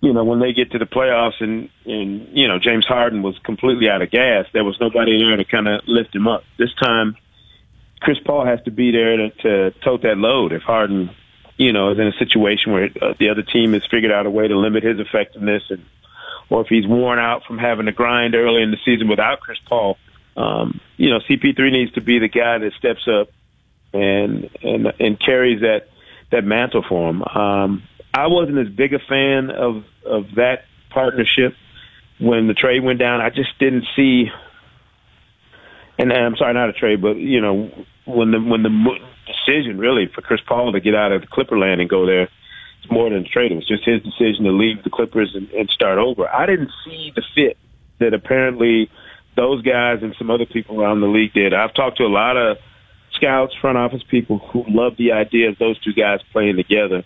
you 0.00 0.12
know, 0.12 0.24
when 0.24 0.38
they 0.38 0.52
get 0.52 0.70
to 0.72 0.78
the 0.78 0.84
playoffs 0.84 1.40
and, 1.40 1.68
and, 1.84 2.28
you 2.30 2.46
know, 2.46 2.58
James 2.58 2.86
Harden 2.86 3.22
was 3.22 3.36
completely 3.40 3.88
out 3.88 4.00
of 4.00 4.10
gas, 4.10 4.46
there 4.52 4.62
was 4.62 4.76
nobody 4.80 5.18
there 5.18 5.36
to 5.36 5.44
kind 5.44 5.66
of 5.66 5.80
lift 5.88 6.14
him 6.14 6.28
up. 6.28 6.44
This 6.56 6.72
time, 6.80 7.16
Chris 8.00 8.18
Paul 8.24 8.46
has 8.46 8.62
to 8.62 8.70
be 8.70 8.92
there 8.92 9.16
to, 9.16 9.30
to 9.30 9.70
tote 9.80 10.02
that 10.02 10.16
load. 10.16 10.52
If 10.52 10.62
Harden, 10.62 11.10
you 11.56 11.72
know, 11.72 11.90
is 11.90 11.98
in 11.98 12.06
a 12.06 12.12
situation 12.12 12.72
where 12.72 12.90
uh, 13.02 13.14
the 13.18 13.30
other 13.30 13.42
team 13.42 13.72
has 13.72 13.82
figured 13.90 14.12
out 14.12 14.24
a 14.24 14.30
way 14.30 14.46
to 14.46 14.56
limit 14.56 14.84
his 14.84 15.00
effectiveness 15.00 15.64
and, 15.68 15.84
or 16.50 16.62
if 16.62 16.68
he's 16.68 16.86
worn 16.86 17.18
out 17.18 17.44
from 17.44 17.58
having 17.58 17.86
to 17.86 17.92
grind 17.92 18.34
early 18.34 18.62
in 18.62 18.70
the 18.70 18.78
season 18.84 19.08
without 19.08 19.40
Chris 19.40 19.58
Paul, 19.68 19.98
um, 20.36 20.80
you 20.96 21.10
know, 21.10 21.18
CP3 21.18 21.72
needs 21.72 21.92
to 21.92 22.00
be 22.00 22.18
the 22.18 22.28
guy 22.28 22.58
that 22.58 22.72
steps 22.78 23.06
up 23.08 23.28
and, 23.92 24.48
and, 24.62 24.92
and 24.98 25.20
carries 25.20 25.60
that, 25.60 25.88
that 26.30 26.44
mantle 26.44 26.84
for 26.88 27.10
him. 27.10 27.22
Um, 27.22 27.82
I 28.14 28.26
wasn't 28.26 28.58
as 28.58 28.68
big 28.68 28.94
a 28.94 28.98
fan 28.98 29.50
of 29.50 29.84
of 30.04 30.34
that 30.36 30.64
partnership 30.90 31.54
when 32.18 32.48
the 32.48 32.54
trade 32.54 32.82
went 32.82 32.98
down. 32.98 33.20
I 33.20 33.30
just 33.30 33.58
didn't 33.58 33.84
see, 33.94 34.26
and 35.98 36.12
I'm 36.12 36.36
sorry, 36.36 36.54
not 36.54 36.70
a 36.70 36.72
trade, 36.72 37.02
but 37.02 37.16
you 37.16 37.40
know, 37.40 37.70
when 38.06 38.30
the 38.30 38.40
when 38.40 38.62
the 38.62 38.98
decision 39.26 39.78
really 39.78 40.06
for 40.12 40.22
Chris 40.22 40.40
Paul 40.46 40.72
to 40.72 40.80
get 40.80 40.94
out 40.94 41.12
of 41.12 41.20
the 41.20 41.26
Clipperland 41.26 41.80
and 41.80 41.88
go 41.88 42.06
there, 42.06 42.28
more 42.90 43.10
than 43.10 43.24
a 43.24 43.28
trade. 43.28 43.52
It 43.52 43.56
was 43.56 43.68
just 43.68 43.84
his 43.84 44.02
decision 44.02 44.44
to 44.44 44.52
leave 44.52 44.82
the 44.82 44.90
Clippers 44.90 45.34
and, 45.34 45.50
and 45.50 45.68
start 45.70 45.98
over. 45.98 46.28
I 46.28 46.46
didn't 46.46 46.70
see 46.84 47.12
the 47.14 47.22
fit 47.34 47.56
that 47.98 48.14
apparently 48.14 48.90
those 49.36 49.62
guys 49.62 49.98
and 50.02 50.14
some 50.18 50.30
other 50.30 50.46
people 50.46 50.80
around 50.80 51.00
the 51.00 51.06
league 51.06 51.32
did. 51.32 51.54
I've 51.54 51.74
talked 51.74 51.98
to 51.98 52.04
a 52.04 52.08
lot 52.08 52.36
of 52.36 52.58
scouts, 53.12 53.54
front 53.60 53.78
office 53.78 54.02
people 54.08 54.38
who 54.38 54.64
love 54.68 54.96
the 54.96 55.12
idea 55.12 55.48
of 55.48 55.58
those 55.58 55.78
two 55.80 55.92
guys 55.92 56.20
playing 56.32 56.56
together. 56.56 57.04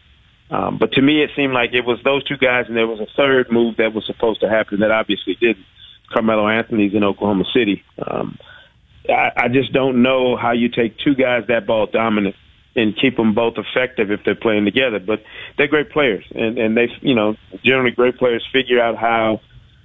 Um, 0.51 0.77
but 0.79 0.93
to 0.93 1.03
me, 1.03 1.23
it 1.23 1.31
seemed 1.35 1.55
like 1.55 1.73
it 1.73 1.85
was 1.87 1.99
those 2.05 2.25
two 2.25 2.37
guys, 2.37 2.67
and 2.69 2.77
there 2.77 2.87
was 2.87 3.01
a 3.01 3.07
third 3.17 3.51
move 3.51 3.77
that 3.79 3.95
was 3.95 4.05
supposed 4.07 4.41
to 4.41 4.49
happen 4.49 4.81
that 4.81 4.91
obviously 4.91 5.35
didn't. 5.41 5.65
Carmelo 6.13 6.47
Anthony's 6.47 6.95
in 6.95 7.05
Oklahoma 7.05 7.45
City. 7.55 7.83
Um, 8.07 8.39
I, 9.09 9.33
I 9.37 9.49
just 9.49 9.73
don't 9.73 10.03
know 10.03 10.37
how 10.37 10.53
you 10.53 10.69
take 10.69 10.99
two 10.99 11.15
guys 11.15 11.45
that 11.49 11.67
ball 11.67 11.87
dominant 11.87 12.37
and 12.75 12.97
keep 12.97 13.17
them 13.17 13.35
both 13.35 13.55
effective 13.59 14.11
if 14.11 14.21
they're 14.25 14.35
playing 14.35 14.65
together. 14.65 14.99
But 14.99 15.23
they're 15.57 15.69
great 15.69 15.91
players, 15.91 16.25
and 16.35 16.59
and 16.59 16.77
they, 16.77 16.89
you 17.01 17.15
know, 17.15 17.37
generally 17.65 17.91
great 17.91 18.19
players 18.19 18.47
figure 18.53 18.81
out 18.81 18.97
how 18.97 19.41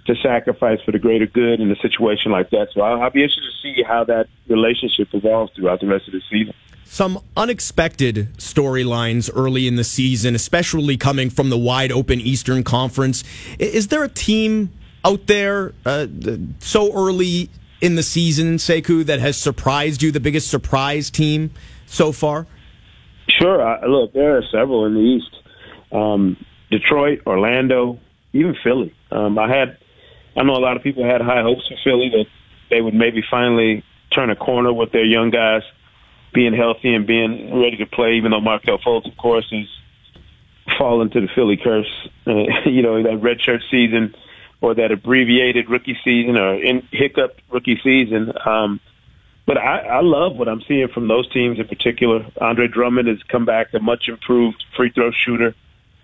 to 0.05 0.15
sacrifice 0.23 0.79
for 0.85 0.91
the 0.91 0.99
greater 0.99 1.27
good 1.27 1.59
in 1.59 1.69
a 1.69 1.75
situation 1.77 2.31
like 2.31 2.49
that. 2.51 2.69
So 2.73 2.81
I'll, 2.81 3.01
I'll 3.01 3.09
be 3.09 3.23
interested 3.23 3.43
to 3.43 3.61
see 3.61 3.83
how 3.83 4.05
that 4.05 4.27
relationship 4.47 5.09
evolves 5.13 5.51
throughout 5.53 5.81
the 5.81 5.87
rest 5.87 6.07
of 6.07 6.13
the 6.13 6.21
season 6.29 6.53
some 6.89 7.19
unexpected 7.35 8.33
storylines 8.37 9.29
early 9.35 9.67
in 9.67 9.75
the 9.75 9.83
season, 9.83 10.35
especially 10.35 10.97
coming 10.97 11.29
from 11.29 11.49
the 11.49 11.57
wide 11.57 11.91
open 11.91 12.19
Eastern 12.19 12.63
Conference. 12.63 13.23
Is 13.59 13.89
there 13.89 14.03
a 14.03 14.09
team 14.09 14.71
out 15.03 15.27
there 15.27 15.73
uh, 15.85 16.07
so 16.59 16.93
early 16.93 17.49
in 17.81 17.95
the 17.95 18.03
season, 18.03 18.55
Sekou, 18.55 19.05
that 19.05 19.19
has 19.19 19.37
surprised 19.37 20.01
you, 20.01 20.11
the 20.11 20.19
biggest 20.19 20.49
surprise 20.49 21.09
team 21.09 21.51
so 21.85 22.11
far? 22.11 22.47
Sure. 23.27 23.61
Uh, 23.61 23.87
look, 23.87 24.13
there 24.13 24.37
are 24.37 24.43
several 24.51 24.85
in 24.85 24.93
the 24.93 24.99
East. 24.99 25.35
Um, 25.91 26.37
Detroit, 26.69 27.21
Orlando, 27.25 27.99
even 28.33 28.55
Philly. 28.63 28.93
Um, 29.11 29.37
I 29.39 29.49
had, 29.49 29.77
I 30.35 30.43
know 30.43 30.53
a 30.53 30.59
lot 30.59 30.77
of 30.77 30.83
people 30.83 31.03
had 31.03 31.21
high 31.21 31.41
hopes 31.41 31.67
for 31.67 31.75
Philly 31.83 32.09
that 32.09 32.25
they 32.69 32.81
would 32.81 32.93
maybe 32.93 33.23
finally 33.29 33.83
turn 34.11 34.29
a 34.29 34.35
corner 34.35 34.73
with 34.73 34.91
their 34.91 35.05
young 35.05 35.29
guys 35.29 35.63
being 36.33 36.53
healthy 36.53 36.93
and 36.93 37.07
being 37.07 37.59
ready 37.59 37.77
to 37.77 37.85
play, 37.85 38.15
even 38.15 38.31
though 38.31 38.41
Markelle 38.41 38.79
Fultz, 38.79 39.09
of 39.09 39.17
course, 39.17 39.49
has 39.51 39.67
fallen 40.77 41.09
to 41.11 41.21
the 41.21 41.27
Philly 41.33 41.57
curse. 41.57 42.09
Uh, 42.25 42.43
you 42.65 42.81
know, 42.81 43.01
that 43.03 43.21
redshirt 43.21 43.61
season 43.71 44.13
or 44.61 44.75
that 44.75 44.91
abbreviated 44.91 45.69
rookie 45.69 45.97
season 46.03 46.37
or 46.37 46.55
in 46.55 46.87
hiccup 46.91 47.37
rookie 47.49 47.79
season. 47.83 48.33
Um, 48.45 48.79
but 49.47 49.57
I, 49.57 49.79
I 49.79 50.01
love 50.01 50.35
what 50.35 50.47
I'm 50.47 50.61
seeing 50.67 50.87
from 50.89 51.07
those 51.07 51.27
teams 51.31 51.57
in 51.59 51.67
particular. 51.67 52.27
Andre 52.39 52.67
Drummond 52.67 53.07
has 53.07 53.17
come 53.23 53.45
back 53.45 53.73
a 53.73 53.79
much 53.79 54.03
improved 54.07 54.63
free 54.75 54.91
throw 54.91 55.09
shooter. 55.25 55.55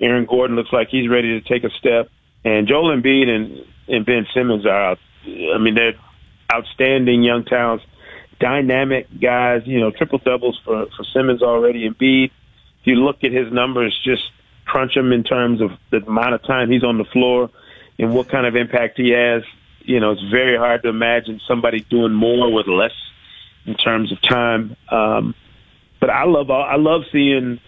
Aaron 0.01 0.25
Gordon 0.25 0.55
looks 0.55 0.73
like 0.73 0.87
he's 0.89 1.07
ready 1.07 1.39
to 1.39 1.47
take 1.47 1.63
a 1.63 1.69
step. 1.77 2.09
And 2.43 2.67
Joel 2.67 2.97
Embiid 2.97 3.27
and, 3.27 3.65
and 3.87 4.05
Ben 4.05 4.25
Simmons 4.33 4.65
are, 4.65 4.97
I 5.25 5.57
mean, 5.59 5.75
they're 5.75 5.93
outstanding 6.51 7.21
young 7.21 7.45
talents 7.45 7.85
dynamic 8.43 9.07
guys, 9.21 9.61
you 9.65 9.79
know, 9.79 9.89
triple 9.89 10.19
doubles 10.19 10.59
for, 10.65 10.87
for 10.97 11.05
Simmons 11.13 11.41
already. 11.41 11.89
Embiid, 11.89 12.25
if 12.81 12.87
you 12.87 12.95
look 12.95 13.23
at 13.23 13.31
his 13.31 13.51
numbers, 13.53 13.97
just 14.03 14.23
crunch 14.65 14.95
them 14.95 15.13
in 15.13 15.23
terms 15.23 15.61
of 15.61 15.71
the 15.91 15.97
amount 16.05 16.33
of 16.33 16.43
time 16.43 16.69
he's 16.69 16.83
on 16.83 16.97
the 16.97 17.05
floor 17.05 17.49
and 17.97 18.13
what 18.13 18.27
kind 18.27 18.45
of 18.45 18.55
impact 18.55 18.97
he 18.97 19.11
has. 19.11 19.43
You 19.81 19.99
know, 19.99 20.11
it's 20.11 20.29
very 20.29 20.57
hard 20.57 20.83
to 20.83 20.89
imagine 20.89 21.39
somebody 21.47 21.81
doing 21.89 22.13
more 22.13 22.51
with 22.51 22.67
less 22.67 22.91
in 23.65 23.75
terms 23.75 24.11
of 24.11 24.21
time. 24.21 24.75
Um, 24.89 25.35
but 25.99 26.09
I 26.09 26.25
love 26.25 26.49
all, 26.49 26.63
I 26.63 26.75
love 26.75 27.03
seeing 27.11 27.59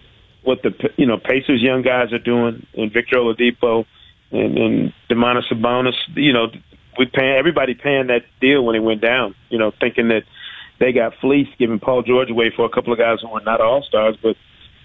what 0.42 0.62
the 0.62 0.72
you 0.96 1.06
know 1.06 1.18
Pacers 1.18 1.62
young 1.62 1.82
guys 1.82 2.12
are 2.12 2.18
doing 2.18 2.66
and 2.74 2.92
Victor 2.92 3.16
Oladipo 3.16 3.84
and, 4.30 4.58
and 4.58 4.92
Domantas 5.10 5.50
Sabonis. 5.50 5.94
You 6.14 6.32
know, 6.32 6.48
we 6.98 7.06
paying 7.06 7.36
everybody 7.36 7.74
paying 7.74 8.08
that 8.08 8.22
deal 8.40 8.64
when 8.64 8.76
it 8.76 8.80
went 8.80 9.00
down. 9.00 9.34
You 9.48 9.58
know, 9.58 9.72
thinking 9.80 10.08
that 10.08 10.24
they 10.78 10.92
got 10.92 11.14
fleeced 11.20 11.58
giving 11.58 11.80
Paul 11.80 12.02
George 12.02 12.30
away 12.30 12.52
for 12.54 12.64
a 12.64 12.68
couple 12.68 12.92
of 12.92 12.98
guys 12.98 13.18
who 13.22 13.28
were 13.28 13.40
not 13.40 13.60
all 13.60 13.82
stars, 13.82 14.16
but 14.22 14.36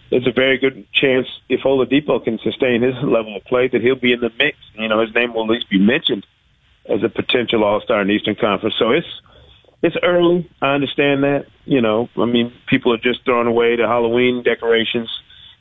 there's 0.10 0.28
a 0.28 0.32
very 0.32 0.58
good 0.58 0.86
chance 0.94 1.28
if 1.48 1.62
Oladipo 1.62 2.24
can 2.24 2.38
sustain 2.40 2.82
his 2.82 2.96
level 3.04 3.36
of 3.36 3.44
play 3.46 3.68
that 3.70 3.82
he'll 3.82 3.96
be 3.96 4.14
in 4.14 4.20
the 4.20 4.32
mix. 4.38 4.58
You 4.74 4.88
know, 4.88 5.02
his 5.02 5.14
name 5.16 5.34
will 5.34 5.44
at 5.44 5.50
least 5.50 5.70
be 5.70 5.80
mentioned 5.80 6.26
as 6.86 7.04
a 7.04 7.10
potential 7.10 7.64
all 7.64 7.82
star 7.82 8.02
in 8.02 8.08
the 8.08 8.14
Eastern 8.14 8.36
Conference. 8.36 8.76
So 8.78 8.92
it's 8.92 9.08
it's 9.82 9.96
early. 10.04 10.50
I 10.62 10.74
understand 10.74 11.24
that. 11.24 11.46
You 11.66 11.82
know, 11.82 12.10
I 12.18 12.26
mean, 12.26 12.54
people 12.68 12.94
are 12.94 12.98
just 12.98 13.24
throwing 13.26 13.48
away 13.48 13.76
the 13.76 13.88
Halloween 13.88 14.44
decorations. 14.44 15.10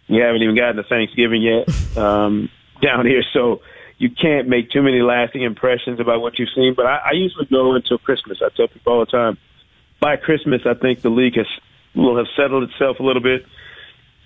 We 0.08 0.16
haven't 0.18 0.42
even 0.42 0.56
gotten 0.56 0.76
to 0.76 0.82
Thanksgiving 0.82 1.42
yet 1.42 1.68
um, 1.96 2.48
down 2.82 3.06
here, 3.06 3.22
so 3.32 3.62
you 3.98 4.10
can't 4.10 4.48
make 4.48 4.70
too 4.70 4.82
many 4.82 5.02
lasting 5.02 5.42
impressions 5.42 6.00
about 6.00 6.20
what 6.20 6.38
you've 6.38 6.48
seen. 6.54 6.74
But 6.74 6.86
I, 6.86 6.96
I 6.96 7.12
usually 7.12 7.46
go 7.46 7.74
until 7.74 7.98
Christmas. 7.98 8.38
I 8.42 8.48
tell 8.56 8.66
people 8.66 8.92
all 8.92 9.00
the 9.00 9.06
time 9.06 9.38
by 10.00 10.16
Christmas, 10.16 10.62
I 10.64 10.74
think 10.74 11.02
the 11.02 11.10
league 11.10 11.36
has 11.36 11.46
will 11.94 12.16
have 12.16 12.26
settled 12.36 12.70
itself 12.70 12.98
a 12.98 13.02
little 13.02 13.22
bit. 13.22 13.44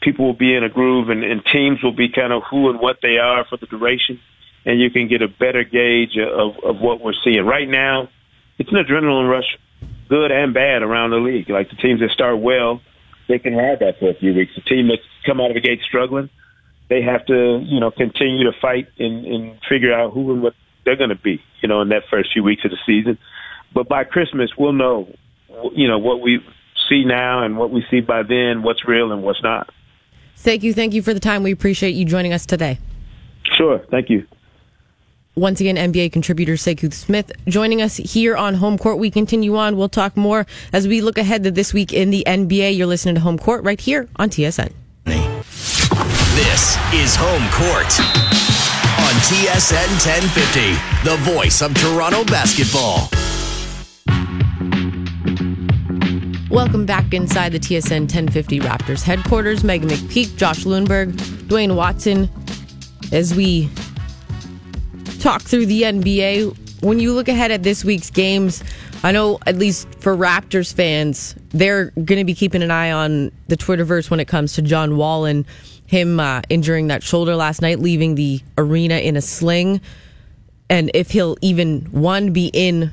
People 0.00 0.26
will 0.26 0.34
be 0.34 0.54
in 0.54 0.62
a 0.62 0.68
groove, 0.68 1.08
and, 1.08 1.24
and 1.24 1.44
teams 1.44 1.82
will 1.82 1.92
be 1.92 2.08
kind 2.08 2.32
of 2.32 2.42
who 2.50 2.70
and 2.70 2.78
what 2.78 2.98
they 3.02 3.18
are 3.18 3.44
for 3.44 3.56
the 3.56 3.66
duration, 3.66 4.20
and 4.64 4.78
you 4.80 4.90
can 4.90 5.08
get 5.08 5.22
a 5.22 5.28
better 5.28 5.64
gauge 5.64 6.16
of 6.16 6.58
of 6.62 6.80
what 6.80 7.00
we're 7.00 7.14
seeing 7.24 7.44
right 7.44 7.68
now. 7.68 8.08
It's 8.58 8.70
an 8.70 8.76
adrenaline 8.76 9.28
rush, 9.28 9.58
good 10.14 10.30
and 10.30 10.54
bad, 10.54 10.82
around 10.82 11.10
the 11.10 11.16
league. 11.16 11.50
Like 11.50 11.70
the 11.70 11.76
teams 11.76 12.00
that 12.00 12.10
start 12.10 12.38
well, 12.38 12.80
they 13.28 13.40
can 13.40 13.56
ride 13.56 13.80
that 13.80 13.98
for 13.98 14.10
a 14.10 14.14
few 14.14 14.32
weeks. 14.32 14.52
The 14.54 14.60
team 14.60 14.86
that's 14.86 15.02
come 15.26 15.40
out 15.40 15.50
of 15.50 15.54
the 15.54 15.60
gate 15.60 15.80
struggling, 15.86 16.30
they 16.88 17.02
have 17.02 17.26
to 17.26 17.60
you 17.64 17.80
know 17.80 17.90
continue 17.90 18.44
to 18.44 18.52
fight 18.60 18.86
and, 18.98 19.26
and 19.26 19.58
figure 19.68 19.92
out 19.92 20.12
who 20.12 20.32
and 20.32 20.42
what 20.42 20.54
they're 20.84 20.96
going 20.96 21.10
to 21.10 21.16
be. 21.16 21.42
You 21.62 21.68
know, 21.68 21.80
in 21.82 21.88
that 21.88 22.04
first 22.10 22.32
few 22.32 22.44
weeks 22.44 22.64
of 22.64 22.70
the 22.70 22.78
season. 22.86 23.18
But 23.74 23.88
by 23.88 24.04
Christmas, 24.04 24.50
we'll 24.56 24.72
know 24.72 25.08
you 25.74 25.88
know 25.88 25.98
what 25.98 26.20
we 26.20 26.38
see 26.88 27.04
now 27.04 27.42
and 27.42 27.58
what 27.58 27.70
we 27.70 27.84
see 27.90 28.00
by 28.00 28.22
then, 28.22 28.62
what's 28.62 28.86
real 28.86 29.10
and 29.10 29.24
what's 29.24 29.42
not. 29.42 29.70
Thank 30.36 30.62
you. 30.62 30.74
Thank 30.74 30.94
you 30.94 31.02
for 31.02 31.12
the 31.12 31.20
time. 31.20 31.42
We 31.42 31.50
appreciate 31.50 31.94
you 31.94 32.04
joining 32.04 32.32
us 32.32 32.46
today. 32.46 32.78
Sure. 33.56 33.80
Thank 33.90 34.10
you. 34.10 34.26
Once 35.36 35.60
again, 35.60 35.74
NBA 35.74 36.12
contributor 36.12 36.52
Sekou 36.52 36.94
Smith 36.94 37.32
joining 37.48 37.82
us 37.82 37.96
here 37.96 38.36
on 38.36 38.54
Home 38.54 38.78
Court. 38.78 38.98
We 38.98 39.10
continue 39.10 39.56
on. 39.56 39.76
We'll 39.76 39.88
talk 39.88 40.16
more 40.16 40.46
as 40.72 40.86
we 40.86 41.00
look 41.00 41.18
ahead 41.18 41.42
to 41.42 41.50
this 41.50 41.74
week 41.74 41.92
in 41.92 42.10
the 42.10 42.22
NBA. 42.24 42.76
You're 42.76 42.86
listening 42.86 43.16
to 43.16 43.20
Home 43.20 43.36
Court 43.36 43.64
right 43.64 43.80
here 43.80 44.08
on 44.14 44.30
TSN. 44.30 44.72
This 45.04 46.76
is 46.94 47.16
Home 47.18 47.42
Court 47.50 47.90
on 49.00 49.14
TSN 49.22 49.88
1050, 50.06 51.10
the 51.10 51.16
voice 51.24 51.62
of 51.62 51.74
Toronto 51.74 52.22
basketball. 52.24 53.08
Welcome 56.48 56.86
back 56.86 57.12
inside 57.12 57.50
the 57.50 57.58
TSN 57.58 58.02
1050 58.02 58.60
Raptors 58.60 59.02
headquarters. 59.02 59.64
Meghan 59.64 59.90
McPeak, 59.90 60.36
Josh 60.36 60.62
Lewenberg, 60.62 61.10
Dwayne 61.48 61.74
Watson, 61.74 62.30
as 63.10 63.34
we 63.34 63.68
talk 65.24 65.40
through 65.40 65.64
the 65.64 65.82
NBA. 65.82 66.82
When 66.82 67.00
you 67.00 67.14
look 67.14 67.28
ahead 67.28 67.50
at 67.50 67.62
this 67.62 67.82
week's 67.82 68.10
games, 68.10 68.62
I 69.02 69.10
know 69.10 69.38
at 69.46 69.56
least 69.56 69.88
for 69.98 70.14
Raptors 70.14 70.74
fans, 70.74 71.34
they're 71.48 71.86
going 71.92 72.18
to 72.18 72.24
be 72.24 72.34
keeping 72.34 72.62
an 72.62 72.70
eye 72.70 72.92
on 72.92 73.32
the 73.48 73.56
Twitterverse 73.56 74.10
when 74.10 74.20
it 74.20 74.28
comes 74.28 74.52
to 74.52 74.62
John 74.62 74.98
Wall 74.98 75.24
and 75.24 75.46
him 75.86 76.20
uh, 76.20 76.42
injuring 76.50 76.88
that 76.88 77.02
shoulder 77.02 77.36
last 77.36 77.62
night, 77.62 77.78
leaving 77.78 78.16
the 78.16 78.42
arena 78.58 78.96
in 78.96 79.16
a 79.16 79.22
sling, 79.22 79.80
and 80.68 80.90
if 80.92 81.10
he'll 81.10 81.38
even 81.40 81.86
one 81.86 82.34
be 82.34 82.50
in 82.52 82.92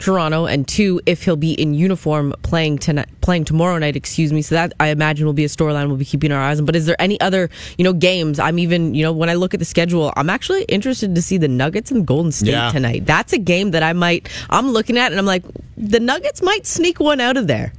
Toronto, 0.00 0.46
and 0.46 0.66
two, 0.66 1.00
if 1.06 1.22
he'll 1.24 1.36
be 1.36 1.52
in 1.52 1.74
uniform 1.74 2.34
playing 2.42 2.78
tonight, 2.78 3.08
playing 3.20 3.44
tomorrow 3.44 3.78
night. 3.78 3.94
Excuse 3.96 4.32
me. 4.32 4.42
So 4.42 4.54
that 4.56 4.72
I 4.80 4.88
imagine 4.88 5.26
will 5.26 5.32
be 5.32 5.44
a 5.44 5.48
storyline 5.48 5.86
we'll 5.88 5.96
be 5.96 6.04
keeping 6.04 6.32
our 6.32 6.40
eyes 6.40 6.58
on. 6.58 6.66
But 6.66 6.74
is 6.74 6.86
there 6.86 7.00
any 7.00 7.20
other 7.20 7.48
you 7.78 7.84
know 7.84 7.92
games? 7.92 8.38
I'm 8.38 8.58
even 8.58 8.94
you 8.94 9.02
know 9.04 9.12
when 9.12 9.30
I 9.30 9.34
look 9.34 9.54
at 9.54 9.60
the 9.60 9.66
schedule, 9.66 10.12
I'm 10.16 10.28
actually 10.30 10.62
interested 10.64 11.14
to 11.14 11.22
see 11.22 11.36
the 11.38 11.48
Nuggets 11.48 11.90
and 11.90 12.06
Golden 12.06 12.32
State 12.32 12.50
Yeah. 12.50 12.70
tonight. 12.72 13.06
That's 13.06 13.32
a 13.32 13.38
game 13.38 13.70
that 13.72 13.82
I 13.82 13.92
might 13.92 14.28
I'm 14.48 14.70
looking 14.72 14.98
at 14.98 15.12
and 15.12 15.18
I'm 15.18 15.26
like 15.26 15.44
the 15.76 16.00
Nuggets 16.00 16.42
might 16.42 16.66
sneak 16.66 16.98
one 17.00 17.20
out 17.20 17.36
of 17.36 17.46
there. 17.46 17.72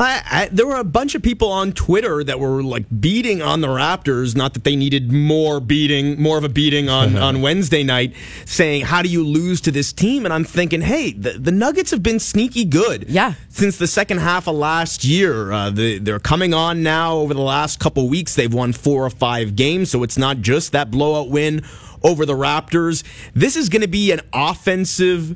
I, 0.00 0.22
I, 0.30 0.48
there 0.52 0.66
were 0.66 0.76
a 0.76 0.84
bunch 0.84 1.14
of 1.14 1.22
people 1.22 1.50
on 1.50 1.72
Twitter 1.72 2.22
that 2.22 2.38
were 2.38 2.62
like 2.62 2.84
beating 3.00 3.42
on 3.42 3.60
the 3.60 3.66
Raptors. 3.66 4.36
Not 4.36 4.54
that 4.54 4.62
they 4.64 4.76
needed 4.76 5.10
more 5.10 5.58
beating, 5.60 6.20
more 6.20 6.38
of 6.38 6.44
a 6.44 6.48
beating 6.48 6.88
on, 6.88 7.16
on 7.28 7.42
Wednesday 7.42 7.82
night, 7.82 8.14
saying, 8.44 8.82
"How 8.86 9.02
do 9.02 9.08
you 9.08 9.24
lose 9.24 9.60
to 9.62 9.72
this 9.72 9.92
team?" 9.92 10.24
And 10.24 10.32
I'm 10.32 10.44
thinking, 10.44 10.82
hey, 10.82 11.12
the, 11.12 11.32
the 11.32 11.50
Nuggets 11.52 11.90
have 11.90 12.02
been 12.02 12.20
sneaky 12.20 12.64
good, 12.64 13.06
Yeah. 13.08 13.34
since 13.48 13.76
the 13.78 13.88
second 13.88 14.18
half 14.18 14.46
of 14.46 14.54
last 14.54 15.04
year. 15.04 15.50
Uh, 15.50 15.70
the, 15.70 15.98
they're 15.98 16.20
coming 16.20 16.54
on 16.54 16.82
now 16.82 17.14
over 17.16 17.34
the 17.34 17.40
last 17.40 17.80
couple 17.80 18.08
weeks. 18.08 18.34
They've 18.36 18.52
won 18.54 18.72
four 18.72 19.04
or 19.04 19.10
five 19.10 19.56
games, 19.56 19.90
so 19.90 20.02
it's 20.04 20.16
not 20.18 20.38
just 20.40 20.72
that 20.72 20.90
blowout 20.90 21.28
win 21.28 21.62
over 22.04 22.24
the 22.24 22.34
Raptors. 22.34 23.02
This 23.34 23.56
is 23.56 23.68
going 23.68 23.82
to 23.82 23.88
be 23.88 24.12
an 24.12 24.20
offensive 24.32 25.34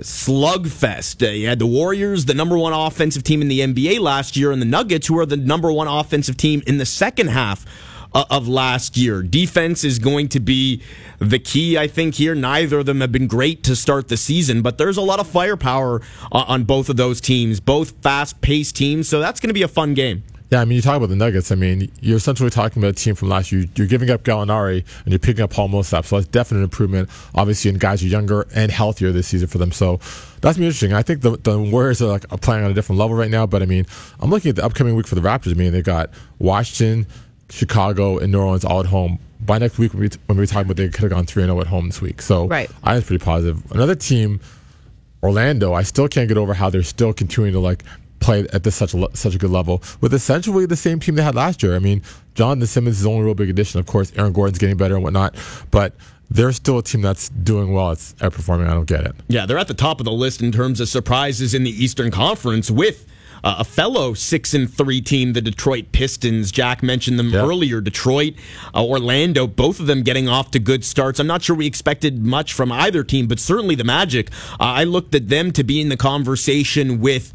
slugfest. 0.00 1.26
Uh, 1.26 1.30
you 1.30 1.48
had 1.48 1.58
the 1.58 1.66
Warriors, 1.66 2.26
the 2.26 2.34
number 2.34 2.56
one 2.56 2.72
offensive 2.72 3.22
team 3.22 3.42
in 3.42 3.48
the 3.48 3.60
NBA 3.60 4.00
last 4.00 4.36
year, 4.36 4.52
and 4.52 4.60
the 4.60 4.66
Nuggets, 4.66 5.06
who 5.06 5.18
are 5.18 5.26
the 5.26 5.36
number 5.36 5.72
one 5.72 5.88
offensive 5.88 6.36
team 6.36 6.62
in 6.66 6.78
the 6.78 6.86
second 6.86 7.28
half 7.28 7.64
uh, 8.14 8.24
of 8.30 8.48
last 8.48 8.96
year. 8.96 9.22
Defense 9.22 9.84
is 9.84 9.98
going 9.98 10.28
to 10.28 10.40
be 10.40 10.82
the 11.18 11.38
key, 11.38 11.78
I 11.78 11.86
think, 11.86 12.14
here. 12.14 12.34
Neither 12.34 12.78
of 12.78 12.86
them 12.86 13.00
have 13.00 13.12
been 13.12 13.26
great 13.26 13.62
to 13.64 13.76
start 13.76 14.08
the 14.08 14.16
season, 14.16 14.62
but 14.62 14.78
there's 14.78 14.96
a 14.96 15.02
lot 15.02 15.20
of 15.20 15.26
firepower 15.26 16.00
uh, 16.32 16.44
on 16.46 16.64
both 16.64 16.88
of 16.88 16.96
those 16.96 17.20
teams, 17.20 17.60
both 17.60 17.90
fast 18.02 18.40
paced 18.40 18.76
teams, 18.76 19.08
so 19.08 19.20
that's 19.20 19.40
going 19.40 19.48
to 19.48 19.54
be 19.54 19.62
a 19.62 19.68
fun 19.68 19.94
game. 19.94 20.22
Yeah, 20.50 20.62
I 20.62 20.64
mean, 20.64 20.76
you 20.76 20.82
talk 20.82 20.96
about 20.96 21.10
the 21.10 21.16
Nuggets. 21.16 21.52
I 21.52 21.56
mean, 21.56 21.90
you're 22.00 22.16
essentially 22.16 22.48
talking 22.48 22.82
about 22.82 22.90
a 22.90 22.94
team 22.94 23.14
from 23.14 23.28
last 23.28 23.52
year. 23.52 23.66
You're 23.76 23.86
giving 23.86 24.08
up 24.08 24.22
Gallinari 24.22 24.82
and 25.04 25.12
you're 25.12 25.18
picking 25.18 25.44
up 25.44 25.50
Paul 25.50 25.68
Millsap, 25.68 26.06
so 26.06 26.16
that's 26.16 26.28
definite 26.28 26.62
improvement. 26.62 27.10
Obviously, 27.34 27.68
and 27.70 27.78
guys 27.78 28.02
are 28.02 28.06
younger 28.06 28.46
and 28.54 28.72
healthier 28.72 29.12
this 29.12 29.28
season 29.28 29.46
for 29.48 29.58
them, 29.58 29.72
so 29.72 30.00
that's 30.40 30.56
be 30.56 30.64
interesting. 30.64 30.94
I 30.94 31.02
think 31.02 31.20
the, 31.20 31.36
the 31.36 31.58
Warriors 31.58 32.00
are 32.00 32.06
like 32.06 32.24
are 32.32 32.38
playing 32.38 32.64
on 32.64 32.70
a 32.70 32.74
different 32.74 32.98
level 32.98 33.14
right 33.14 33.30
now, 33.30 33.46
but 33.46 33.62
I 33.62 33.66
mean, 33.66 33.86
I'm 34.20 34.30
looking 34.30 34.48
at 34.48 34.56
the 34.56 34.64
upcoming 34.64 34.94
week 34.94 35.06
for 35.06 35.16
the 35.16 35.20
Raptors. 35.20 35.50
I 35.50 35.54
mean, 35.54 35.72
they 35.72 35.82
got 35.82 36.10
Washington, 36.38 37.06
Chicago, 37.50 38.18
and 38.18 38.32
New 38.32 38.40
Orleans 38.40 38.64
all 38.64 38.80
at 38.80 38.86
home. 38.86 39.18
By 39.40 39.58
next 39.58 39.78
week, 39.78 39.92
when 39.92 40.02
we, 40.02 40.08
when 40.26 40.38
we 40.38 40.42
were 40.42 40.46
talking 40.46 40.66
about 40.66 40.76
they 40.76 40.88
could 40.88 41.02
have 41.02 41.10
gone 41.10 41.24
3 41.26 41.44
and 41.44 41.50
0 41.50 41.60
at 41.60 41.66
home 41.66 41.86
this 41.88 42.00
week. 42.00 42.20
So 42.22 42.46
Right. 42.48 42.70
I 42.82 42.94
was 42.94 43.04
pretty 43.04 43.24
positive. 43.24 43.70
Another 43.70 43.94
team 43.94 44.40
Orlando, 45.22 45.72
I 45.74 45.82
still 45.82 46.08
can't 46.08 46.28
get 46.28 46.38
over 46.38 46.54
how 46.54 46.70
they're 46.70 46.82
still 46.82 47.12
continuing 47.12 47.52
to 47.52 47.60
like 47.60 47.84
play 48.20 48.46
at 48.52 48.64
this 48.64 48.74
such 48.74 48.94
a 48.94 49.08
such 49.14 49.34
a 49.34 49.38
good 49.38 49.50
level 49.50 49.82
with 50.00 50.12
essentially 50.14 50.66
the 50.66 50.76
same 50.76 51.00
team 51.00 51.14
they 51.14 51.22
had 51.22 51.34
last 51.34 51.62
year. 51.62 51.74
I 51.76 51.78
mean, 51.78 52.02
Jonathan 52.34 52.66
Simmons 52.66 52.96
is 52.98 53.02
the 53.04 53.10
only 53.10 53.24
real 53.24 53.34
big 53.34 53.50
addition. 53.50 53.80
Of 53.80 53.86
course, 53.86 54.12
Aaron 54.16 54.32
Gordon's 54.32 54.58
getting 54.58 54.76
better 54.76 54.94
and 54.94 55.04
whatnot, 55.04 55.34
but 55.70 55.94
they're 56.30 56.52
still 56.52 56.78
a 56.78 56.82
team 56.82 57.00
that's 57.00 57.28
doing 57.30 57.72
well. 57.72 57.90
It's 57.92 58.12
outperforming. 58.14 58.68
I 58.68 58.74
don't 58.74 58.86
get 58.88 59.00
it. 59.06 59.14
Yeah, 59.28 59.46
they're 59.46 59.56
at 59.58 59.68
the 59.68 59.74
top 59.74 60.00
of 60.00 60.04
the 60.04 60.12
list 60.12 60.42
in 60.42 60.52
terms 60.52 60.80
of 60.80 60.88
surprises 60.88 61.54
in 61.54 61.64
the 61.64 61.70
Eastern 61.70 62.10
Conference 62.10 62.70
with 62.70 63.06
uh, 63.44 63.56
a 63.60 63.64
fellow 63.64 64.12
six 64.14 64.52
and 64.52 64.68
three 64.72 65.00
team, 65.00 65.32
the 65.32 65.40
Detroit 65.40 65.86
Pistons. 65.92 66.50
Jack 66.52 66.82
mentioned 66.82 67.18
them 67.18 67.30
Yep. 67.30 67.44
earlier. 67.44 67.80
Detroit, 67.80 68.34
uh, 68.74 68.84
Orlando, 68.84 69.46
both 69.46 69.78
of 69.80 69.86
them 69.86 70.02
getting 70.02 70.28
off 70.28 70.50
to 70.50 70.58
good 70.58 70.84
starts. 70.84 71.18
I'm 71.20 71.26
not 71.28 71.42
sure 71.42 71.54
we 71.56 71.66
expected 71.66 72.26
much 72.26 72.52
from 72.52 72.72
either 72.72 73.04
team, 73.04 73.26
but 73.28 73.38
certainly 73.38 73.74
the 73.76 73.84
Magic. 73.84 74.28
Uh, 74.54 74.64
I 74.64 74.84
looked 74.84 75.14
at 75.14 75.28
them 75.28 75.52
to 75.52 75.62
be 75.64 75.80
in 75.80 75.88
the 75.88 75.96
conversation 75.96 77.00
with. 77.00 77.32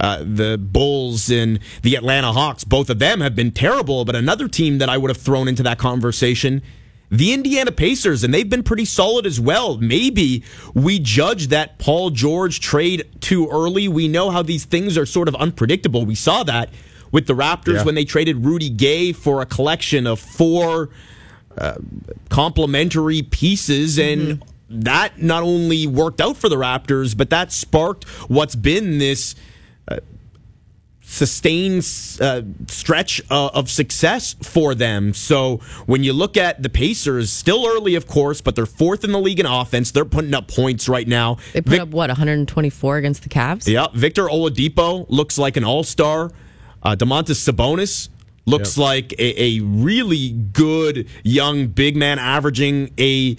Uh, 0.00 0.24
the 0.24 0.56
Bulls 0.58 1.30
and 1.30 1.58
the 1.82 1.94
Atlanta 1.94 2.32
Hawks, 2.32 2.64
both 2.64 2.88
of 2.88 2.98
them 2.98 3.20
have 3.20 3.36
been 3.36 3.50
terrible, 3.52 4.06
but 4.06 4.16
another 4.16 4.48
team 4.48 4.78
that 4.78 4.88
I 4.88 4.96
would 4.96 5.10
have 5.10 5.18
thrown 5.18 5.46
into 5.46 5.62
that 5.64 5.78
conversation 5.78 6.62
the 7.10 7.32
Indiana 7.32 7.72
Pacers, 7.72 8.22
and 8.22 8.32
they've 8.32 8.48
been 8.48 8.62
pretty 8.62 8.84
solid 8.84 9.26
as 9.26 9.40
well. 9.40 9.78
Maybe 9.78 10.44
we 10.74 11.00
judge 11.00 11.48
that 11.48 11.78
Paul 11.78 12.10
George 12.10 12.60
trade 12.60 13.04
too 13.20 13.48
early. 13.50 13.88
We 13.88 14.06
know 14.06 14.30
how 14.30 14.42
these 14.42 14.64
things 14.64 14.96
are 14.96 15.04
sort 15.04 15.26
of 15.26 15.34
unpredictable. 15.34 16.06
We 16.06 16.14
saw 16.14 16.44
that 16.44 16.70
with 17.10 17.26
the 17.26 17.34
Raptors 17.34 17.74
Yeah. 17.78 17.82
when 17.82 17.96
they 17.96 18.04
traded 18.04 18.44
Rudy 18.44 18.70
Gay 18.70 19.12
for 19.12 19.42
a 19.42 19.46
collection 19.46 20.06
of 20.06 20.20
four 20.20 20.90
uh, 21.58 21.74
complementary 22.28 23.22
pieces 23.22 23.98
and 23.98 24.40
that 24.68 25.20
not 25.20 25.42
only 25.42 25.88
worked 25.88 26.20
out 26.20 26.36
for 26.36 26.48
the 26.48 26.54
Raptors, 26.56 27.16
but 27.16 27.28
that 27.30 27.50
sparked 27.50 28.04
what's 28.28 28.54
been 28.54 28.98
this 28.98 29.34
sustained 31.12 31.82
uh, 32.20 32.42
stretch 32.68 33.20
uh, 33.30 33.48
of 33.52 33.68
success 33.68 34.36
for 34.42 34.74
them. 34.76 35.12
So 35.12 35.56
when 35.86 36.04
you 36.04 36.12
look 36.12 36.36
at 36.36 36.62
the 36.62 36.68
Pacers, 36.68 37.30
still 37.32 37.66
early, 37.66 37.96
of 37.96 38.06
course, 38.06 38.40
but 38.40 38.54
they're 38.54 38.64
fourth 38.64 39.02
in 39.02 39.10
the 39.10 39.18
league 39.18 39.40
in 39.40 39.46
offense. 39.46 39.90
They're 39.90 40.04
putting 40.04 40.34
up 40.34 40.46
points 40.46 40.88
right 40.88 41.06
now. 41.08 41.38
They 41.52 41.60
put 41.62 41.70
Vic- 41.72 41.80
up 41.80 41.88
what 41.88 42.10
124 42.10 42.96
against 42.96 43.22
the 43.24 43.28
Cavs. 43.28 43.66
yeah, 43.66 43.88
Victor 43.92 44.26
Oladipo 44.26 45.04
looks 45.08 45.36
like 45.36 45.56
an 45.56 45.64
all-star. 45.64 46.30
Uh, 46.82 46.94
Domantas 46.96 47.40
Sabonis 47.52 48.08
looks 48.46 48.76
Yep. 48.78 48.82
like 48.84 49.12
a, 49.18 49.42
a 49.42 49.60
really 49.60 50.30
good 50.30 51.08
young 51.24 51.66
big 51.66 51.96
man, 51.96 52.18
averaging 52.20 52.90
a 52.98 53.36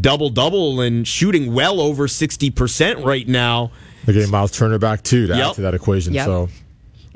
double-double 0.00 0.80
and 0.80 1.06
shooting 1.06 1.52
well 1.52 1.80
over 1.80 2.08
sixty 2.08 2.50
percent 2.50 3.04
right 3.04 3.26
now. 3.28 3.70
They're 4.04 4.14
getting 4.14 4.30
Miles 4.30 4.52
Turner 4.52 4.78
back 4.78 5.02
too 5.02 5.26
to 5.26 5.36
Yep. 5.36 5.46
add 5.50 5.54
to 5.56 5.60
that 5.62 5.74
equation. 5.74 6.14
Yep. 6.14 6.24
So 6.26 6.48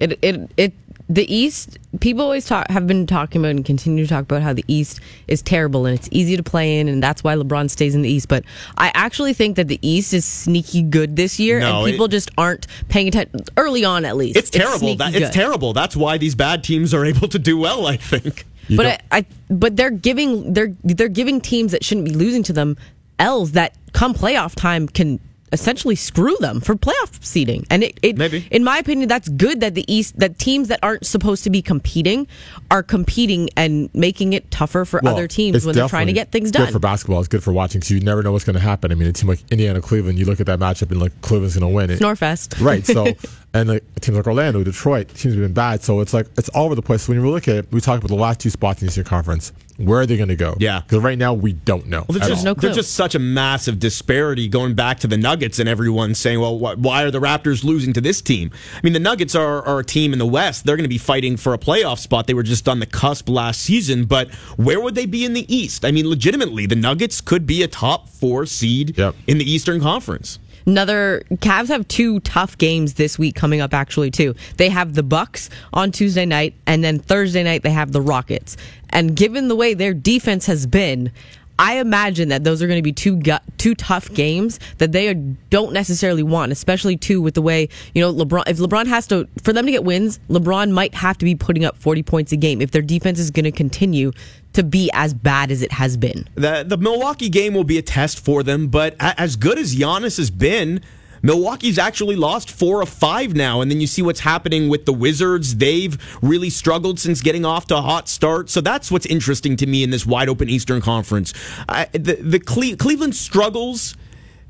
It 0.04 0.18
it 0.22 0.50
it 0.56 0.72
the 1.08 1.32
East 1.32 1.78
people 2.00 2.24
always 2.24 2.46
talk 2.46 2.68
have 2.70 2.86
been 2.86 3.06
talking 3.06 3.42
about 3.42 3.50
and 3.50 3.62
continue 3.64 4.04
to 4.04 4.08
talk 4.08 4.22
about 4.22 4.40
how 4.40 4.54
the 4.54 4.64
East 4.68 5.00
is 5.28 5.42
terrible 5.42 5.84
and 5.84 5.94
it's 5.98 6.08
easy 6.10 6.34
to 6.34 6.42
play 6.42 6.78
in 6.80 6.88
and 6.88 7.02
that's 7.02 7.22
why 7.22 7.34
LeBron 7.36 7.68
stays 7.68 7.94
in 7.94 8.00
the 8.00 8.08
East. 8.08 8.26
But 8.28 8.44
I 8.78 8.90
actually 8.94 9.34
think 9.34 9.56
that 9.56 9.68
the 9.68 9.78
East 9.86 10.14
is 10.14 10.24
sneaky 10.24 10.80
good 10.82 11.16
this 11.16 11.38
year 11.38 11.60
No, 11.60 11.84
and 11.84 11.90
people 11.92 12.06
it- 12.06 12.10
just 12.10 12.30
aren't 12.38 12.66
paying 12.88 13.06
attention 13.08 13.40
early 13.58 13.84
on 13.84 14.04
at 14.06 14.16
least. 14.16 14.38
It's 14.38 14.48
terrible. 14.50 14.78
sneaky 14.78 14.96
That, 14.96 15.14
it's 15.14 15.34
terrible. 15.34 15.74
That's 15.74 15.94
why 15.94 16.16
these 16.16 16.34
bad 16.34 16.64
teams 16.64 16.94
are 16.94 17.04
able 17.04 17.28
to 17.28 17.38
do 17.38 17.58
well. 17.58 17.86
I 17.86 17.98
think. 17.98 18.46
you 18.68 18.78
But 18.78 18.86
I, 18.86 18.98
I 19.18 19.26
but 19.50 19.76
they're 19.76 19.90
giving 19.90 20.54
they're 20.54 20.72
they're 20.84 21.08
giving 21.08 21.38
teams 21.42 21.72
that 21.72 21.84
shouldn't 21.84 22.06
be 22.06 22.14
losing 22.14 22.42
to 22.44 22.52
them 22.54 22.78
L's 23.18 23.52
that 23.52 23.76
come 23.92 24.14
playoff 24.14 24.54
time 24.54 24.88
can 24.88 25.20
essentially 25.54 25.94
screw 25.94 26.36
them 26.40 26.60
for 26.60 26.74
playoff 26.74 27.24
seeding. 27.24 27.64
And 27.70 27.82
it, 27.82 27.98
it 28.02 28.18
Maybe. 28.18 28.46
in 28.50 28.64
my 28.64 28.76
opinion 28.78 29.08
that's 29.08 29.28
good 29.30 29.60
that 29.60 29.74
the 29.74 29.90
East 29.92 30.18
that 30.18 30.38
teams 30.38 30.68
that 30.68 30.80
aren't 30.82 31.06
supposed 31.06 31.44
to 31.44 31.50
be 31.50 31.62
competing 31.62 32.26
are 32.70 32.82
competing 32.82 33.48
and 33.56 33.88
making 33.94 34.32
it 34.34 34.50
tougher 34.50 34.84
for 34.84 35.00
Well, 35.02 35.14
other 35.14 35.28
teams 35.28 35.64
when 35.64 35.74
they're 35.74 35.88
trying 35.88 36.08
to 36.08 36.12
get 36.12 36.32
things 36.32 36.50
done. 36.50 36.66
Good 36.66 36.72
for 36.72 36.78
basketball. 36.80 37.20
It's 37.20 37.28
good 37.28 37.42
for 37.42 37.52
watching 37.52 37.78
because 37.78 37.90
you 37.92 38.00
never 38.00 38.22
know 38.22 38.32
what's 38.32 38.44
going 38.44 38.54
to 38.54 38.60
happen. 38.60 38.92
I 38.92 38.96
mean, 38.96 39.08
a 39.08 39.12
team 39.12 39.28
like 39.28 39.40
Indiana, 39.50 39.80
Cleveland, 39.80 40.18
you 40.18 40.24
look 40.24 40.40
at 40.40 40.46
that 40.46 40.58
matchup 40.58 40.90
and 40.90 41.00
like 41.00 41.18
Cleveland's 41.22 41.56
going 41.56 41.70
to 41.70 41.74
win 41.74 41.90
it. 41.90 42.00
Norfest. 42.00 42.60
Right. 42.64 42.84
So, 42.84 43.06
and 43.54 43.68
like 43.68 43.84
teams 44.00 44.16
like 44.16 44.26
Orlando, 44.26 44.64
Detroit, 44.64 45.08
teams 45.08 45.34
have 45.34 45.42
been 45.42 45.52
bad. 45.52 45.82
So 45.82 46.00
it's 46.00 46.12
like 46.12 46.26
it's 46.36 46.48
all 46.50 46.66
over 46.66 46.74
the 46.74 46.82
place. 46.82 47.02
So 47.02 47.12
when 47.12 47.22
you 47.22 47.30
look 47.30 47.46
at 47.46 47.56
it, 47.56 47.72
we 47.72 47.80
talk 47.80 47.98
about 47.98 48.08
the 48.08 48.14
last 48.14 48.40
two 48.40 48.50
spots 48.50 48.80
in 48.82 48.86
the 48.86 48.90
Eastern 48.90 49.04
Conference. 49.04 49.52
Where 49.76 50.00
are 50.00 50.06
they 50.06 50.16
going 50.16 50.28
to 50.28 50.36
go? 50.36 50.54
Yeah. 50.60 50.80
Because 50.82 51.02
right 51.02 51.18
now 51.18 51.34
we 51.34 51.52
don't 51.52 51.86
know. 51.86 52.04
Well, 52.08 52.18
there's 52.18 52.28
just, 52.28 52.44
no 52.44 52.54
there's 52.54 52.76
just 52.76 52.94
such 52.94 53.14
a 53.14 53.18
massive 53.18 53.80
disparity 53.80 54.46
going 54.48 54.74
back 54.74 55.00
to 55.00 55.08
the 55.08 55.16
Nuggets 55.16 55.58
and 55.58 55.68
everyone 55.68 56.14
saying, 56.14 56.38
well, 56.40 56.58
wh- 56.58 56.78
why 56.78 57.02
are 57.02 57.10
the 57.10 57.20
Raptors 57.20 57.64
losing 57.64 57.92
to 57.94 58.00
this 58.00 58.22
team? 58.22 58.52
I 58.76 58.80
mean, 58.84 58.92
the 58.92 59.00
Nuggets 59.00 59.34
are, 59.34 59.62
are 59.66 59.80
a 59.80 59.84
team 59.84 60.12
in 60.12 60.18
the 60.20 60.26
West. 60.26 60.64
They're 60.64 60.76
going 60.76 60.84
to 60.84 60.88
be 60.88 60.98
fighting 60.98 61.36
for 61.36 61.54
a 61.54 61.58
playoff 61.58 61.98
spot. 61.98 62.26
They 62.28 62.34
were 62.34 62.44
just 62.44 62.68
on 62.68 62.78
the 62.78 62.86
cusp 62.86 63.28
last 63.28 63.62
season, 63.62 64.04
but 64.04 64.32
where 64.56 64.80
would 64.80 64.94
they 64.94 65.06
be 65.06 65.24
in 65.24 65.32
the 65.32 65.52
East? 65.52 65.84
I 65.84 65.90
mean, 65.90 66.08
legitimately, 66.08 66.66
the 66.66 66.76
Nuggets 66.76 67.20
could 67.20 67.44
be 67.46 67.62
a 67.64 67.68
top 67.68 68.08
four 68.08 68.46
seed 68.46 68.96
Yep. 68.96 69.14
in 69.26 69.38
the 69.38 69.50
Eastern 69.50 69.80
Conference. 69.80 70.38
Another 70.66 71.22
Cavs 71.34 71.68
have 71.68 71.86
two 71.88 72.20
tough 72.20 72.56
games 72.58 72.94
this 72.94 73.18
week 73.18 73.34
coming 73.34 73.60
up 73.60 73.74
actually 73.74 74.10
too. 74.10 74.34
They 74.56 74.68
have 74.70 74.94
the 74.94 75.02
Bucks 75.02 75.50
on 75.72 75.92
Tuesday 75.92 76.24
night 76.24 76.54
and 76.66 76.82
then 76.82 76.98
Thursday 76.98 77.42
night 77.42 77.62
they 77.62 77.70
have 77.70 77.92
the 77.92 78.00
Rockets. 78.00 78.56
And 78.90 79.14
given 79.14 79.48
the 79.48 79.56
way 79.56 79.74
their 79.74 79.92
defense 79.92 80.46
has 80.46 80.66
been, 80.66 81.10
I 81.58 81.78
imagine 81.78 82.28
that 82.30 82.44
those 82.44 82.62
are 82.62 82.66
going 82.66 82.78
to 82.78 82.82
be 82.82 82.92
two 82.92 83.20
two 83.58 83.74
tough 83.74 84.12
games 84.12 84.58
that 84.78 84.92
they 84.92 85.14
don't 85.50 85.72
necessarily 85.72 86.22
want, 86.22 86.52
especially 86.52 86.96
two 86.96 87.22
with 87.22 87.34
the 87.34 87.42
way 87.42 87.68
you 87.94 88.02
know 88.02 88.12
LeBron. 88.12 88.44
If 88.46 88.58
LeBron 88.58 88.86
has 88.86 89.06
to 89.08 89.28
for 89.42 89.52
them 89.52 89.66
to 89.66 89.72
get 89.72 89.84
wins, 89.84 90.18
LeBron 90.28 90.72
might 90.72 90.94
have 90.94 91.18
to 91.18 91.24
be 91.24 91.34
putting 91.34 91.64
up 91.64 91.76
forty 91.76 92.02
points 92.02 92.32
a 92.32 92.36
game 92.36 92.60
if 92.60 92.72
their 92.72 92.82
defense 92.82 93.18
is 93.18 93.30
going 93.30 93.44
to 93.44 93.52
continue 93.52 94.12
to 94.54 94.62
be 94.62 94.90
as 94.92 95.14
bad 95.14 95.50
as 95.50 95.62
it 95.62 95.72
has 95.72 95.96
been. 95.96 96.28
The 96.34 96.64
the 96.66 96.76
Milwaukee 96.76 97.28
game 97.28 97.54
will 97.54 97.64
be 97.64 97.78
a 97.78 97.82
test 97.82 98.24
for 98.24 98.42
them, 98.42 98.68
but 98.68 98.96
as 99.00 99.36
good 99.36 99.58
as 99.58 99.74
Giannis 99.76 100.16
has 100.16 100.30
been, 100.30 100.80
Milwaukee's 101.24 101.78
actually 101.78 102.16
lost 102.16 102.50
four 102.50 102.82
of 102.82 102.88
five 102.90 103.34
now, 103.34 103.62
and 103.62 103.70
then 103.70 103.80
you 103.80 103.86
see 103.86 104.02
what's 104.02 104.20
happening 104.20 104.68
with 104.68 104.84
the 104.84 104.92
Wizards. 104.92 105.56
They've 105.56 105.98
really 106.20 106.50
struggled 106.50 107.00
since 107.00 107.22
getting 107.22 107.46
off 107.46 107.66
to 107.68 107.76
a 107.78 107.80
hot 107.80 108.10
start. 108.10 108.50
So 108.50 108.60
that's 108.60 108.90
what's 108.90 109.06
interesting 109.06 109.56
to 109.56 109.66
me 109.66 109.82
in 109.82 109.88
this 109.88 110.04
wide 110.04 110.28
open 110.28 110.50
Eastern 110.50 110.82
Conference. 110.82 111.32
I, 111.66 111.86
the 111.92 112.16
the 112.16 112.38
Cle- 112.38 112.76
Cleveland 112.76 113.16
struggles. 113.16 113.96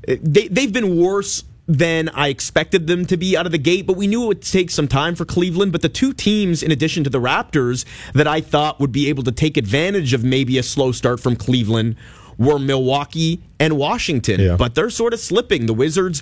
They 0.05 0.49
they've 0.49 0.73
been 0.73 0.99
worse 0.99 1.45
than 1.67 2.09
I 2.09 2.27
expected 2.27 2.87
them 2.87 3.05
to 3.05 3.15
be 3.15 3.37
out 3.37 3.45
of 3.45 3.53
the 3.53 3.57
gate, 3.57 3.87
but 3.87 3.95
we 3.95 4.05
knew 4.05 4.23
it 4.25 4.27
would 4.27 4.41
take 4.41 4.69
some 4.69 4.89
time 4.89 5.15
for 5.15 5.23
Cleveland. 5.23 5.71
But 5.71 5.81
the 5.81 5.89
two 5.89 6.11
teams, 6.13 6.61
in 6.61 6.71
addition 6.71 7.05
to 7.05 7.09
the 7.09 7.21
Raptors, 7.21 7.85
that 8.13 8.27
I 8.27 8.41
thought 8.41 8.81
would 8.81 8.91
be 8.91 9.07
able 9.07 9.23
to 9.23 9.31
take 9.31 9.55
advantage 9.55 10.13
of 10.13 10.25
maybe 10.25 10.57
a 10.57 10.63
slow 10.63 10.91
start 10.91 11.21
from 11.21 11.37
Cleveland 11.37 11.95
were 12.37 12.59
Milwaukee 12.59 13.41
and 13.59 13.77
Washington. 13.77 14.41
Yeah. 14.41 14.55
But 14.57 14.75
they're 14.75 14.89
sort 14.89 15.13
of 15.13 15.19
slipping. 15.19 15.65
The 15.65 15.73
Wizards. 15.73 16.21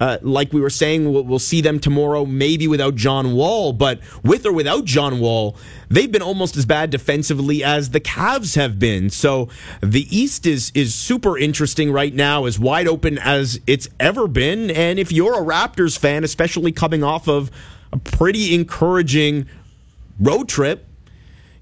Uh, 0.00 0.18
like 0.22 0.52
we 0.52 0.60
were 0.60 0.70
saying, 0.70 1.12
we'll, 1.12 1.22
we'll 1.22 1.38
see 1.38 1.60
them 1.60 1.78
tomorrow, 1.78 2.26
maybe 2.26 2.66
without 2.66 2.96
John 2.96 3.34
Wall, 3.34 3.72
but 3.72 4.00
with 4.24 4.44
or 4.44 4.52
without 4.52 4.84
John 4.84 5.20
Wall, 5.20 5.56
they've 5.88 6.10
been 6.10 6.22
almost 6.22 6.56
as 6.56 6.66
bad 6.66 6.90
defensively 6.90 7.62
as 7.62 7.90
the 7.90 8.00
Cavs 8.00 8.56
have 8.56 8.78
been. 8.78 9.08
So 9.08 9.48
the 9.80 10.06
East 10.14 10.46
is 10.46 10.72
is 10.74 10.94
super 10.94 11.38
interesting 11.38 11.92
right 11.92 12.12
now, 12.12 12.44
as 12.46 12.58
wide 12.58 12.88
open 12.88 13.18
as 13.18 13.60
it's 13.66 13.88
ever 14.00 14.26
been. 14.26 14.70
And 14.72 14.98
if 14.98 15.12
you're 15.12 15.34
a 15.34 15.44
Raptors 15.44 15.96
fan, 15.96 16.24
especially 16.24 16.72
coming 16.72 17.04
off 17.04 17.28
of 17.28 17.50
a 17.92 17.96
pretty 17.96 18.54
encouraging 18.54 19.46
road 20.18 20.48
trip, 20.48 20.86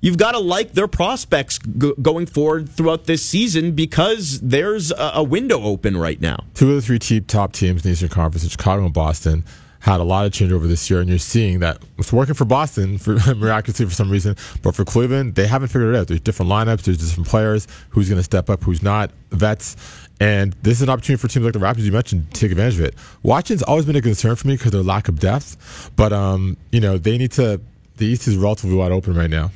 you've 0.03 0.19
got 0.19 0.33
to 0.33 0.39
like 0.39 0.73
their 0.73 0.89
prospects 0.89 1.59
g- 1.59 1.95
going 2.03 2.27
forward 2.27 2.69
throughout 2.69 3.05
this 3.07 3.25
season 3.25 3.73
because 3.73 4.39
there's 4.41 4.91
a, 4.91 5.13
a 5.15 5.23
window 5.23 5.63
open 5.63 5.97
right 5.97 6.21
now. 6.21 6.45
two 6.53 6.69
of 6.71 6.77
the 6.77 6.83
three 6.83 6.99
te- 6.99 7.21
top 7.21 7.53
teams 7.53 7.83
in 7.83 7.89
the 7.89 7.93
Eastern 7.93 8.11
Conference, 8.11 8.47
Chicago 8.51 8.85
and 8.85 8.93
Boston, 8.93 9.45
had 9.81 9.99
a 9.99 10.05
lot 10.05 10.25
of 10.25 10.33
change 10.33 10.53
over 10.53 10.69
this 10.69 10.89
year, 10.89 11.01
and 11.01 11.09
you're 11.09 11.19
seeing 11.19 11.59
that 11.59 11.79
it's 11.99 12.13
working 12.13 12.35
for 12.35 12.45
Boston 12.45 12.99
for 13.05 13.17
miraculously 13.35 13.87
for 13.87 13.95
some 13.95 14.11
reason, 14.11 14.37
but 14.63 14.75
for 14.77 14.85
Cleveland, 14.85 15.35
they 15.35 15.47
haven't 15.47 15.69
figured 15.69 15.95
it 15.95 15.99
out. 15.99 16.07
There's 16.07 16.21
different 16.21 16.53
lineups, 16.53 16.83
there's 16.83 16.99
different 16.99 17.29
players, 17.29 17.67
who's 17.91 18.09
going 18.09 18.19
to 18.21 18.23
step 18.25 18.49
up, 18.51 18.63
who's 18.63 18.83
not, 18.83 19.11
vets, 19.31 19.77
and 20.21 20.53
this 20.63 20.75
is 20.75 20.83
an 20.83 20.89
opportunity 20.89 21.21
for 21.21 21.27
teams 21.27 21.45
like 21.45 21.53
the 21.53 21.59
Raptors 21.59 21.81
you 21.85 21.91
mentioned 21.91 22.33
to 22.33 22.41
take 22.41 22.53
advantage 22.53 22.79
of 22.79 22.85
it. 22.85 22.95
Washington's 23.25 23.65
always 23.65 23.85
been 23.85 23.97
a 23.97 24.01
concern 24.03 24.37
for 24.37 24.47
me 24.47 24.55
because 24.57 24.71
their 24.71 24.83
lack 24.83 25.09
of 25.09 25.19
depth, 25.19 25.91
but 25.97 26.13
um, 26.13 26.57
you 26.71 26.81
know 26.81 26.97
they 26.99 27.19
need 27.19 27.33
to. 27.33 27.61
The 27.97 28.07
East 28.07 28.27
is 28.29 28.37
relatively 28.37 28.77
wide 28.77 28.93
open 28.93 29.15
right 29.15 29.31
now. 29.31 29.51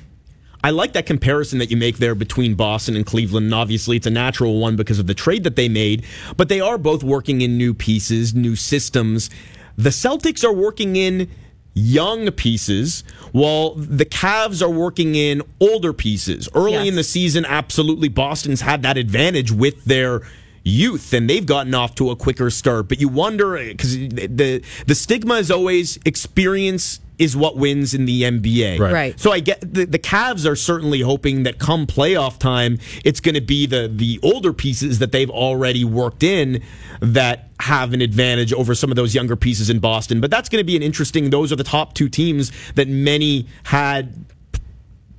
I 0.66 0.70
like 0.70 0.94
that 0.94 1.06
comparison 1.06 1.60
that 1.60 1.70
you 1.70 1.76
make 1.76 1.98
there 1.98 2.16
between 2.16 2.56
Boston 2.56 2.96
and 2.96 3.06
Cleveland. 3.06 3.44
And 3.46 3.54
obviously, 3.54 3.98
it's 3.98 4.06
a 4.08 4.10
natural 4.10 4.58
one 4.58 4.74
because 4.74 4.98
of 4.98 5.06
the 5.06 5.14
trade 5.14 5.44
that 5.44 5.54
they 5.54 5.68
made, 5.68 6.04
but 6.36 6.48
they 6.48 6.60
are 6.60 6.76
both 6.76 7.04
working 7.04 7.40
in 7.40 7.56
new 7.56 7.72
pieces, 7.72 8.34
new 8.34 8.56
systems. 8.56 9.30
The 9.76 9.90
Celtics 9.90 10.42
are 10.42 10.52
working 10.52 10.96
in 10.96 11.30
young 11.74 12.32
pieces, 12.32 13.04
while 13.30 13.76
the 13.76 14.04
Cavs 14.04 14.60
are 14.60 14.68
working 14.68 15.14
in 15.14 15.40
older 15.60 15.92
pieces. 15.92 16.48
Early 16.52 16.72
Yes. 16.72 16.88
in 16.88 16.94
the 16.96 17.04
season, 17.04 17.44
absolutely, 17.44 18.08
Boston's 18.08 18.62
had 18.62 18.82
that 18.82 18.96
advantage 18.96 19.52
with 19.52 19.84
their 19.84 20.22
youth 20.64 21.12
and 21.12 21.30
they've 21.30 21.46
gotten 21.46 21.74
off 21.74 21.94
to 21.94 22.10
a 22.10 22.16
quicker 22.16 22.50
start 22.50 22.88
but 22.88 23.00
you 23.00 23.06
wonder 23.06 23.56
because 23.56 23.96
the 23.96 24.60
the 24.84 24.94
stigma 24.96 25.34
is 25.34 25.48
always 25.48 25.96
experience 26.04 26.98
is 27.18 27.34
what 27.36 27.56
wins 27.56 27.94
in 27.94 28.04
the 28.04 28.22
NBA 28.22 28.78
Right. 28.78 28.92
Right. 28.92 29.20
so 29.20 29.32
I 29.32 29.40
get 29.40 29.60
the, 29.60 29.86
the 29.86 29.98
Cavs 29.98 30.44
are 30.46 30.54
certainly 30.56 31.00
hoping 31.00 31.44
that 31.44 31.58
come 31.58 31.86
playoff 31.86 32.38
time, 32.38 32.78
it's 33.04 33.20
going 33.20 33.34
to 33.36 33.40
be 33.40 33.66
the 33.66 33.90
the 33.92 34.20
older 34.22 34.52
pieces 34.52 34.98
that 34.98 35.12
they've 35.12 35.30
already 35.30 35.82
worked 35.84 36.22
in 36.22 36.62
that 37.00 37.48
have 37.60 37.94
an 37.94 38.02
advantage 38.02 38.52
over 38.52 38.74
some 38.74 38.90
of 38.90 38.96
those 38.96 39.14
younger 39.14 39.34
pieces 39.36 39.70
in 39.70 39.78
Boston. 39.78 40.20
But 40.20 40.30
that's 40.30 40.48
going 40.50 40.60
to 40.60 40.66
be 40.66 40.76
an 40.76 40.82
interesting. 40.82 41.30
Those 41.30 41.52
are 41.52 41.56
the 41.56 41.64
top 41.64 41.94
two 41.94 42.08
teams 42.10 42.52
that 42.74 42.86
many 42.88 43.46
had 43.64 44.24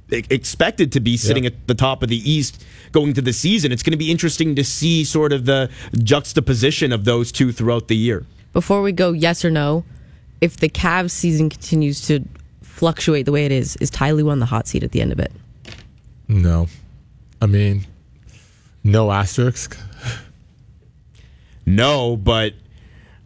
expected 0.09 0.91
to 0.93 0.99
be 0.99 1.17
sitting 1.17 1.43
Yeah. 1.43 1.49
at 1.49 1.67
the 1.67 1.75
top 1.75 2.03
of 2.03 2.09
the 2.09 2.29
East 2.31 2.63
going 2.91 3.13
to 3.13 3.21
the 3.21 3.33
season. 3.33 3.71
It's 3.71 3.83
going 3.83 3.91
to 3.91 3.97
be 3.97 4.09
interesting 4.11 4.55
to 4.55 4.63
see 4.63 5.03
sort 5.03 5.33
of 5.33 5.45
the 5.45 5.69
juxtaposition 5.97 6.91
of 6.93 7.03
those 7.05 7.31
two 7.31 7.51
throughout 7.51 7.87
the 7.89 7.97
year. 7.97 8.25
Before 8.53 8.81
we 8.81 8.91
go, 8.91 9.11
yes 9.11 9.43
or 9.43 9.49
no, 9.49 9.83
if 10.41 10.57
the 10.57 10.69
Cavs 10.69 11.11
season 11.11 11.49
continues 11.49 12.01
to 12.07 12.23
fluctuate 12.61 13.25
the 13.25 13.31
way 13.31 13.45
it 13.45 13.51
is, 13.51 13.75
is 13.77 13.89
Ty 13.89 14.11
Lue 14.11 14.29
on 14.29 14.39
the 14.39 14.45
hot 14.45 14.67
seat 14.67 14.83
at 14.83 14.91
the 14.91 15.01
end 15.01 15.11
of 15.11 15.19
it? 15.19 15.31
No, 16.27 16.67
I 17.41 17.45
mean, 17.45 17.85
no 18.83 19.11
asterisk. 19.11 19.77
No, 21.65 22.15
but 22.15 22.53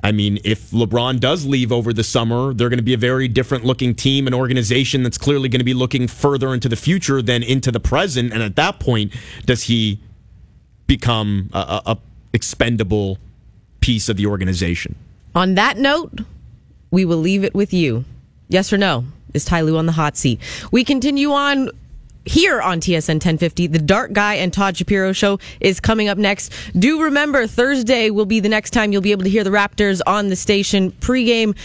I 0.03 0.11
mean, 0.11 0.39
if 0.43 0.71
LeBron 0.71 1.19
does 1.19 1.45
leave 1.45 1.71
over 1.71 1.93
the 1.93 2.03
summer, 2.03 2.53
they're 2.53 2.69
going 2.69 2.79
to 2.79 2.83
be 2.83 2.93
a 2.93 2.97
very 2.97 3.27
different 3.27 3.65
looking 3.65 3.93
team, 3.93 4.25
an 4.25 4.33
organization 4.33 5.03
that's 5.03 5.17
clearly 5.17 5.47
going 5.47 5.59
to 5.59 5.65
be 5.65 5.75
looking 5.75 6.07
further 6.07 6.53
into 6.53 6.67
the 6.67 6.75
future 6.75 7.21
than 7.21 7.43
into 7.43 7.71
the 7.71 7.79
present. 7.79 8.33
And 8.33 8.41
at 8.41 8.55
that 8.55 8.79
point, 8.79 9.13
does 9.45 9.63
he 9.63 9.99
become 10.87 11.49
a, 11.53 11.59
a, 11.59 11.81
a 11.91 11.97
expendable 12.33 13.19
piece 13.79 14.09
of 14.09 14.17
the 14.17 14.25
organization? 14.25 14.95
On 15.35 15.53
that 15.55 15.77
note, 15.77 16.21
we 16.91 17.05
will 17.05 17.17
leave 17.17 17.43
it 17.43 17.55
with 17.55 17.73
you. 17.73 18.05
Yes 18.49 18.71
or 18.71 18.77
no? 18.77 19.05
Is 19.33 19.45
Ty 19.45 19.61
Lue 19.61 19.77
on 19.77 19.85
the 19.85 19.93
hot 19.93 20.17
seat? 20.17 20.39
We 20.71 20.83
continue 20.83 21.31
on 21.31 21.69
here 22.25 22.61
on 22.61 22.81
TSN 22.81 23.15
1050. 23.15 23.67
The 23.67 23.79
Dark 23.79 24.13
Guy 24.13 24.35
and 24.35 24.53
Todd 24.53 24.77
Shapiro 24.77 25.13
show 25.13 25.39
is 25.59 25.79
coming 25.79 26.09
up 26.09 26.17
next. 26.17 26.51
Do 26.77 27.01
remember, 27.03 27.47
Thursday 27.47 28.09
will 28.09 28.25
be 28.25 28.39
the 28.39 28.49
next 28.49 28.71
time 28.71 28.91
you'll 28.91 29.01
be 29.01 29.11
able 29.11 29.23
to 29.23 29.29
hear 29.29 29.43
the 29.43 29.49
Raptors 29.49 30.01
on 30.05 30.27
the 30.27 30.35
station 30.35 30.91
pregame. 30.91 31.55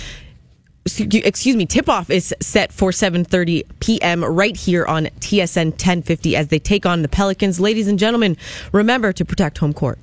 Excuse 0.86 1.56
me, 1.56 1.66
tip 1.66 1.88
off 1.88 2.10
is 2.10 2.32
set 2.40 2.72
for 2.72 2.92
7:30 2.92 3.64
p.m. 3.80 4.24
right 4.24 4.56
here 4.56 4.86
on 4.86 5.06
TSN 5.06 5.72
1050 5.72 6.36
as 6.36 6.46
they 6.46 6.60
take 6.60 6.86
on 6.86 7.02
the 7.02 7.08
Pelicans. 7.08 7.58
Ladies 7.58 7.88
and 7.88 7.98
gentlemen, 7.98 8.36
remember 8.70 9.12
to 9.12 9.24
protect 9.24 9.58
home 9.58 9.72
court. 9.72 9.98